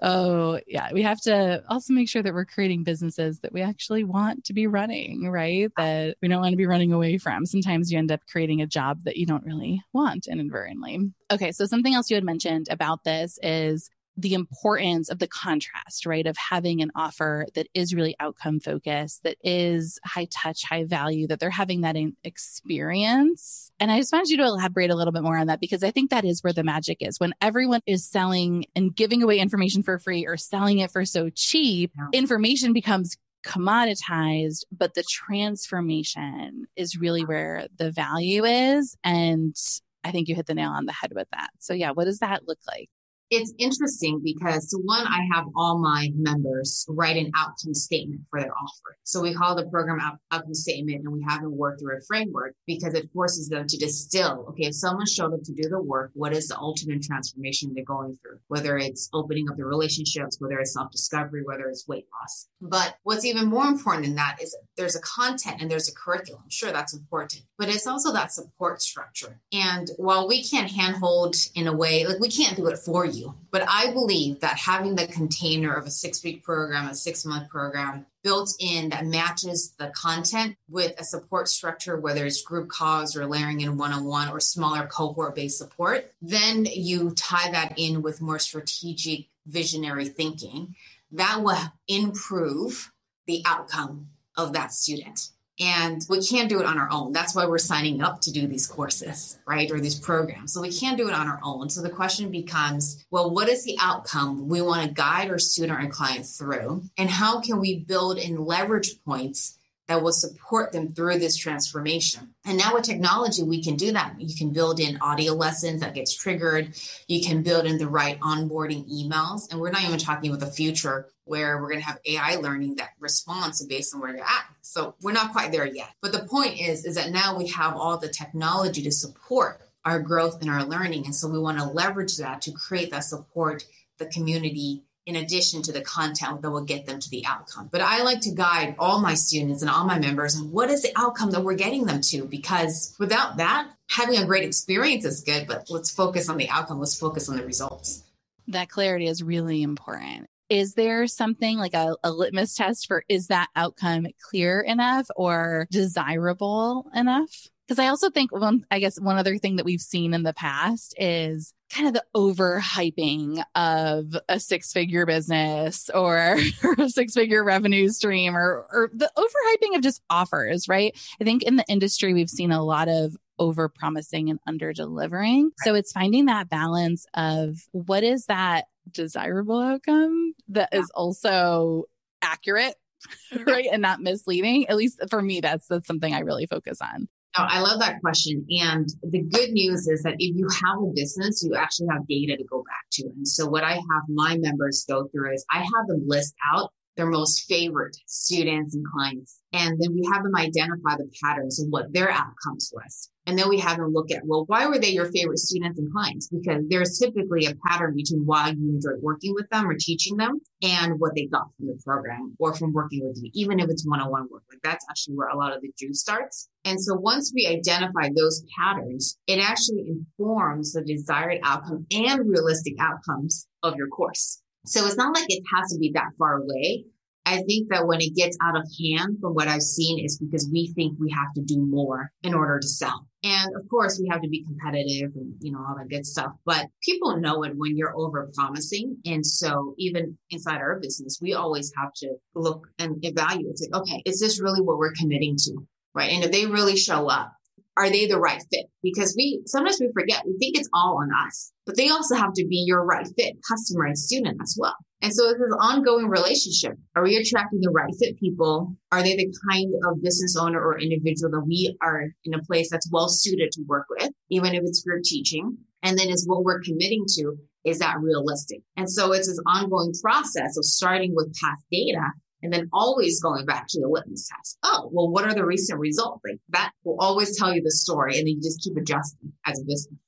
Oh, 0.00 0.60
yeah. 0.66 0.92
We 0.92 1.02
have 1.02 1.20
to 1.22 1.62
also 1.68 1.92
make 1.92 2.08
sure 2.08 2.22
that 2.22 2.32
we're 2.32 2.44
creating 2.44 2.84
businesses 2.84 3.40
that 3.40 3.52
we 3.52 3.62
actually 3.62 4.04
want 4.04 4.44
to 4.44 4.52
be 4.52 4.66
running, 4.66 5.28
right? 5.30 5.70
That 5.76 6.16
we 6.22 6.28
don't 6.28 6.40
want 6.40 6.52
to 6.52 6.56
be 6.56 6.66
running 6.66 6.92
away 6.92 7.18
from. 7.18 7.46
Sometimes 7.46 7.81
sometimes 7.82 7.92
you 7.92 7.98
end 7.98 8.12
up 8.12 8.20
creating 8.30 8.60
a 8.60 8.66
job 8.66 9.02
that 9.04 9.16
you 9.16 9.26
don't 9.26 9.44
really 9.44 9.82
want 9.92 10.26
inadvertently. 10.26 11.12
Okay, 11.30 11.52
so 11.52 11.66
something 11.66 11.94
else 11.94 12.10
you 12.10 12.16
had 12.16 12.24
mentioned 12.24 12.66
about 12.70 13.04
this 13.04 13.38
is 13.42 13.90
the 14.18 14.34
importance 14.34 15.08
of 15.08 15.18
the 15.18 15.26
contrast, 15.26 16.04
right? 16.04 16.26
Of 16.26 16.36
having 16.36 16.82
an 16.82 16.92
offer 16.94 17.46
that 17.54 17.66
is 17.72 17.94
really 17.94 18.14
outcome 18.20 18.60
focused, 18.60 19.22
that 19.22 19.38
is 19.42 19.98
high 20.04 20.28
touch, 20.30 20.64
high 20.64 20.84
value, 20.84 21.26
that 21.28 21.40
they're 21.40 21.48
having 21.48 21.80
that 21.80 21.96
experience. 22.22 23.72
And 23.80 23.90
I 23.90 23.98
just 23.98 24.12
wanted 24.12 24.28
you 24.28 24.36
to 24.36 24.44
elaborate 24.44 24.90
a 24.90 24.94
little 24.94 25.12
bit 25.12 25.22
more 25.22 25.38
on 25.38 25.46
that 25.46 25.60
because 25.60 25.82
I 25.82 25.92
think 25.92 26.10
that 26.10 26.26
is 26.26 26.42
where 26.42 26.52
the 26.52 26.62
magic 26.62 26.98
is. 27.00 27.18
When 27.18 27.32
everyone 27.40 27.80
is 27.86 28.06
selling 28.06 28.66
and 28.76 28.94
giving 28.94 29.22
away 29.22 29.38
information 29.38 29.82
for 29.82 29.98
free 29.98 30.26
or 30.26 30.36
selling 30.36 30.80
it 30.80 30.90
for 30.90 31.06
so 31.06 31.30
cheap, 31.34 31.92
information 32.12 32.74
becomes 32.74 33.16
commoditized, 33.44 34.64
but 34.76 34.94
the 34.94 35.02
transformation 35.02 36.66
is 36.76 36.96
really 36.96 37.24
where 37.24 37.66
the 37.76 37.90
value 37.90 38.44
is. 38.44 38.96
And 39.04 39.56
I 40.04 40.10
think 40.10 40.28
you 40.28 40.34
hit 40.34 40.46
the 40.46 40.54
nail 40.54 40.70
on 40.70 40.86
the 40.86 40.92
head 40.92 41.12
with 41.14 41.28
that. 41.32 41.50
So, 41.58 41.74
yeah, 41.74 41.90
what 41.92 42.04
does 42.04 42.18
that 42.20 42.46
look 42.46 42.58
like? 42.66 42.88
It's 43.32 43.54
interesting 43.56 44.20
because 44.22 44.70
so 44.70 44.78
one, 44.84 45.06
I 45.06 45.26
have 45.32 45.46
all 45.56 45.78
my 45.78 46.10
members 46.14 46.84
write 46.86 47.16
an 47.16 47.32
outcome 47.34 47.72
statement 47.72 48.20
for 48.28 48.38
their 48.40 48.52
offer. 48.52 48.98
So 49.04 49.22
we 49.22 49.32
call 49.32 49.56
the 49.56 49.64
program 49.70 50.00
out, 50.00 50.18
outcome 50.30 50.52
statement 50.52 51.00
and 51.02 51.12
we 51.12 51.24
have 51.26 51.40
them 51.40 51.56
work 51.56 51.80
through 51.80 51.96
a 51.96 52.00
framework 52.06 52.54
because 52.66 52.92
it 52.92 53.08
forces 53.14 53.48
them 53.48 53.66
to 53.66 53.78
distill. 53.78 54.44
Okay, 54.50 54.66
if 54.66 54.74
someone 54.74 55.06
showed 55.06 55.32
up 55.32 55.42
to 55.44 55.54
do 55.54 55.66
the 55.70 55.80
work, 55.80 56.10
what 56.12 56.34
is 56.34 56.48
the 56.48 56.58
ultimate 56.58 57.02
transformation 57.02 57.72
they're 57.74 57.84
going 57.86 58.18
through? 58.22 58.38
Whether 58.48 58.76
it's 58.76 59.08
opening 59.14 59.48
up 59.50 59.56
the 59.56 59.64
relationships, 59.64 60.36
whether 60.38 60.58
it's 60.58 60.74
self-discovery, 60.74 61.42
whether 61.44 61.70
it's 61.70 61.88
weight 61.88 62.04
loss. 62.20 62.48
But 62.60 62.96
what's 63.02 63.24
even 63.24 63.46
more 63.46 63.64
important 63.64 64.04
than 64.04 64.16
that 64.16 64.42
is 64.42 64.54
there's 64.76 64.96
a 64.96 65.00
content 65.00 65.62
and 65.62 65.70
there's 65.70 65.88
a 65.88 65.94
curriculum. 65.94 66.42
Sure, 66.50 66.70
that's 66.70 66.94
important, 66.94 67.44
but 67.56 67.70
it's 67.70 67.86
also 67.86 68.12
that 68.12 68.30
support 68.30 68.82
structure. 68.82 69.40
And 69.52 69.88
while 69.96 70.28
we 70.28 70.44
can't 70.44 70.70
handhold 70.70 71.36
in 71.54 71.66
a 71.66 71.74
way, 71.74 72.06
like 72.06 72.20
we 72.20 72.28
can't 72.28 72.56
do 72.56 72.66
it 72.66 72.76
for 72.76 73.06
you 73.06 73.21
you. 73.22 73.34
But 73.50 73.64
I 73.68 73.92
believe 73.92 74.40
that 74.40 74.58
having 74.58 74.94
the 74.94 75.06
container 75.06 75.72
of 75.72 75.86
a 75.86 75.90
six 75.90 76.22
week 76.22 76.42
program, 76.42 76.88
a 76.88 76.94
six 76.94 77.24
month 77.24 77.48
program 77.48 78.06
built 78.22 78.54
in 78.60 78.90
that 78.90 79.06
matches 79.06 79.74
the 79.78 79.88
content 79.96 80.56
with 80.68 80.98
a 81.00 81.04
support 81.04 81.48
structure, 81.48 81.98
whether 81.98 82.26
it's 82.26 82.42
group 82.42 82.68
calls 82.68 83.16
or 83.16 83.26
layering 83.26 83.60
in 83.60 83.76
one 83.76 83.92
on 83.92 84.04
one 84.04 84.28
or 84.28 84.40
smaller 84.40 84.86
cohort 84.86 85.34
based 85.34 85.58
support, 85.58 86.12
then 86.20 86.66
you 86.66 87.10
tie 87.12 87.50
that 87.50 87.74
in 87.78 88.02
with 88.02 88.20
more 88.20 88.38
strategic 88.38 89.26
visionary 89.46 90.06
thinking. 90.06 90.74
That 91.12 91.42
will 91.42 91.58
improve 91.88 92.92
the 93.26 93.42
outcome 93.46 94.08
of 94.36 94.52
that 94.54 94.72
student 94.72 95.30
And 95.60 96.00
we 96.08 96.26
can't 96.26 96.48
do 96.48 96.60
it 96.60 96.66
on 96.66 96.78
our 96.78 96.90
own. 96.90 97.12
That's 97.12 97.34
why 97.34 97.46
we're 97.46 97.58
signing 97.58 98.02
up 98.02 98.20
to 98.22 98.32
do 98.32 98.46
these 98.46 98.66
courses, 98.66 99.38
right? 99.46 99.70
Or 99.70 99.80
these 99.80 99.98
programs. 99.98 100.52
So 100.52 100.62
we 100.62 100.72
can't 100.72 100.96
do 100.96 101.08
it 101.08 101.14
on 101.14 101.28
our 101.28 101.40
own. 101.42 101.68
So 101.68 101.82
the 101.82 101.90
question 101.90 102.30
becomes 102.30 103.04
well, 103.10 103.30
what 103.30 103.48
is 103.48 103.64
the 103.64 103.76
outcome 103.80 104.48
we 104.48 104.62
want 104.62 104.86
to 104.86 104.94
guide 104.94 105.30
our 105.30 105.38
student 105.38 105.80
and 105.80 105.90
client 105.90 106.26
through? 106.26 106.82
And 106.96 107.10
how 107.10 107.40
can 107.40 107.60
we 107.60 107.80
build 107.80 108.18
in 108.18 108.44
leverage 108.44 109.02
points 109.04 109.58
that 109.92 110.02
will 110.02 110.12
support 110.12 110.72
them 110.72 110.88
through 110.88 111.18
this 111.18 111.36
transformation. 111.36 112.34
And 112.46 112.56
now 112.56 112.72
with 112.72 112.84
technology, 112.84 113.42
we 113.42 113.62
can 113.62 113.76
do 113.76 113.92
that. 113.92 114.18
You 114.18 114.34
can 114.34 114.50
build 114.50 114.80
in 114.80 114.98
audio 115.02 115.34
lessons 115.34 115.82
that 115.82 115.94
gets 115.94 116.16
triggered. 116.16 116.74
You 117.08 117.22
can 117.22 117.42
build 117.42 117.66
in 117.66 117.76
the 117.76 117.88
right 117.88 118.18
onboarding 118.20 118.88
emails. 118.90 119.50
And 119.50 119.60
we're 119.60 119.70
not 119.70 119.84
even 119.84 119.98
talking 119.98 120.30
about 120.30 120.40
the 120.40 120.50
future 120.50 121.08
where 121.24 121.60
we're 121.60 121.68
going 121.68 121.80
to 121.80 121.86
have 121.86 122.00
AI 122.06 122.36
learning 122.36 122.76
that 122.76 122.92
responds 123.00 123.62
based 123.66 123.94
on 123.94 124.00
where 124.00 124.16
you're 124.16 124.24
at. 124.24 124.46
So 124.62 124.94
we're 125.02 125.12
not 125.12 125.32
quite 125.32 125.52
there 125.52 125.66
yet. 125.66 125.90
But 126.00 126.12
the 126.12 126.24
point 126.24 126.58
is, 126.58 126.86
is 126.86 126.94
that 126.94 127.10
now 127.10 127.36
we 127.36 127.48
have 127.48 127.76
all 127.76 127.98
the 127.98 128.08
technology 128.08 128.82
to 128.84 128.92
support 128.92 129.60
our 129.84 130.00
growth 130.00 130.40
and 130.40 130.50
our 130.50 130.64
learning. 130.64 131.04
And 131.04 131.14
so 131.14 131.28
we 131.28 131.38
want 131.38 131.58
to 131.58 131.66
leverage 131.66 132.16
that 132.16 132.40
to 132.42 132.52
create 132.52 132.92
that 132.92 133.04
support, 133.04 133.66
the 133.98 134.06
community, 134.06 134.84
in 135.06 135.16
addition 135.16 135.62
to 135.62 135.72
the 135.72 135.80
content 135.80 136.42
that 136.42 136.50
will 136.50 136.64
get 136.64 136.86
them 136.86 137.00
to 137.00 137.10
the 137.10 137.26
outcome. 137.26 137.68
But 137.72 137.80
I 137.80 138.02
like 138.02 138.20
to 138.22 138.30
guide 138.30 138.76
all 138.78 139.00
my 139.00 139.14
students 139.14 139.62
and 139.62 139.70
all 139.70 139.84
my 139.84 139.98
members 139.98 140.36
on 140.36 140.52
what 140.52 140.70
is 140.70 140.82
the 140.82 140.92
outcome 140.96 141.30
that 141.32 141.42
we're 141.42 141.54
getting 141.54 141.86
them 141.86 142.00
to, 142.02 142.24
because 142.24 142.94
without 142.98 143.36
that, 143.38 143.70
having 143.88 144.18
a 144.18 144.26
great 144.26 144.44
experience 144.44 145.04
is 145.04 145.20
good, 145.20 145.46
but 145.48 145.66
let's 145.70 145.90
focus 145.90 146.28
on 146.28 146.36
the 146.36 146.48
outcome. 146.48 146.78
Let's 146.78 146.98
focus 146.98 147.28
on 147.28 147.36
the 147.36 147.44
results. 147.44 148.04
That 148.48 148.68
clarity 148.68 149.06
is 149.06 149.22
really 149.22 149.62
important. 149.62 150.26
Is 150.48 150.74
there 150.74 151.06
something 151.06 151.58
like 151.58 151.74
a, 151.74 151.96
a 152.04 152.10
litmus 152.10 152.54
test 152.54 152.86
for 152.86 153.04
is 153.08 153.28
that 153.28 153.48
outcome 153.56 154.06
clear 154.20 154.60
enough 154.60 155.08
or 155.16 155.66
desirable 155.70 156.90
enough? 156.94 157.30
Because 157.72 157.86
I 157.86 157.88
also 157.88 158.10
think 158.10 158.32
one, 158.32 158.66
I 158.70 158.80
guess 158.80 159.00
one 159.00 159.16
other 159.16 159.38
thing 159.38 159.56
that 159.56 159.64
we've 159.64 159.80
seen 159.80 160.12
in 160.12 160.24
the 160.24 160.34
past 160.34 160.94
is 160.98 161.54
kind 161.70 161.88
of 161.88 161.94
the 161.94 162.04
overhyping 162.14 163.42
of 163.54 164.14
a 164.28 164.38
six 164.38 164.74
figure 164.74 165.06
business 165.06 165.88
or, 165.88 166.36
or 166.62 166.74
a 166.78 166.90
six 166.90 167.14
figure 167.14 167.42
revenue 167.42 167.88
stream 167.88 168.36
or, 168.36 168.66
or 168.70 168.90
the 168.92 169.10
overhyping 169.16 169.74
of 169.74 169.82
just 169.82 170.02
offers, 170.10 170.68
right? 170.68 170.94
I 171.18 171.24
think 171.24 171.44
in 171.44 171.56
the 171.56 171.64
industry, 171.66 172.12
we've 172.12 172.28
seen 172.28 172.52
a 172.52 172.62
lot 172.62 172.88
of 172.88 173.16
over 173.38 173.70
promising 173.70 174.28
and 174.28 174.38
under 174.46 174.74
delivering. 174.74 175.52
So 175.64 175.74
it's 175.74 175.92
finding 175.92 176.26
that 176.26 176.50
balance 176.50 177.06
of 177.14 177.56
what 177.70 178.04
is 178.04 178.26
that 178.26 178.66
desirable 178.90 179.58
outcome 179.58 180.34
that 180.48 180.68
is 180.74 180.90
also 180.94 181.84
accurate 182.20 182.74
right? 183.46 183.66
And 183.72 183.82
not 183.82 184.00
misleading. 184.00 184.68
At 184.68 184.76
least 184.76 185.00
for 185.10 185.20
me 185.20 185.40
that's 185.40 185.66
that's 185.66 185.88
something 185.88 186.14
i 186.14 186.20
really 186.20 186.46
focus 186.46 186.78
on 186.80 187.08
Oh, 187.38 187.46
I 187.48 187.60
love 187.60 187.80
that 187.80 188.00
question. 188.02 188.44
And 188.50 188.86
the 189.02 189.22
good 189.22 189.52
news 189.52 189.88
is 189.88 190.02
that 190.02 190.16
if 190.18 190.36
you 190.36 190.46
have 190.48 190.78
a 190.82 190.92
business, 190.94 191.42
you 191.42 191.56
actually 191.56 191.88
have 191.90 192.06
data 192.06 192.36
to 192.36 192.44
go 192.44 192.58
back 192.58 192.84
to. 192.92 193.04
And 193.16 193.26
so 193.26 193.46
what 193.46 193.64
I 193.64 193.72
have 193.72 194.02
my 194.08 194.36
members 194.36 194.84
go 194.86 195.08
through 195.08 195.32
is 195.32 195.44
I 195.50 195.60
have 195.60 195.86
them 195.88 196.02
list 196.06 196.34
out 196.54 196.72
their 196.96 197.06
most 197.06 197.44
favorite 197.48 197.96
students 198.06 198.74
and 198.74 198.84
clients. 198.92 199.40
And 199.54 199.78
then 199.80 199.94
we 199.94 200.08
have 200.12 200.22
them 200.22 200.34
identify 200.34 200.96
the 200.96 201.10
patterns 201.22 201.60
of 201.62 201.68
what 201.68 201.92
their 201.92 202.10
outcomes 202.10 202.72
was. 202.72 203.10
And 203.26 203.38
then 203.38 203.48
we 203.48 203.58
have 203.60 203.76
them 203.76 203.92
look 203.92 204.10
at, 204.10 204.22
well, 204.24 204.44
why 204.46 204.66
were 204.66 204.78
they 204.78 204.90
your 204.90 205.10
favorite 205.12 205.38
students 205.38 205.78
and 205.78 205.92
clients? 205.92 206.28
Because 206.28 206.64
there's 206.68 206.98
typically 206.98 207.46
a 207.46 207.54
pattern 207.66 207.94
between 207.94 208.24
why 208.24 208.48
you 208.48 208.70
enjoyed 208.70 209.00
working 209.00 209.32
with 209.34 209.48
them 209.50 209.68
or 209.68 209.76
teaching 209.78 210.16
them 210.16 210.40
and 210.62 210.98
what 210.98 211.14
they 211.14 211.26
got 211.26 211.46
from 211.56 211.68
the 211.68 211.80
program 211.84 212.34
or 212.38 212.54
from 212.54 212.72
working 212.72 213.06
with 213.06 213.18
you, 213.22 213.30
even 213.34 213.60
if 213.60 213.68
it's 213.68 213.86
one-on-one 213.86 214.28
work. 214.30 214.42
Like 214.50 214.60
that's 214.64 214.84
actually 214.90 215.14
where 215.14 215.28
a 215.28 215.36
lot 215.36 215.54
of 215.54 215.62
the 215.62 215.70
juice 215.78 216.00
starts. 216.00 216.48
And 216.64 216.80
so 216.80 216.94
once 216.96 217.32
we 217.34 217.46
identify 217.46 218.08
those 218.16 218.44
patterns, 218.58 219.18
it 219.26 219.38
actually 219.38 219.84
informs 219.86 220.72
the 220.72 220.82
desired 220.82 221.38
outcome 221.44 221.86
and 221.92 222.28
realistic 222.28 222.74
outcomes 222.80 223.46
of 223.62 223.76
your 223.76 223.88
course. 223.88 224.41
So 224.64 224.86
it's 224.86 224.96
not 224.96 225.14
like 225.14 225.26
it 225.28 225.42
has 225.54 225.72
to 225.72 225.78
be 225.78 225.90
that 225.94 226.12
far 226.18 226.36
away. 226.36 226.84
I 227.24 227.42
think 227.42 227.68
that 227.70 227.86
when 227.86 228.00
it 228.00 228.16
gets 228.16 228.36
out 228.42 228.56
of 228.56 228.66
hand, 228.80 229.18
from 229.20 229.34
what 229.34 229.46
I've 229.46 229.62
seen, 229.62 230.04
is 230.04 230.18
because 230.18 230.48
we 230.52 230.72
think 230.74 230.98
we 230.98 231.10
have 231.10 231.32
to 231.34 231.42
do 231.42 231.60
more 231.60 232.10
in 232.24 232.34
order 232.34 232.58
to 232.58 232.66
sell. 232.66 233.06
And 233.22 233.54
of 233.54 233.68
course, 233.68 234.00
we 234.00 234.08
have 234.10 234.20
to 234.22 234.28
be 234.28 234.44
competitive 234.44 235.12
and, 235.14 235.34
you 235.40 235.52
know, 235.52 235.60
all 235.60 235.76
that 235.78 235.88
good 235.88 236.04
stuff. 236.04 236.32
But 236.44 236.66
people 236.82 237.18
know 237.18 237.44
it 237.44 237.52
when 237.56 237.76
you're 237.76 237.96
over 237.96 238.28
promising. 238.34 238.96
And 239.04 239.24
so 239.24 239.74
even 239.78 240.18
inside 240.30 240.58
our 240.58 240.80
business, 240.80 241.20
we 241.22 241.34
always 241.34 241.72
have 241.76 241.92
to 241.96 242.16
look 242.34 242.66
and 242.80 242.96
evaluate. 243.04 243.52
It's 243.52 243.68
like, 243.70 243.82
okay, 243.82 244.02
is 244.04 244.18
this 244.18 244.40
really 244.40 244.60
what 244.60 244.78
we're 244.78 244.92
committing 244.98 245.36
to? 245.36 245.58
Right. 245.94 246.10
And 246.10 246.24
if 246.24 246.32
they 246.32 246.46
really 246.46 246.76
show 246.76 247.08
up, 247.08 247.32
are 247.76 247.90
they 247.90 248.06
the 248.06 248.18
right 248.18 248.42
fit? 248.52 248.66
Because 248.82 249.14
we 249.16 249.42
sometimes 249.46 249.78
we 249.80 249.90
forget, 249.94 250.22
we 250.26 250.36
think 250.38 250.58
it's 250.58 250.68
all 250.74 250.98
on 251.00 251.08
us, 251.26 251.52
but 251.66 251.76
they 251.76 251.88
also 251.88 252.14
have 252.14 252.32
to 252.34 252.46
be 252.46 252.64
your 252.66 252.84
right 252.84 253.06
fit 253.16 253.36
customer 253.48 253.86
and 253.86 253.98
student 253.98 254.38
as 254.42 254.56
well. 254.58 254.76
And 255.00 255.12
so 255.12 255.28
it's 255.28 255.40
an 255.40 255.52
ongoing 255.52 256.08
relationship. 256.08 256.78
Are 256.94 257.02
we 257.02 257.16
attracting 257.16 257.60
the 257.60 257.70
right 257.70 257.92
fit 257.98 258.18
people? 258.18 258.76
Are 258.92 259.02
they 259.02 259.16
the 259.16 259.34
kind 259.50 259.72
of 259.88 260.02
business 260.02 260.36
owner 260.36 260.60
or 260.60 260.78
individual 260.78 261.32
that 261.32 261.44
we 261.46 261.76
are 261.82 262.04
in 262.24 262.34
a 262.34 262.42
place 262.44 262.70
that's 262.70 262.88
well 262.92 263.08
suited 263.08 263.50
to 263.52 263.62
work 263.66 263.86
with, 263.90 264.10
even 264.30 264.54
if 264.54 264.62
it's 264.64 264.84
group 264.84 265.02
teaching? 265.02 265.58
And 265.82 265.98
then 265.98 266.08
is 266.08 266.28
what 266.28 266.44
we're 266.44 266.60
committing 266.60 267.04
to, 267.16 267.36
is 267.64 267.80
that 267.80 268.00
realistic? 268.00 268.60
And 268.76 268.88
so 268.88 269.12
it's 269.12 269.26
this 269.26 269.40
ongoing 269.46 269.92
process 270.00 270.56
of 270.56 270.64
starting 270.64 271.12
with 271.16 271.34
past 271.42 271.64
data 271.72 272.12
and 272.42 272.52
then 272.52 272.68
always 272.72 273.20
going 273.20 273.46
back 273.46 273.66
to 273.68 273.80
the 273.80 273.88
litmus 273.88 274.28
test. 274.28 274.58
Oh, 274.62 274.88
well, 274.92 275.10
what 275.10 275.24
are 275.24 275.34
the 275.34 275.44
recent 275.44 275.78
results? 275.78 276.22
Like 276.28 276.40
that 276.50 276.72
will 276.84 276.96
always 277.00 277.38
tell 277.38 277.54
you 277.54 277.62
the 277.62 277.70
story 277.70 278.18
and 278.18 278.26
then 278.26 278.34
you 278.34 278.40
just 278.42 278.62
keep 278.62 278.76
adjusting 278.76 279.32
as 279.46 279.60
a 279.60 279.64
business. 279.64 279.98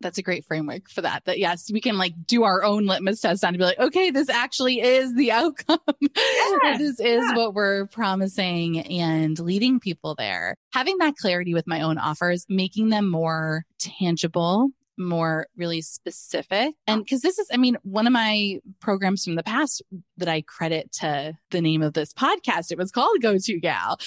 That's 0.00 0.18
a 0.18 0.22
great 0.22 0.44
framework 0.44 0.90
for 0.90 1.00
that. 1.02 1.24
That 1.26 1.38
yes, 1.38 1.70
we 1.72 1.80
can 1.80 1.96
like 1.96 2.12
do 2.26 2.42
our 2.42 2.64
own 2.64 2.86
litmus 2.86 3.20
test 3.20 3.44
on 3.44 3.52
to 3.52 3.58
be 3.58 3.64
like, 3.64 3.78
okay, 3.78 4.10
this 4.10 4.28
actually 4.28 4.80
is 4.80 5.14
the 5.14 5.32
outcome. 5.32 5.78
Yeah, 6.64 6.76
this 6.76 7.00
is 7.00 7.24
yeah. 7.24 7.34
what 7.34 7.54
we're 7.54 7.86
promising 7.86 8.80
and 8.80 9.38
leading 9.38 9.80
people 9.80 10.14
there. 10.14 10.56
Having 10.72 10.98
that 10.98 11.16
clarity 11.16 11.54
with 11.54 11.66
my 11.66 11.80
own 11.80 11.98
offers, 11.98 12.44
making 12.48 12.90
them 12.90 13.10
more 13.10 13.64
tangible 13.78 14.68
more 14.98 15.46
really 15.56 15.80
specific. 15.80 16.74
And 16.86 17.04
because 17.04 17.22
this 17.22 17.38
is, 17.38 17.48
I 17.52 17.56
mean, 17.56 17.76
one 17.82 18.06
of 18.06 18.12
my 18.12 18.58
programs 18.80 19.24
from 19.24 19.34
the 19.34 19.42
past 19.42 19.82
that 20.18 20.28
I 20.28 20.42
credit 20.42 20.92
to 21.00 21.34
the 21.50 21.60
name 21.60 21.82
of 21.82 21.94
this 21.94 22.12
podcast, 22.12 22.70
it 22.70 22.78
was 22.78 22.90
called 22.90 23.20
Go 23.20 23.38
To 23.38 23.60
Gal. 23.60 23.98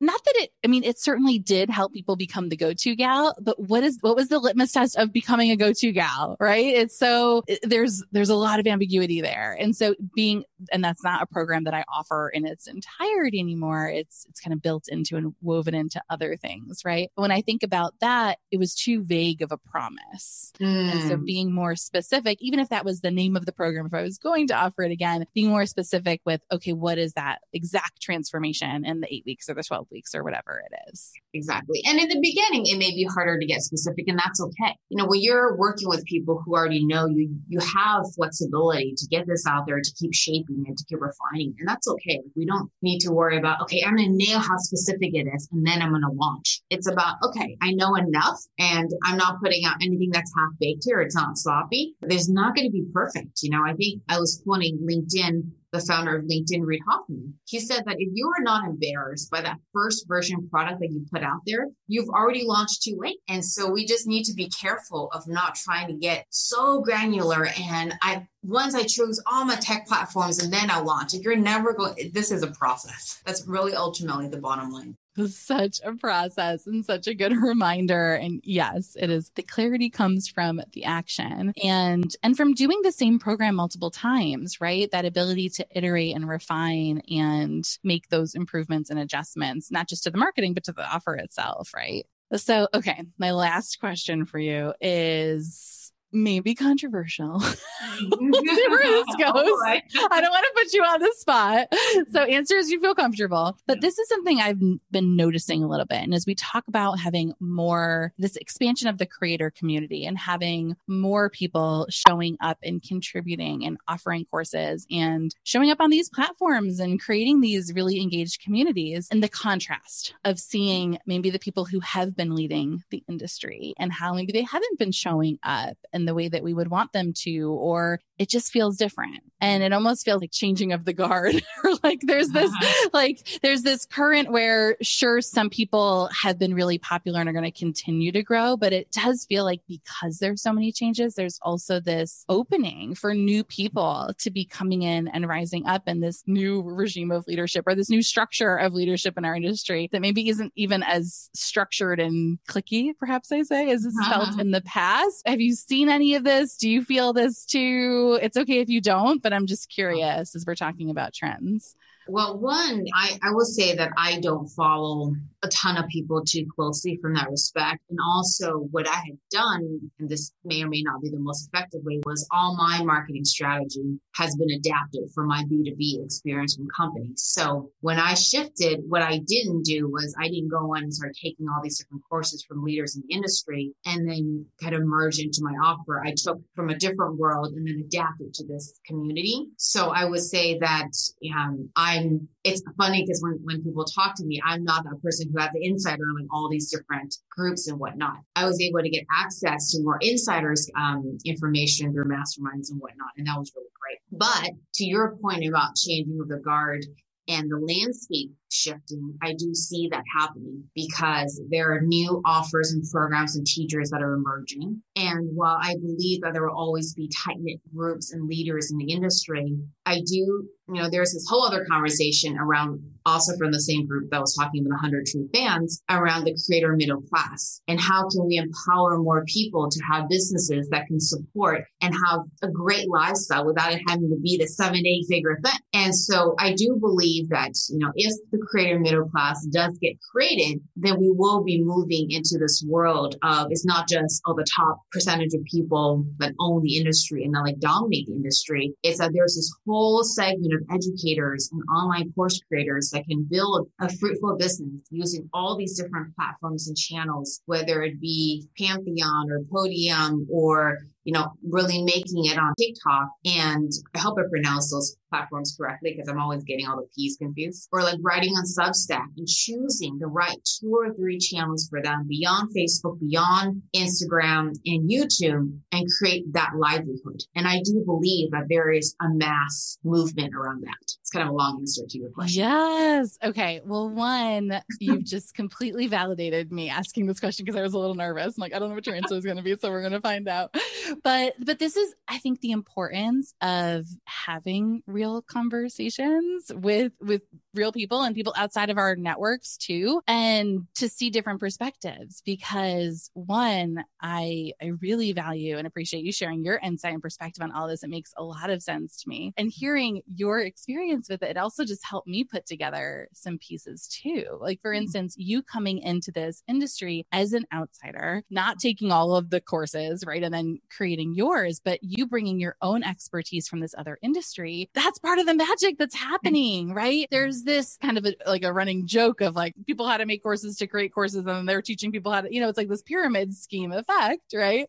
Not 0.00 0.22
that 0.24 0.34
it, 0.36 0.50
I 0.64 0.68
mean, 0.68 0.84
it 0.84 0.98
certainly 0.98 1.38
did 1.38 1.70
help 1.70 1.92
people 1.92 2.16
become 2.16 2.48
the 2.48 2.56
go 2.56 2.72
to 2.72 2.94
gal, 2.94 3.34
but 3.40 3.58
what 3.58 3.82
is, 3.82 3.98
what 4.00 4.16
was 4.16 4.28
the 4.28 4.38
litmus 4.38 4.72
test 4.72 4.96
of 4.96 5.12
becoming 5.12 5.50
a 5.50 5.56
go 5.56 5.72
to 5.72 5.92
gal, 5.92 6.36
right? 6.38 6.66
It's 6.66 6.98
so 6.98 7.42
there's, 7.62 8.02
there's 8.12 8.30
a 8.30 8.36
lot 8.36 8.60
of 8.60 8.66
ambiguity 8.66 9.20
there. 9.20 9.56
And 9.58 9.74
so 9.74 9.94
being, 10.14 10.44
and 10.70 10.84
that's 10.84 11.02
not 11.02 11.22
a 11.22 11.26
program 11.26 11.64
that 11.64 11.74
I 11.74 11.84
offer 11.92 12.28
in 12.28 12.46
its 12.46 12.66
entirety 12.66 13.40
anymore. 13.40 13.88
It's, 13.88 14.26
it's 14.28 14.40
kind 14.40 14.52
of 14.52 14.62
built 14.62 14.88
into 14.88 15.16
and 15.16 15.34
woven 15.40 15.74
into 15.74 16.02
other 16.10 16.36
things, 16.36 16.82
right? 16.84 17.10
When 17.14 17.30
I 17.30 17.40
think 17.40 17.62
about 17.62 17.94
that, 18.00 18.38
it 18.50 18.58
was 18.58 18.74
too 18.74 19.02
vague 19.02 19.42
of 19.42 19.50
a 19.52 19.58
promise. 19.58 20.43
Mm. 20.52 20.92
And 20.92 21.02
so 21.08 21.16
mm. 21.16 21.24
being 21.24 21.52
more 21.52 21.76
specific, 21.76 22.38
even 22.40 22.60
if 22.60 22.68
that 22.68 22.84
was 22.84 23.00
the 23.00 23.10
name 23.10 23.36
of 23.36 23.46
the 23.46 23.52
program, 23.52 23.86
if 23.86 23.94
I 23.94 24.02
was 24.02 24.18
going 24.18 24.48
to 24.48 24.54
offer 24.54 24.82
it 24.82 24.92
again, 24.92 25.26
being 25.34 25.48
more 25.48 25.66
specific 25.66 26.20
with, 26.24 26.40
okay, 26.52 26.72
what 26.72 26.98
is 26.98 27.12
that 27.14 27.38
exact 27.52 28.00
transformation 28.00 28.84
in 28.84 29.00
the 29.00 29.12
eight 29.12 29.24
weeks 29.26 29.48
or 29.48 29.54
the 29.54 29.62
12 29.62 29.86
weeks 29.90 30.14
or 30.14 30.22
whatever 30.22 30.62
it 30.70 30.90
is. 30.92 31.12
Exactly. 31.32 31.80
And 31.86 31.98
in 31.98 32.08
the 32.08 32.20
beginning, 32.20 32.66
it 32.66 32.78
may 32.78 32.90
be 32.90 33.04
harder 33.12 33.38
to 33.38 33.46
get 33.46 33.62
specific 33.62 34.04
and 34.08 34.18
that's 34.18 34.40
okay. 34.40 34.76
You 34.88 34.98
know, 34.98 35.06
when 35.06 35.20
you're 35.20 35.56
working 35.56 35.88
with 35.88 36.04
people 36.04 36.42
who 36.44 36.54
already 36.54 36.84
know 36.86 37.06
you, 37.06 37.34
you 37.48 37.58
have 37.60 38.04
flexibility 38.14 38.94
to 38.96 39.06
get 39.08 39.26
this 39.26 39.46
out 39.46 39.64
there, 39.66 39.80
to 39.80 39.92
keep 39.98 40.14
shaping 40.14 40.64
and 40.66 40.76
to 40.76 40.84
keep 40.88 41.00
refining. 41.00 41.54
And 41.58 41.68
that's 41.68 41.88
okay. 41.88 42.20
We 42.36 42.46
don't 42.46 42.70
need 42.82 43.00
to 43.00 43.12
worry 43.12 43.38
about, 43.38 43.60
okay, 43.62 43.82
I'm 43.84 43.96
going 43.96 44.10
to 44.10 44.24
nail 44.26 44.38
how 44.38 44.56
specific 44.58 45.10
it 45.14 45.26
is 45.34 45.48
and 45.52 45.66
then 45.66 45.82
I'm 45.82 45.90
going 45.90 46.02
to 46.02 46.12
launch. 46.12 46.60
It's 46.70 46.88
about, 46.90 47.16
okay, 47.24 47.56
I 47.60 47.72
know 47.72 47.94
enough 47.96 48.38
and 48.58 48.90
I'm 49.04 49.16
not 49.16 49.40
putting 49.42 49.64
out 49.64 49.76
anything 49.82 50.10
that's 50.24 50.34
half 50.36 50.58
baked 50.58 50.84
here. 50.84 51.00
It's 51.00 51.14
not 51.14 51.38
sloppy. 51.38 51.94
There's 52.00 52.28
not 52.28 52.54
going 52.54 52.66
to 52.66 52.72
be 52.72 52.86
perfect. 52.92 53.42
You 53.42 53.50
know, 53.50 53.62
I 53.66 53.74
think 53.74 54.02
I 54.08 54.18
was 54.18 54.42
quoting 54.44 54.78
LinkedIn 54.78 55.50
the 55.72 55.80
founder 55.80 56.16
of 56.16 56.24
LinkedIn, 56.26 56.60
Reid 56.64 56.82
Hoffman. 56.88 57.34
He 57.46 57.58
said 57.58 57.82
that 57.84 57.96
if 57.98 58.08
you 58.12 58.28
are 58.28 58.42
not 58.44 58.64
embarrassed 58.64 59.28
by 59.28 59.40
that 59.40 59.58
first 59.72 60.06
version 60.06 60.48
product 60.48 60.78
that 60.78 60.92
you 60.92 61.04
put 61.12 61.24
out 61.24 61.40
there, 61.46 61.66
you've 61.88 62.08
already 62.10 62.44
launched 62.46 62.84
too 62.84 62.96
late. 62.96 63.18
And 63.28 63.44
so 63.44 63.68
we 63.68 63.84
just 63.84 64.06
need 64.06 64.22
to 64.26 64.34
be 64.34 64.48
careful 64.50 65.10
of 65.12 65.26
not 65.26 65.56
trying 65.56 65.88
to 65.88 65.94
get 65.94 66.26
so 66.30 66.80
granular. 66.80 67.48
And 67.60 67.92
I, 68.02 68.24
once 68.44 68.76
I 68.76 68.84
choose 68.84 69.20
all 69.26 69.44
my 69.44 69.56
tech 69.56 69.88
platforms 69.88 70.40
and 70.40 70.52
then 70.52 70.70
I'll 70.70 70.84
launch, 70.84 71.12
you're 71.14 71.34
never 71.34 71.74
going, 71.74 72.12
this 72.12 72.30
is 72.30 72.44
a 72.44 72.52
process. 72.52 73.20
That's 73.26 73.44
really 73.44 73.74
ultimately 73.74 74.28
the 74.28 74.38
bottom 74.38 74.70
line. 74.70 74.96
such 75.28 75.80
a 75.84 75.94
process 75.94 76.66
and 76.66 76.84
such 76.84 77.06
a 77.06 77.14
good 77.14 77.36
reminder. 77.42 78.14
And 78.14 78.40
yes, 78.44 78.96
it 78.98 79.10
is 79.10 79.30
the 79.34 79.42
clarity 79.42 79.90
comes 79.90 80.28
from 80.28 80.60
the 80.72 80.84
action 80.84 81.52
and, 81.62 82.14
and 82.22 82.36
from 82.36 82.54
doing 82.54 82.80
the 82.82 82.92
same 82.92 83.18
program 83.18 83.54
multiple 83.54 83.90
times, 83.90 84.60
right? 84.60 84.90
That 84.90 85.04
ability 85.04 85.50
to 85.50 85.66
iterate 85.70 86.14
and 86.14 86.28
refine 86.28 87.02
and 87.10 87.64
make 87.82 88.08
those 88.08 88.34
improvements 88.34 88.90
and 88.90 88.98
adjustments, 88.98 89.70
not 89.70 89.88
just 89.88 90.04
to 90.04 90.10
the 90.10 90.18
marketing, 90.18 90.54
but 90.54 90.64
to 90.64 90.72
the 90.72 90.86
offer 90.86 91.16
itself, 91.16 91.72
right? 91.74 92.06
So, 92.36 92.68
okay, 92.74 93.04
my 93.18 93.32
last 93.32 93.78
question 93.78 94.24
for 94.24 94.38
you 94.38 94.74
is 94.80 95.83
maybe 96.14 96.54
controversial. 96.54 97.40
see 97.98 98.68
where 98.68 98.82
this 98.82 99.16
goes. 99.18 99.32
Oh, 99.34 99.62
I 99.64 99.82
don't 100.20 100.30
want 100.30 100.46
to 100.46 100.52
put 100.54 100.72
you 100.72 100.82
on 100.82 101.00
the 101.00 101.12
spot. 101.16 101.68
So 102.12 102.22
answer 102.22 102.56
as 102.56 102.70
you 102.70 102.80
feel 102.80 102.94
comfortable. 102.94 103.56
But 103.66 103.80
this 103.80 103.98
is 103.98 104.08
something 104.08 104.40
I've 104.40 104.60
been 104.90 105.16
noticing 105.16 105.62
a 105.62 105.68
little 105.68 105.86
bit. 105.86 106.02
And 106.02 106.14
as 106.14 106.26
we 106.26 106.34
talk 106.34 106.66
about 106.68 106.98
having 106.98 107.34
more 107.40 108.12
this 108.18 108.36
expansion 108.36 108.88
of 108.88 108.98
the 108.98 109.06
creator 109.06 109.50
community 109.50 110.06
and 110.06 110.18
having 110.18 110.76
more 110.86 111.30
people 111.30 111.86
showing 111.90 112.36
up 112.40 112.58
and 112.62 112.82
contributing 112.82 113.64
and 113.64 113.78
offering 113.88 114.24
courses 114.26 114.86
and 114.90 115.34
showing 115.42 115.70
up 115.70 115.80
on 115.80 115.90
these 115.90 116.08
platforms 116.08 116.80
and 116.80 117.00
creating 117.00 117.40
these 117.40 117.72
really 117.74 118.00
engaged 118.00 118.40
communities 118.42 119.08
and 119.10 119.22
the 119.22 119.28
contrast 119.28 120.14
of 120.24 120.38
seeing 120.38 120.98
maybe 121.06 121.30
the 121.30 121.38
people 121.38 121.64
who 121.64 121.80
have 121.80 122.16
been 122.16 122.34
leading 122.34 122.82
the 122.90 123.02
industry 123.08 123.74
and 123.78 123.92
how 123.92 124.14
maybe 124.14 124.32
they 124.32 124.42
haven't 124.42 124.78
been 124.78 124.92
showing 124.92 125.38
up 125.42 125.76
and 125.92 126.03
the 126.04 126.14
way 126.14 126.28
that 126.28 126.42
we 126.42 126.54
would 126.54 126.70
want 126.70 126.92
them 126.92 127.12
to, 127.22 127.50
or 127.52 128.00
it 128.18 128.28
just 128.28 128.52
feels 128.52 128.76
different. 128.76 129.22
And 129.44 129.62
it 129.62 129.74
almost 129.74 130.06
feels 130.06 130.22
like 130.22 130.32
changing 130.32 130.72
of 130.72 130.86
the 130.86 130.94
guard. 130.94 131.34
or 131.64 131.72
like 131.82 132.00
there's 132.00 132.28
this, 132.28 132.50
uh-huh. 132.50 132.88
like 132.94 133.40
there's 133.42 133.60
this 133.60 133.84
current 133.84 134.32
where 134.32 134.76
sure, 134.80 135.20
some 135.20 135.50
people 135.50 136.08
have 136.22 136.38
been 136.38 136.54
really 136.54 136.78
popular 136.78 137.20
and 137.20 137.28
are 137.28 137.32
going 137.32 137.44
to 137.44 137.50
continue 137.50 138.10
to 138.12 138.22
grow, 138.22 138.56
but 138.56 138.72
it 138.72 138.90
does 138.90 139.26
feel 139.26 139.44
like 139.44 139.60
because 139.68 140.16
there's 140.18 140.40
so 140.40 140.50
many 140.50 140.72
changes, 140.72 141.14
there's 141.14 141.38
also 141.42 141.78
this 141.78 142.24
opening 142.30 142.94
for 142.94 143.12
new 143.12 143.44
people 143.44 144.12
to 144.16 144.30
be 144.30 144.46
coming 144.46 144.80
in 144.80 145.08
and 145.08 145.28
rising 145.28 145.66
up 145.66 145.82
in 145.88 146.00
this 146.00 146.22
new 146.26 146.62
regime 146.62 147.10
of 147.10 147.26
leadership 147.26 147.64
or 147.66 147.74
this 147.74 147.90
new 147.90 148.02
structure 148.02 148.56
of 148.56 148.72
leadership 148.72 149.18
in 149.18 149.26
our 149.26 149.36
industry 149.36 149.90
that 149.92 150.00
maybe 150.00 150.30
isn't 150.30 150.54
even 150.56 150.82
as 150.82 151.28
structured 151.34 152.00
and 152.00 152.38
cliquey, 152.48 152.92
perhaps 152.98 153.30
I 153.30 153.42
say, 153.42 153.70
as 153.70 153.84
it's 153.84 153.94
uh-huh. 154.00 154.24
felt 154.24 154.40
in 154.40 154.52
the 154.52 154.62
past. 154.62 155.22
Have 155.26 155.42
you 155.42 155.52
seen 155.52 155.90
any 155.90 156.14
of 156.14 156.24
this? 156.24 156.56
Do 156.56 156.70
you 156.70 156.82
feel 156.82 157.12
this 157.12 157.44
too? 157.44 158.18
It's 158.22 158.38
okay 158.38 158.60
if 158.60 158.70
you 158.70 158.80
don't, 158.80 159.22
but 159.22 159.33
I'm 159.34 159.46
just 159.46 159.68
oh. 159.70 159.74
curious 159.74 160.34
as 160.34 160.44
we're 160.46 160.54
talking 160.54 160.90
about 160.90 161.12
trends. 161.12 161.76
Well, 162.08 162.38
one, 162.38 162.84
I, 162.94 163.18
I 163.22 163.30
will 163.30 163.44
say 163.44 163.74
that 163.76 163.92
I 163.96 164.20
don't 164.20 164.48
follow 164.48 165.14
a 165.42 165.48
ton 165.48 165.76
of 165.76 165.86
people 165.88 166.22
too 166.24 166.46
closely 166.54 166.98
from 167.00 167.14
that 167.14 167.30
respect. 167.30 167.82
And 167.90 167.98
also, 168.02 168.68
what 168.70 168.88
I 168.88 168.96
had 168.96 169.18
done, 169.30 169.90
and 169.98 170.08
this 170.08 170.32
may 170.44 170.62
or 170.62 170.68
may 170.68 170.82
not 170.82 171.02
be 171.02 171.10
the 171.10 171.18
most 171.18 171.48
effective 171.48 171.82
way, 171.84 172.00
was 172.04 172.26
all 172.30 172.56
my 172.56 172.82
marketing 172.82 173.24
strategy 173.24 173.98
has 174.14 174.34
been 174.36 174.50
adapted 174.50 175.10
for 175.14 175.24
my 175.24 175.44
B2B 175.44 176.04
experience 176.04 176.56
from 176.56 176.68
companies. 176.74 177.22
So 177.22 177.70
when 177.80 177.98
I 177.98 178.14
shifted, 178.14 178.80
what 178.88 179.02
I 179.02 179.18
didn't 179.26 179.64
do 179.64 179.88
was 179.90 180.14
I 180.18 180.28
didn't 180.28 180.48
go 180.48 180.74
on 180.74 180.84
and 180.84 180.94
start 180.94 181.12
taking 181.20 181.46
all 181.48 181.62
these 181.62 181.78
different 181.78 182.02
courses 182.08 182.44
from 182.48 182.64
leaders 182.64 182.96
in 182.96 183.02
the 183.06 183.14
industry 183.14 183.72
and 183.84 184.08
then 184.08 184.46
kind 184.62 184.74
of 184.74 184.82
merge 184.84 185.18
into 185.18 185.40
my 185.42 185.52
offer. 185.62 186.02
I 186.04 186.14
took 186.16 186.40
from 186.54 186.70
a 186.70 186.78
different 186.78 187.18
world 187.18 187.52
and 187.52 187.66
then 187.66 187.84
adapted 187.84 188.32
to 188.34 188.46
this 188.46 188.80
community. 188.86 189.46
So 189.58 189.90
I 189.90 190.04
would 190.04 190.22
say 190.22 190.58
that 190.58 190.88
um, 191.36 191.68
I 191.76 191.93
I'm, 191.94 192.28
it's 192.44 192.62
funny 192.76 193.02
because 193.02 193.22
when, 193.22 193.38
when 193.42 193.62
people 193.62 193.84
talk 193.84 194.14
to 194.16 194.24
me, 194.24 194.40
I'm 194.44 194.64
not 194.64 194.84
that 194.84 195.02
person 195.02 195.30
who 195.32 195.40
has 195.40 195.50
the 195.52 195.64
insider 195.64 196.02
on 196.02 196.28
all 196.30 196.48
these 196.48 196.70
different 196.70 197.14
groups 197.30 197.68
and 197.68 197.78
whatnot. 197.78 198.18
I 198.36 198.44
was 198.46 198.60
able 198.60 198.80
to 198.80 198.90
get 198.90 199.04
access 199.14 199.70
to 199.72 199.82
more 199.82 199.98
insiders 200.00 200.70
um, 200.76 201.18
information 201.24 201.92
through 201.92 202.06
masterminds 202.06 202.70
and 202.70 202.80
whatnot. 202.80 203.10
And 203.16 203.26
that 203.26 203.38
was 203.38 203.52
really 203.54 203.68
great. 203.80 203.98
But 204.12 204.50
to 204.74 204.84
your 204.84 205.16
point 205.16 205.46
about 205.46 205.76
changing 205.76 206.18
of 206.20 206.28
the 206.28 206.38
guard 206.38 206.84
and 207.28 207.50
the 207.50 207.58
landscape 207.58 208.32
shifting, 208.54 209.16
I 209.22 209.34
do 209.34 209.54
see 209.54 209.88
that 209.90 210.04
happening 210.18 210.64
because 210.74 211.40
there 211.50 211.72
are 211.72 211.80
new 211.80 212.22
offers 212.24 212.72
and 212.72 212.84
programs 212.90 213.36
and 213.36 213.46
teachers 213.46 213.90
that 213.90 214.02
are 214.02 214.14
emerging. 214.14 214.82
And 214.96 215.28
while 215.34 215.58
I 215.60 215.74
believe 215.76 216.22
that 216.22 216.32
there 216.32 216.46
will 216.46 216.56
always 216.56 216.94
be 216.94 217.08
tight 217.08 217.36
knit 217.38 217.60
groups 217.74 218.12
and 218.12 218.28
leaders 218.28 218.70
in 218.70 218.78
the 218.78 218.92
industry, 218.92 219.56
I 219.86 220.00
do, 220.00 220.48
you 220.68 220.82
know, 220.82 220.88
there's 220.88 221.12
this 221.12 221.26
whole 221.28 221.44
other 221.44 221.66
conversation 221.68 222.38
around 222.38 222.80
also 223.06 223.36
from 223.36 223.52
the 223.52 223.60
same 223.60 223.86
group 223.86 224.10
that 224.10 224.20
was 224.20 224.34
talking 224.34 224.64
about 224.64 224.76
100 224.76 225.06
True 225.06 225.28
Fans 225.34 225.82
around 225.90 226.24
the 226.24 226.36
creator 226.46 226.74
middle 226.74 227.02
class 227.02 227.60
and 227.68 227.80
how 227.80 228.08
can 228.08 228.26
we 228.26 228.36
empower 228.36 228.98
more 228.98 229.24
people 229.26 229.68
to 229.68 229.80
have 229.90 230.08
businesses 230.08 230.68
that 230.70 230.86
can 230.86 230.98
support 230.98 231.64
and 231.82 231.94
have 232.06 232.20
a 232.42 232.48
great 232.48 232.88
lifestyle 232.88 233.44
without 233.44 233.72
it 233.72 233.82
having 233.86 234.08
to 234.08 234.16
be 234.22 234.38
the 234.38 234.46
seven, 234.46 234.86
eight 234.86 235.04
figure 235.08 235.38
thing. 235.44 235.58
And 235.74 235.94
so 235.94 236.34
I 236.38 236.54
do 236.54 236.76
believe 236.80 237.28
that, 237.30 237.52
you 237.68 237.78
know, 237.78 237.92
if 237.94 238.12
the 238.30 238.43
creator 238.44 238.78
middle 238.78 239.08
class 239.08 239.44
does 239.46 239.76
get 239.78 239.96
created, 240.12 240.60
then 240.76 240.98
we 240.98 241.10
will 241.10 241.42
be 241.42 241.62
moving 241.62 242.10
into 242.10 242.38
this 242.38 242.64
world 242.66 243.16
of 243.22 243.48
it's 243.50 243.64
not 243.64 243.88
just 243.88 244.22
oh 244.26 244.34
the 244.34 244.46
top 244.56 244.80
percentage 244.92 245.34
of 245.34 245.42
people 245.50 246.04
that 246.18 246.32
own 246.38 246.62
the 246.62 246.76
industry 246.76 247.24
and 247.24 247.34
that 247.34 247.42
like 247.42 247.58
dominate 247.58 248.06
the 248.06 248.14
industry. 248.14 248.72
It's 248.82 248.98
that 248.98 249.12
there's 249.14 249.36
this 249.36 249.52
whole 249.66 250.02
segment 250.02 250.54
of 250.54 250.60
educators 250.70 251.50
and 251.52 251.62
online 251.74 252.12
course 252.12 252.40
creators 252.48 252.90
that 252.90 253.04
can 253.08 253.26
build 253.30 253.68
a 253.80 253.88
fruitful 253.88 254.36
business 254.36 254.70
using 254.90 255.28
all 255.32 255.56
these 255.56 255.78
different 255.78 256.14
platforms 256.16 256.68
and 256.68 256.76
channels, 256.76 257.40
whether 257.46 257.82
it 257.82 258.00
be 258.00 258.46
Pantheon 258.58 259.30
or 259.30 259.40
Podium 259.50 260.26
or 260.30 260.78
you 261.04 261.12
know, 261.12 261.32
really 261.48 261.82
making 261.82 262.24
it 262.24 262.38
on 262.38 262.54
TikTok. 262.58 263.08
And 263.26 263.70
I 263.94 263.98
hope 263.98 264.18
I 264.18 264.22
pronounce 264.30 264.72
those 264.72 264.96
platforms 265.14 265.54
correctly 265.56 265.92
because 265.92 266.08
I'm 266.08 266.18
always 266.18 266.42
getting 266.42 266.66
all 266.66 266.76
the 266.76 266.88
P's 266.94 267.16
confused. 267.16 267.68
Or 267.72 267.82
like 267.82 267.98
writing 268.02 268.32
on 268.32 268.44
Substack 268.44 269.06
and 269.16 269.28
choosing 269.28 269.98
the 269.98 270.06
right 270.06 270.36
two 270.44 270.74
or 270.74 270.92
three 270.94 271.18
channels 271.18 271.68
for 271.68 271.80
them 271.80 272.06
beyond 272.08 272.50
Facebook, 272.56 272.98
beyond 272.98 273.62
Instagram 273.76 274.52
and 274.66 274.90
YouTube 274.90 275.56
and 275.70 275.88
create 275.98 276.32
that 276.32 276.50
livelihood. 276.56 277.22
And 277.36 277.46
I 277.46 277.60
do 277.64 277.82
believe 277.86 278.32
that 278.32 278.46
there 278.48 278.72
is 278.72 278.96
a 279.00 279.08
mass 279.08 279.78
movement 279.84 280.34
around 280.34 280.64
that. 280.64 280.82
It's 280.82 281.10
kind 281.10 281.28
of 281.28 281.32
a 281.32 281.36
long 281.36 281.58
answer 281.60 281.82
to 281.88 281.98
your 281.98 282.10
question. 282.10 282.42
Yes. 282.42 283.18
Okay. 283.22 283.60
Well, 283.64 283.90
one, 283.90 284.60
you've 284.80 285.04
just 285.04 285.34
completely 285.34 285.86
validated 285.86 286.50
me 286.50 286.70
asking 286.70 287.06
this 287.06 287.20
question 287.20 287.44
because 287.44 287.58
I 287.58 287.62
was 287.62 287.74
a 287.74 287.78
little 287.78 287.94
nervous. 287.94 288.36
I'm 288.36 288.40
like, 288.40 288.54
I 288.54 288.58
don't 288.58 288.70
know 288.70 288.74
what 288.74 288.86
your 288.86 288.96
answer 288.96 289.14
is 289.14 289.24
going 289.24 289.36
to 289.36 289.42
be. 289.42 289.56
So 289.56 289.70
we're 289.70 289.80
going 289.80 289.92
to 289.92 290.00
find 290.00 290.28
out 290.28 290.56
but 291.02 291.34
but 291.38 291.58
this 291.58 291.76
is 291.76 291.94
i 292.08 292.18
think 292.18 292.40
the 292.40 292.50
importance 292.50 293.34
of 293.40 293.86
having 294.04 294.82
real 294.86 295.03
conversations 295.22 296.50
with 296.54 296.92
with 297.00 297.22
real 297.54 297.72
people 297.72 298.02
and 298.02 298.14
people 298.14 298.34
outside 298.36 298.70
of 298.70 298.78
our 298.78 298.96
networks 298.96 299.56
too 299.56 300.00
and 300.06 300.66
to 300.74 300.88
see 300.88 301.10
different 301.10 301.40
perspectives 301.40 302.22
because 302.24 303.10
one 303.14 303.84
i 304.00 304.52
i 304.60 304.70
really 304.80 305.12
value 305.12 305.56
and 305.56 305.66
appreciate 305.66 306.04
you 306.04 306.12
sharing 306.12 306.44
your 306.44 306.58
insight 306.62 306.92
and 306.92 307.02
perspective 307.02 307.42
on 307.42 307.52
all 307.52 307.68
this. 307.68 307.82
It 307.82 307.90
makes 307.90 308.12
a 308.16 308.24
lot 308.24 308.50
of 308.50 308.62
sense 308.62 309.02
to 309.02 309.08
me. 309.08 309.32
And 309.36 309.50
hearing 309.50 310.02
your 310.14 310.40
experience 310.40 311.08
with 311.08 311.22
it 311.22 311.30
it 311.30 311.36
also 311.36 311.64
just 311.64 311.84
helped 311.84 312.08
me 312.08 312.24
put 312.24 312.46
together 312.46 313.08
some 313.12 313.38
pieces 313.38 313.88
too. 313.88 314.24
Like 314.40 314.60
for 314.60 314.72
mm-hmm. 314.72 314.82
instance 314.82 315.14
you 315.18 315.42
coming 315.42 315.78
into 315.78 316.10
this 316.12 316.42
industry 316.48 317.06
as 317.12 317.32
an 317.32 317.44
outsider 317.52 318.22
not 318.30 318.58
taking 318.58 318.92
all 318.92 319.16
of 319.16 319.30
the 319.30 319.40
courses 319.40 320.04
right 320.06 320.22
and 320.22 320.32
then 320.32 320.58
creating 320.70 321.14
yours 321.14 321.60
but 321.64 321.78
you 321.82 322.06
bringing 322.06 322.38
your 322.40 322.56
own 322.62 322.82
expertise 322.82 323.48
from 323.48 323.60
this 323.60 323.74
other 323.76 323.98
industry 324.02 324.68
that's 324.74 324.98
part 324.98 325.18
of 325.18 325.26
the 325.26 325.34
magic 325.34 325.78
that's 325.78 325.94
happening 325.94 326.74
right? 326.74 327.06
There's 327.10 327.43
this 327.44 327.76
kind 327.80 327.98
of 327.98 328.06
a, 328.06 328.14
like 328.26 328.44
a 328.44 328.52
running 328.52 328.86
joke 328.86 329.20
of 329.20 329.36
like 329.36 329.54
people 329.66 329.86
how 329.86 329.96
to 329.96 330.06
make 330.06 330.22
courses 330.22 330.56
to 330.56 330.66
create 330.66 330.92
courses 330.92 331.26
and 331.26 331.48
they're 331.48 331.62
teaching 331.62 331.92
people 331.92 332.12
how 332.12 332.22
to, 332.22 332.34
you 332.34 332.40
know, 332.40 332.48
it's 332.48 332.58
like 332.58 332.68
this 332.68 332.82
pyramid 332.82 333.34
scheme 333.34 333.72
effect, 333.72 334.22
right? 334.34 334.68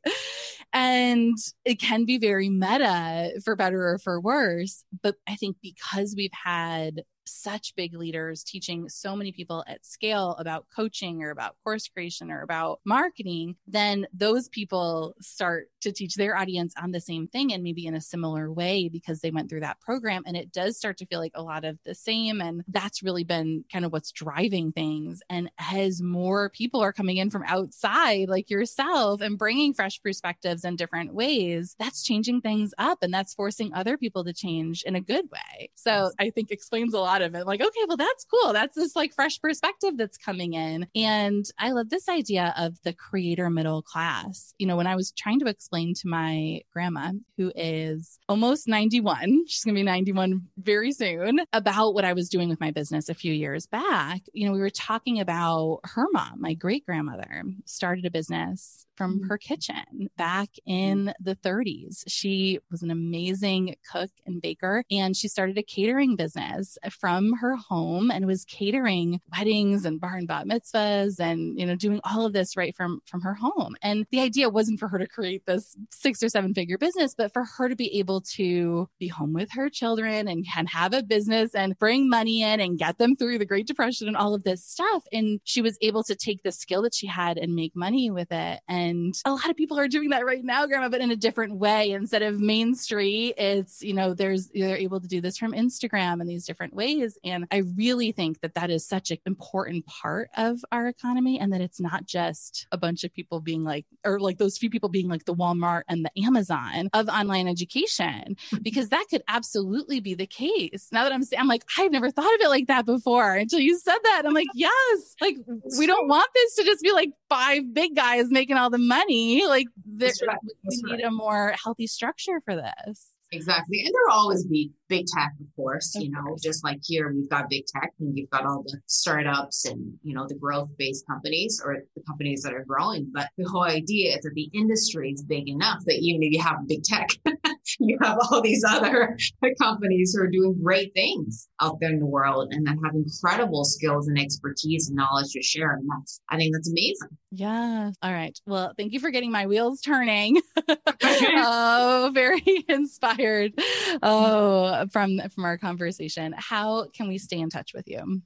And 0.74 1.38
it 1.64 1.80
can 1.80 2.06
be 2.06 2.18
very 2.18 2.50
meta 2.50 3.40
for 3.44 3.56
better 3.56 3.90
or 3.90 3.98
for 3.98 4.20
worse. 4.20 4.84
But 5.02 5.16
I 5.28 5.36
think 5.36 5.58
because 5.62 6.14
we've 6.18 6.32
had 6.34 7.04
such 7.26 7.76
big 7.76 7.94
leaders 7.94 8.44
teaching 8.44 8.90
so 8.90 9.16
many 9.16 9.32
people 9.32 9.64
at 9.68 9.86
scale 9.86 10.36
about 10.40 10.66
coaching 10.76 11.24
or 11.24 11.32
about 11.32 11.56
course 11.64 11.88
creation 11.88 12.32
or 12.32 12.42
about 12.42 12.80
marketing, 12.86 13.56
then 13.68 14.08
those 14.14 14.50
people 14.50 15.16
start 15.22 15.70
to 15.82 15.92
teach 15.92 16.16
their 16.16 16.38
audience 16.38 16.74
on 16.82 16.92
the 16.92 17.02
same 17.02 17.28
thing 17.28 17.54
and 17.54 17.64
maybe 17.64 17.86
in 17.86 17.96
a 17.96 18.02
similar 18.02 18.52
way 18.52 18.90
because 18.90 19.22
they 19.22 19.32
went 19.32 19.50
through 19.50 19.60
that 19.60 19.80
program. 19.82 20.24
And 20.26 20.36
it 20.36 20.52
does 20.52 20.78
start 20.78 20.98
to 20.98 21.06
feel 21.06 21.20
like 21.20 21.34
a 21.36 21.44
lot 21.44 21.66
of 21.66 21.78
the 21.86 21.96
same. 21.96 22.42
And 22.42 22.64
that's 22.68 23.04
really 23.04 23.24
been 23.24 23.66
kind 23.72 23.86
of 23.86 23.92
what's 23.92 24.12
driving 24.12 24.72
things. 24.72 25.22
And 25.30 25.52
as 25.60 26.02
more 26.02 26.50
people 26.50 26.82
are 26.82 26.94
coming 26.94 27.18
in 27.18 27.30
from 27.30 27.44
outside, 27.48 28.30
like 28.30 28.50
yourself, 28.50 29.22
and 29.22 29.38
bringing 29.38 29.74
fresh 29.74 30.02
perspectives 30.02 30.66
in 30.66 30.76
different 30.76 31.14
ways, 31.14 31.76
that's 31.80 32.04
changing 32.04 32.42
things 32.42 32.74
up 32.78 33.00
and 33.02 33.14
that's 33.14 33.34
forcing 33.34 33.74
other 33.74 33.98
people 33.98 34.24
to 34.24 34.34
change 34.34 34.84
in 34.84 34.96
a 34.96 35.02
good 35.02 35.26
way. 35.32 35.70
So 35.76 36.12
I 36.20 36.30
think 36.30 36.52
explains 36.52 36.94
a 36.94 37.00
lot 37.00 37.15
thought 37.16 37.22
of 37.22 37.36
it. 37.36 37.46
Like, 37.46 37.62
okay, 37.62 37.80
well, 37.88 37.98
that's 37.98 38.26
cool. 38.26 38.54
That's 38.54 38.76
this 38.76 38.96
like 38.96 39.14
fresh 39.14 39.40
perspective 39.40 39.98
that's 39.98 40.18
coming 40.18 40.54
in. 40.54 40.88
And 40.96 41.46
I 41.58 41.72
love 41.72 41.90
this 41.90 42.10
idea 42.10 42.54
of 42.58 42.82
the 42.84 42.94
creator 42.94 43.50
middle 43.50 43.82
class. 43.82 44.54
You 44.58 44.68
know, 44.68 44.76
when 44.76 44.88
I 44.88 44.96
was 44.96 45.12
trying 45.12 45.40
to 45.40 45.48
explain 45.48 45.94
to 45.96 46.08
my 46.08 46.62
grandma, 46.74 47.12
who 47.38 47.52
is 47.56 48.20
almost 48.28 48.68
91, 48.68 49.44
she's 49.48 49.64
going 49.64 49.76
to 49.76 49.80
be 49.80 49.84
91 49.84 50.42
very 50.58 50.92
soon, 50.92 51.42
about 51.54 51.94
what 51.94 52.06
I 52.06 52.14
was 52.14 52.30
doing 52.30 52.50
with 52.50 52.60
my 52.60 52.72
business 52.72 53.10
a 53.10 53.14
few 53.14 53.34
years 53.34 53.66
back, 53.66 54.22
you 54.34 54.46
know, 54.46 54.54
we 54.54 54.60
were 54.60 54.70
talking 54.70 55.20
about 55.20 55.80
her 55.84 56.06
mom, 56.12 56.42
my 56.42 56.54
great 56.54 56.86
grandmother, 56.86 57.44
started 57.66 58.06
a 58.06 58.12
business 58.12 58.86
from 58.96 59.16
mm-hmm. 59.20 59.28
her 59.28 59.38
kitchen 59.38 60.10
back 60.18 60.50
in 60.66 61.14
the 61.20 61.36
30s. 61.36 62.04
She 62.08 62.60
was 62.72 62.82
an 62.82 62.92
amazing 62.92 63.76
cook 63.92 64.12
and 64.26 64.42
baker, 64.42 64.84
and 64.92 65.16
she 65.16 65.28
started 65.28 65.58
a 65.58 65.64
catering 65.64 66.16
business 66.16 66.78
from 67.06 67.34
her 67.34 67.56
home 67.56 68.10
and 68.10 68.26
was 68.26 68.46
catering 68.46 69.22
weddings 69.38 69.86
and 69.86 70.02
bar 70.02 70.16
and 70.16 70.28
bat 70.28 70.48
mitzvahs 70.48 71.20
and, 71.20 71.60
you 71.60 71.64
know, 71.64 71.76
doing 71.76 72.02
all 72.04 72.26
of 72.26 72.34
this 72.34 72.58
right 72.58 72.76
from, 72.76 73.00
from 73.06 73.22
her 73.22 73.36
home. 73.36 73.76
And 73.84 74.08
the 74.10 74.22
idea 74.22 74.50
wasn't 74.50 74.80
for 74.80 74.88
her 74.88 74.98
to 74.98 75.06
create 75.08 75.46
this 75.46 75.78
six 75.92 76.24
or 76.24 76.30
seven 76.30 76.56
figure 76.56 76.80
business, 76.80 77.14
but 77.16 77.32
for 77.32 77.44
her 77.44 77.70
to 77.70 77.76
be 77.76 78.00
able 78.00 78.22
to 78.38 78.90
be 78.98 79.08
home 79.08 79.34
with 79.34 79.50
her 79.52 79.70
children 79.70 80.28
and, 80.28 80.48
and 80.58 80.68
have 80.68 80.96
a 80.96 81.04
business 81.04 81.54
and 81.54 81.78
bring 81.78 82.10
money 82.10 82.42
in 82.42 82.60
and 82.60 82.80
get 82.80 82.98
them 82.98 83.16
through 83.16 83.38
the 83.38 83.46
Great 83.46 83.68
Depression 83.68 84.08
and 84.08 84.18
all 84.18 84.34
of 84.34 84.44
this 84.44 84.66
stuff. 84.66 85.04
And 85.14 85.40
she 85.44 85.62
was 85.62 85.78
able 85.84 86.02
to 86.06 86.16
take 86.16 86.42
the 86.42 86.52
skill 86.52 86.82
that 86.82 86.96
she 86.96 87.06
had 87.06 87.38
and 87.38 87.54
make 87.54 87.76
money 87.76 88.10
with 88.10 88.32
it. 88.32 88.62
And 88.68 89.14
a 89.26 89.32
lot 89.32 89.52
of 89.52 89.56
people 89.56 89.78
are 89.78 89.88
doing 89.88 90.10
that 90.10 90.26
right 90.26 90.44
now, 90.44 90.66
Grandma, 90.66 90.90
but 90.90 91.02
in 91.02 91.12
a 91.12 91.16
different 91.16 91.58
way. 91.58 91.92
Instead 91.92 92.24
of 92.24 92.40
Main 92.40 92.74
Street, 92.74 93.36
it's, 93.38 93.84
you 93.84 93.94
know, 93.94 94.16
there's, 94.16 94.48
they're 94.56 94.76
able 94.76 95.00
to 95.00 95.08
do 95.08 95.22
this 95.22 95.38
from 95.38 95.52
Instagram 95.52 96.20
and 96.20 96.28
these 96.28 96.48
different 96.48 96.74
ways. 96.74 96.95
And 97.24 97.46
I 97.52 97.64
really 97.76 98.12
think 98.12 98.42
that 98.42 98.56
that 98.56 98.70
is 98.70 98.88
such 98.88 99.12
an 99.12 99.18
important 99.26 99.86
part 99.86 100.30
of 100.38 100.60
our 100.72 100.88
economy 100.88 101.40
and 101.40 101.52
that 101.54 101.62
it's 101.62 101.80
not 101.80 102.06
just 102.06 102.68
a 102.72 102.78
bunch 102.78 103.04
of 103.04 103.14
people 103.14 103.40
being 103.40 103.64
like, 103.64 103.86
or 104.04 104.20
like 104.20 104.38
those 104.38 104.58
few 104.58 104.70
people 104.70 104.90
being 104.90 105.08
like 105.08 105.26
the 105.26 105.34
Walmart 105.34 105.84
and 105.88 106.06
the 106.06 106.24
Amazon 106.24 106.90
of 106.94 107.08
online 107.08 107.48
education, 107.48 108.36
because 108.62 108.90
that 108.90 109.06
could 109.10 109.24
absolutely 109.28 110.00
be 110.00 110.14
the 110.14 110.28
case. 110.28 110.90
Now 110.92 111.04
that 111.04 111.12
I'm 111.12 111.24
saying, 111.24 111.40
I'm 111.40 111.48
like, 111.48 111.66
I've 111.78 111.92
never 111.92 112.12
thought 112.12 112.34
of 112.34 112.42
it 112.42 112.50
like 112.50 112.68
that 112.68 112.86
before 112.86 113.36
until 113.36 113.60
you 113.60 113.78
said 113.78 113.98
that. 114.04 114.24
I'm 114.26 114.34
like, 114.34 114.48
yes, 114.54 115.16
like 115.22 115.38
we 115.78 115.86
don't 115.86 116.08
want 116.08 116.30
this 116.34 116.56
to 116.56 116.64
just 116.64 116.82
be 116.82 116.92
like 116.92 117.12
five 117.30 117.74
big 117.74 117.96
guys 117.96 118.30
making 118.30 118.58
all 118.58 118.70
the 118.70 118.78
money. 118.78 119.46
Like 119.46 119.68
there, 119.86 120.12
right. 120.28 120.38
we 120.44 120.82
need 120.84 121.04
right. 121.04 121.04
a 121.06 121.12
more 121.12 121.56
healthy 121.62 121.88
structure 121.88 122.42
for 122.44 122.56
this. 122.56 123.12
Exactly. 123.32 123.82
And 123.82 123.94
there'll 123.94 124.20
always 124.20 124.46
be 124.46 124.72
big 124.88 125.06
tech, 125.08 125.34
of 125.40 125.48
course, 125.56 125.96
of 125.96 126.04
you 126.04 126.12
know, 126.12 126.22
course. 126.22 126.42
just 126.42 126.64
like 126.64 126.80
here, 126.84 127.12
we've 127.14 127.30
got 127.30 127.50
big 127.50 127.66
tech 127.66 127.92
and 128.00 128.18
you've 128.18 128.30
got 128.30 128.46
all 128.46 128.64
the 128.64 128.80
startups 128.88 129.66
and, 129.66 129.94
you 130.04 130.14
know, 130.14 130.26
the 130.28 130.36
growth 130.36 130.70
based 130.78 131.06
companies 131.08 131.62
or 131.64 131.78
the 131.96 132.04
companies 132.08 132.42
that 132.44 132.54
are 132.54 132.66
growing. 132.68 133.10
But 133.14 133.30
the 133.38 133.46
whole 133.46 133.64
idea 133.64 134.16
is 134.16 134.22
that 134.22 134.34
the 134.36 134.50
industry 134.54 135.12
is 135.12 135.24
big 135.24 135.48
enough 135.50 135.80
that 135.86 136.00
even 136.00 136.24
if 136.24 136.34
you 136.34 136.42
have 136.42 136.68
big 136.68 136.84
tech, 136.84 137.10
you 137.80 137.98
have 138.02 138.18
all 138.20 138.42
these 138.42 138.64
other 138.68 139.18
companies 139.62 140.14
who 140.16 140.24
are 140.24 140.30
doing 140.30 140.60
great 140.62 140.94
things 140.94 141.48
out 141.62 141.80
there 141.80 141.92
in 141.92 142.00
the 142.00 142.06
world 142.06 142.52
and 142.52 142.66
that 142.66 142.78
have 142.84 142.96
incredible 142.96 143.64
skills 143.64 144.08
and 144.08 144.20
expertise 144.20 144.88
and 144.88 144.96
knowledge 144.96 145.32
to 145.32 145.42
share. 145.42 145.74
And 145.74 145.88
that's, 145.90 146.22
I 146.30 146.38
think 146.38 146.54
that's 146.54 146.70
amazing. 146.70 147.18
Yeah. 147.32 147.92
All 148.02 148.14
right. 148.14 148.40
Well, 148.46 148.74
thank 148.78 148.94
you 148.94 149.00
for 149.00 149.10
getting 149.10 149.32
my 149.32 149.46
wheels 149.46 149.82
turning. 149.82 150.42
oh, 151.04 152.12
very 152.14 152.44
inspired. 152.70 153.54
Oh, 154.02 154.75
from 154.92 155.20
from 155.34 155.46
our 155.46 155.58
conversation. 155.58 156.34
How 156.38 156.88
can 156.96 157.08
we 157.08 157.18
stay 157.18 157.40
in 157.40 157.50
touch 157.50 157.74
with 157.74 157.88
you? 157.88 158.22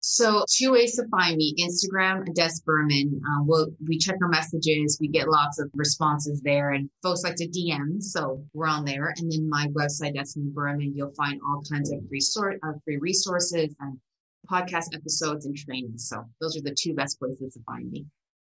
So 0.00 0.44
two 0.48 0.72
ways 0.72 0.94
to 0.96 1.08
find 1.08 1.36
me: 1.36 1.54
Instagram, 1.58 2.32
Des 2.34 2.60
Berman. 2.64 3.20
Uh, 3.28 3.42
we'll, 3.42 3.68
we 3.88 3.98
check 3.98 4.16
our 4.22 4.28
messages. 4.28 4.98
We 5.00 5.08
get 5.08 5.28
lots 5.28 5.58
of 5.58 5.68
responses 5.74 6.40
there, 6.42 6.70
and 6.70 6.88
folks 7.02 7.22
like 7.24 7.34
to 7.36 7.48
DM, 7.48 8.00
so 8.02 8.44
we're 8.54 8.68
on 8.68 8.84
there. 8.84 9.12
And 9.16 9.32
then 9.32 9.48
my 9.48 9.66
website, 9.68 10.14
Destinee 10.14 10.52
Berman. 10.54 10.92
You'll 10.94 11.14
find 11.14 11.40
all 11.46 11.62
kinds 11.70 11.90
of 11.90 12.00
free 12.08 12.20
sort 12.20 12.60
uh, 12.62 12.72
free 12.84 12.98
resources 12.98 13.74
and 13.80 13.98
podcast 14.50 14.94
episodes 14.94 15.46
and 15.46 15.56
trainings. 15.56 16.08
So 16.08 16.22
those 16.40 16.56
are 16.56 16.62
the 16.62 16.76
two 16.78 16.94
best 16.94 17.18
places 17.18 17.54
to 17.54 17.60
find 17.66 17.90
me. 17.90 18.06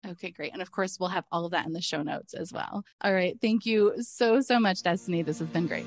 Okay, 0.06 0.30
great. 0.30 0.52
And 0.52 0.62
of 0.62 0.70
course, 0.70 0.98
we'll 0.98 1.10
have 1.10 1.24
all 1.30 1.44
of 1.44 1.52
that 1.52 1.66
in 1.66 1.72
the 1.72 1.82
show 1.82 2.02
notes 2.02 2.32
as 2.32 2.52
well. 2.52 2.84
All 3.02 3.12
right. 3.12 3.36
Thank 3.40 3.66
you 3.66 3.94
so, 4.00 4.40
so 4.40 4.58
much, 4.58 4.82
Destinee. 4.82 5.22
This 5.22 5.40
has 5.40 5.48
been 5.48 5.66
great. 5.66 5.86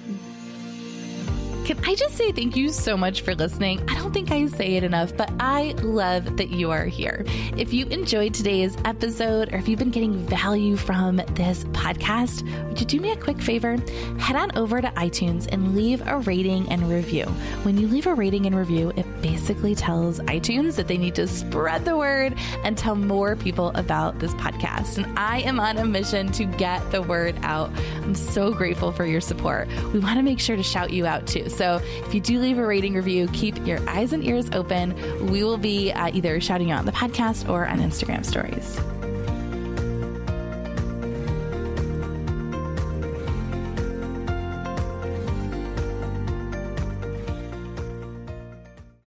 Can 1.66 1.80
I 1.86 1.96
just 1.96 2.18
say 2.18 2.34
thank 2.34 2.58
you 2.58 2.68
so 2.68 2.98
much 2.98 3.22
for 3.22 3.34
listening? 3.36 3.82
I 3.90 3.96
don't 3.96 4.12
think 4.12 4.32
I 4.32 4.48
say 4.48 4.76
it 4.76 4.84
enough, 4.84 5.16
but 5.16 5.32
I 5.40 5.72
love 5.82 6.36
that 6.36 6.50
you 6.50 6.72
are 6.72 6.84
here. 6.84 7.24
If 7.56 7.72
you 7.72 7.86
enjoyed 7.86 8.34
today's 8.34 8.76
episode 8.84 9.54
or 9.54 9.60
if 9.60 9.70
you've 9.70 9.80
been 9.80 9.90
getting 9.90 10.14
value 10.26 10.76
from 10.76 11.22
this 11.36 11.64
podcast, 11.66 12.44
would 12.68 12.82
you 12.82 12.86
do 12.86 13.00
me 13.00 13.12
a 13.12 13.16
quick 13.16 13.40
favor? 13.40 13.78
Head 14.20 14.36
on 14.36 14.58
over 14.58 14.82
to 14.82 14.90
iTunes 14.90 15.48
and 15.54 15.74
leave 15.74 16.06
a 16.06 16.18
rating 16.20 16.68
and 16.68 16.90
review. 16.90 17.24
When 17.64 17.78
you 17.78 17.88
leave 17.88 18.08
a 18.08 18.14
rating 18.14 18.46
and 18.46 18.58
review, 18.58 18.92
it 18.98 19.06
basically 19.22 19.74
tells 19.74 20.20
iTunes 20.20 20.76
that 20.76 20.90
they 20.90 20.98
need 20.98 21.16
to 21.16 21.28
spread 21.28 21.86
the 21.86 21.96
word 21.96 22.34
and 22.66 22.78
tell 22.78 22.96
more 22.96 23.38
people 23.38 23.70
about 23.76 24.20
this 24.20 24.34
podcast. 24.34 24.98
And 24.98 25.18
I 25.18 25.40
am 25.40 25.62
on 25.62 25.78
a 25.78 25.86
mission 25.86 26.30
to 26.34 26.44
get 26.44 26.92
the 26.92 27.02
word 27.02 27.38
out. 27.42 27.72
I'm 28.02 28.16
so 28.16 28.52
grateful 28.52 28.92
for 28.92 29.06
your 29.06 29.22
support. 29.22 29.70
We 29.94 30.00
want 30.00 30.18
to 30.18 30.24
make 30.24 30.42
sure 30.42 30.58
to 30.58 30.64
shout 30.64 30.92
you 30.92 31.06
out 31.06 31.26
too. 31.26 31.52
So 31.56 31.82
if 32.06 32.14
you 32.14 32.22
do 32.22 32.40
leave 32.40 32.58
a 32.58 32.66
rating 32.66 32.94
review, 32.94 33.28
keep 33.34 33.66
your 33.66 33.80
eyes 33.90 34.14
and 34.14 34.24
ears 34.24 34.50
open. 34.52 34.96
We 35.32 35.44
will 35.44 35.58
be 35.58 35.92
uh, 35.92 36.10
either 36.14 36.40
shouting 36.42 36.72
out 36.72 36.80
on 36.80 36.86
the 36.86 36.92
podcast 36.92 37.50
or 37.50 37.68
on 37.68 37.80
Instagram 37.80 38.26
stories. 38.26 38.80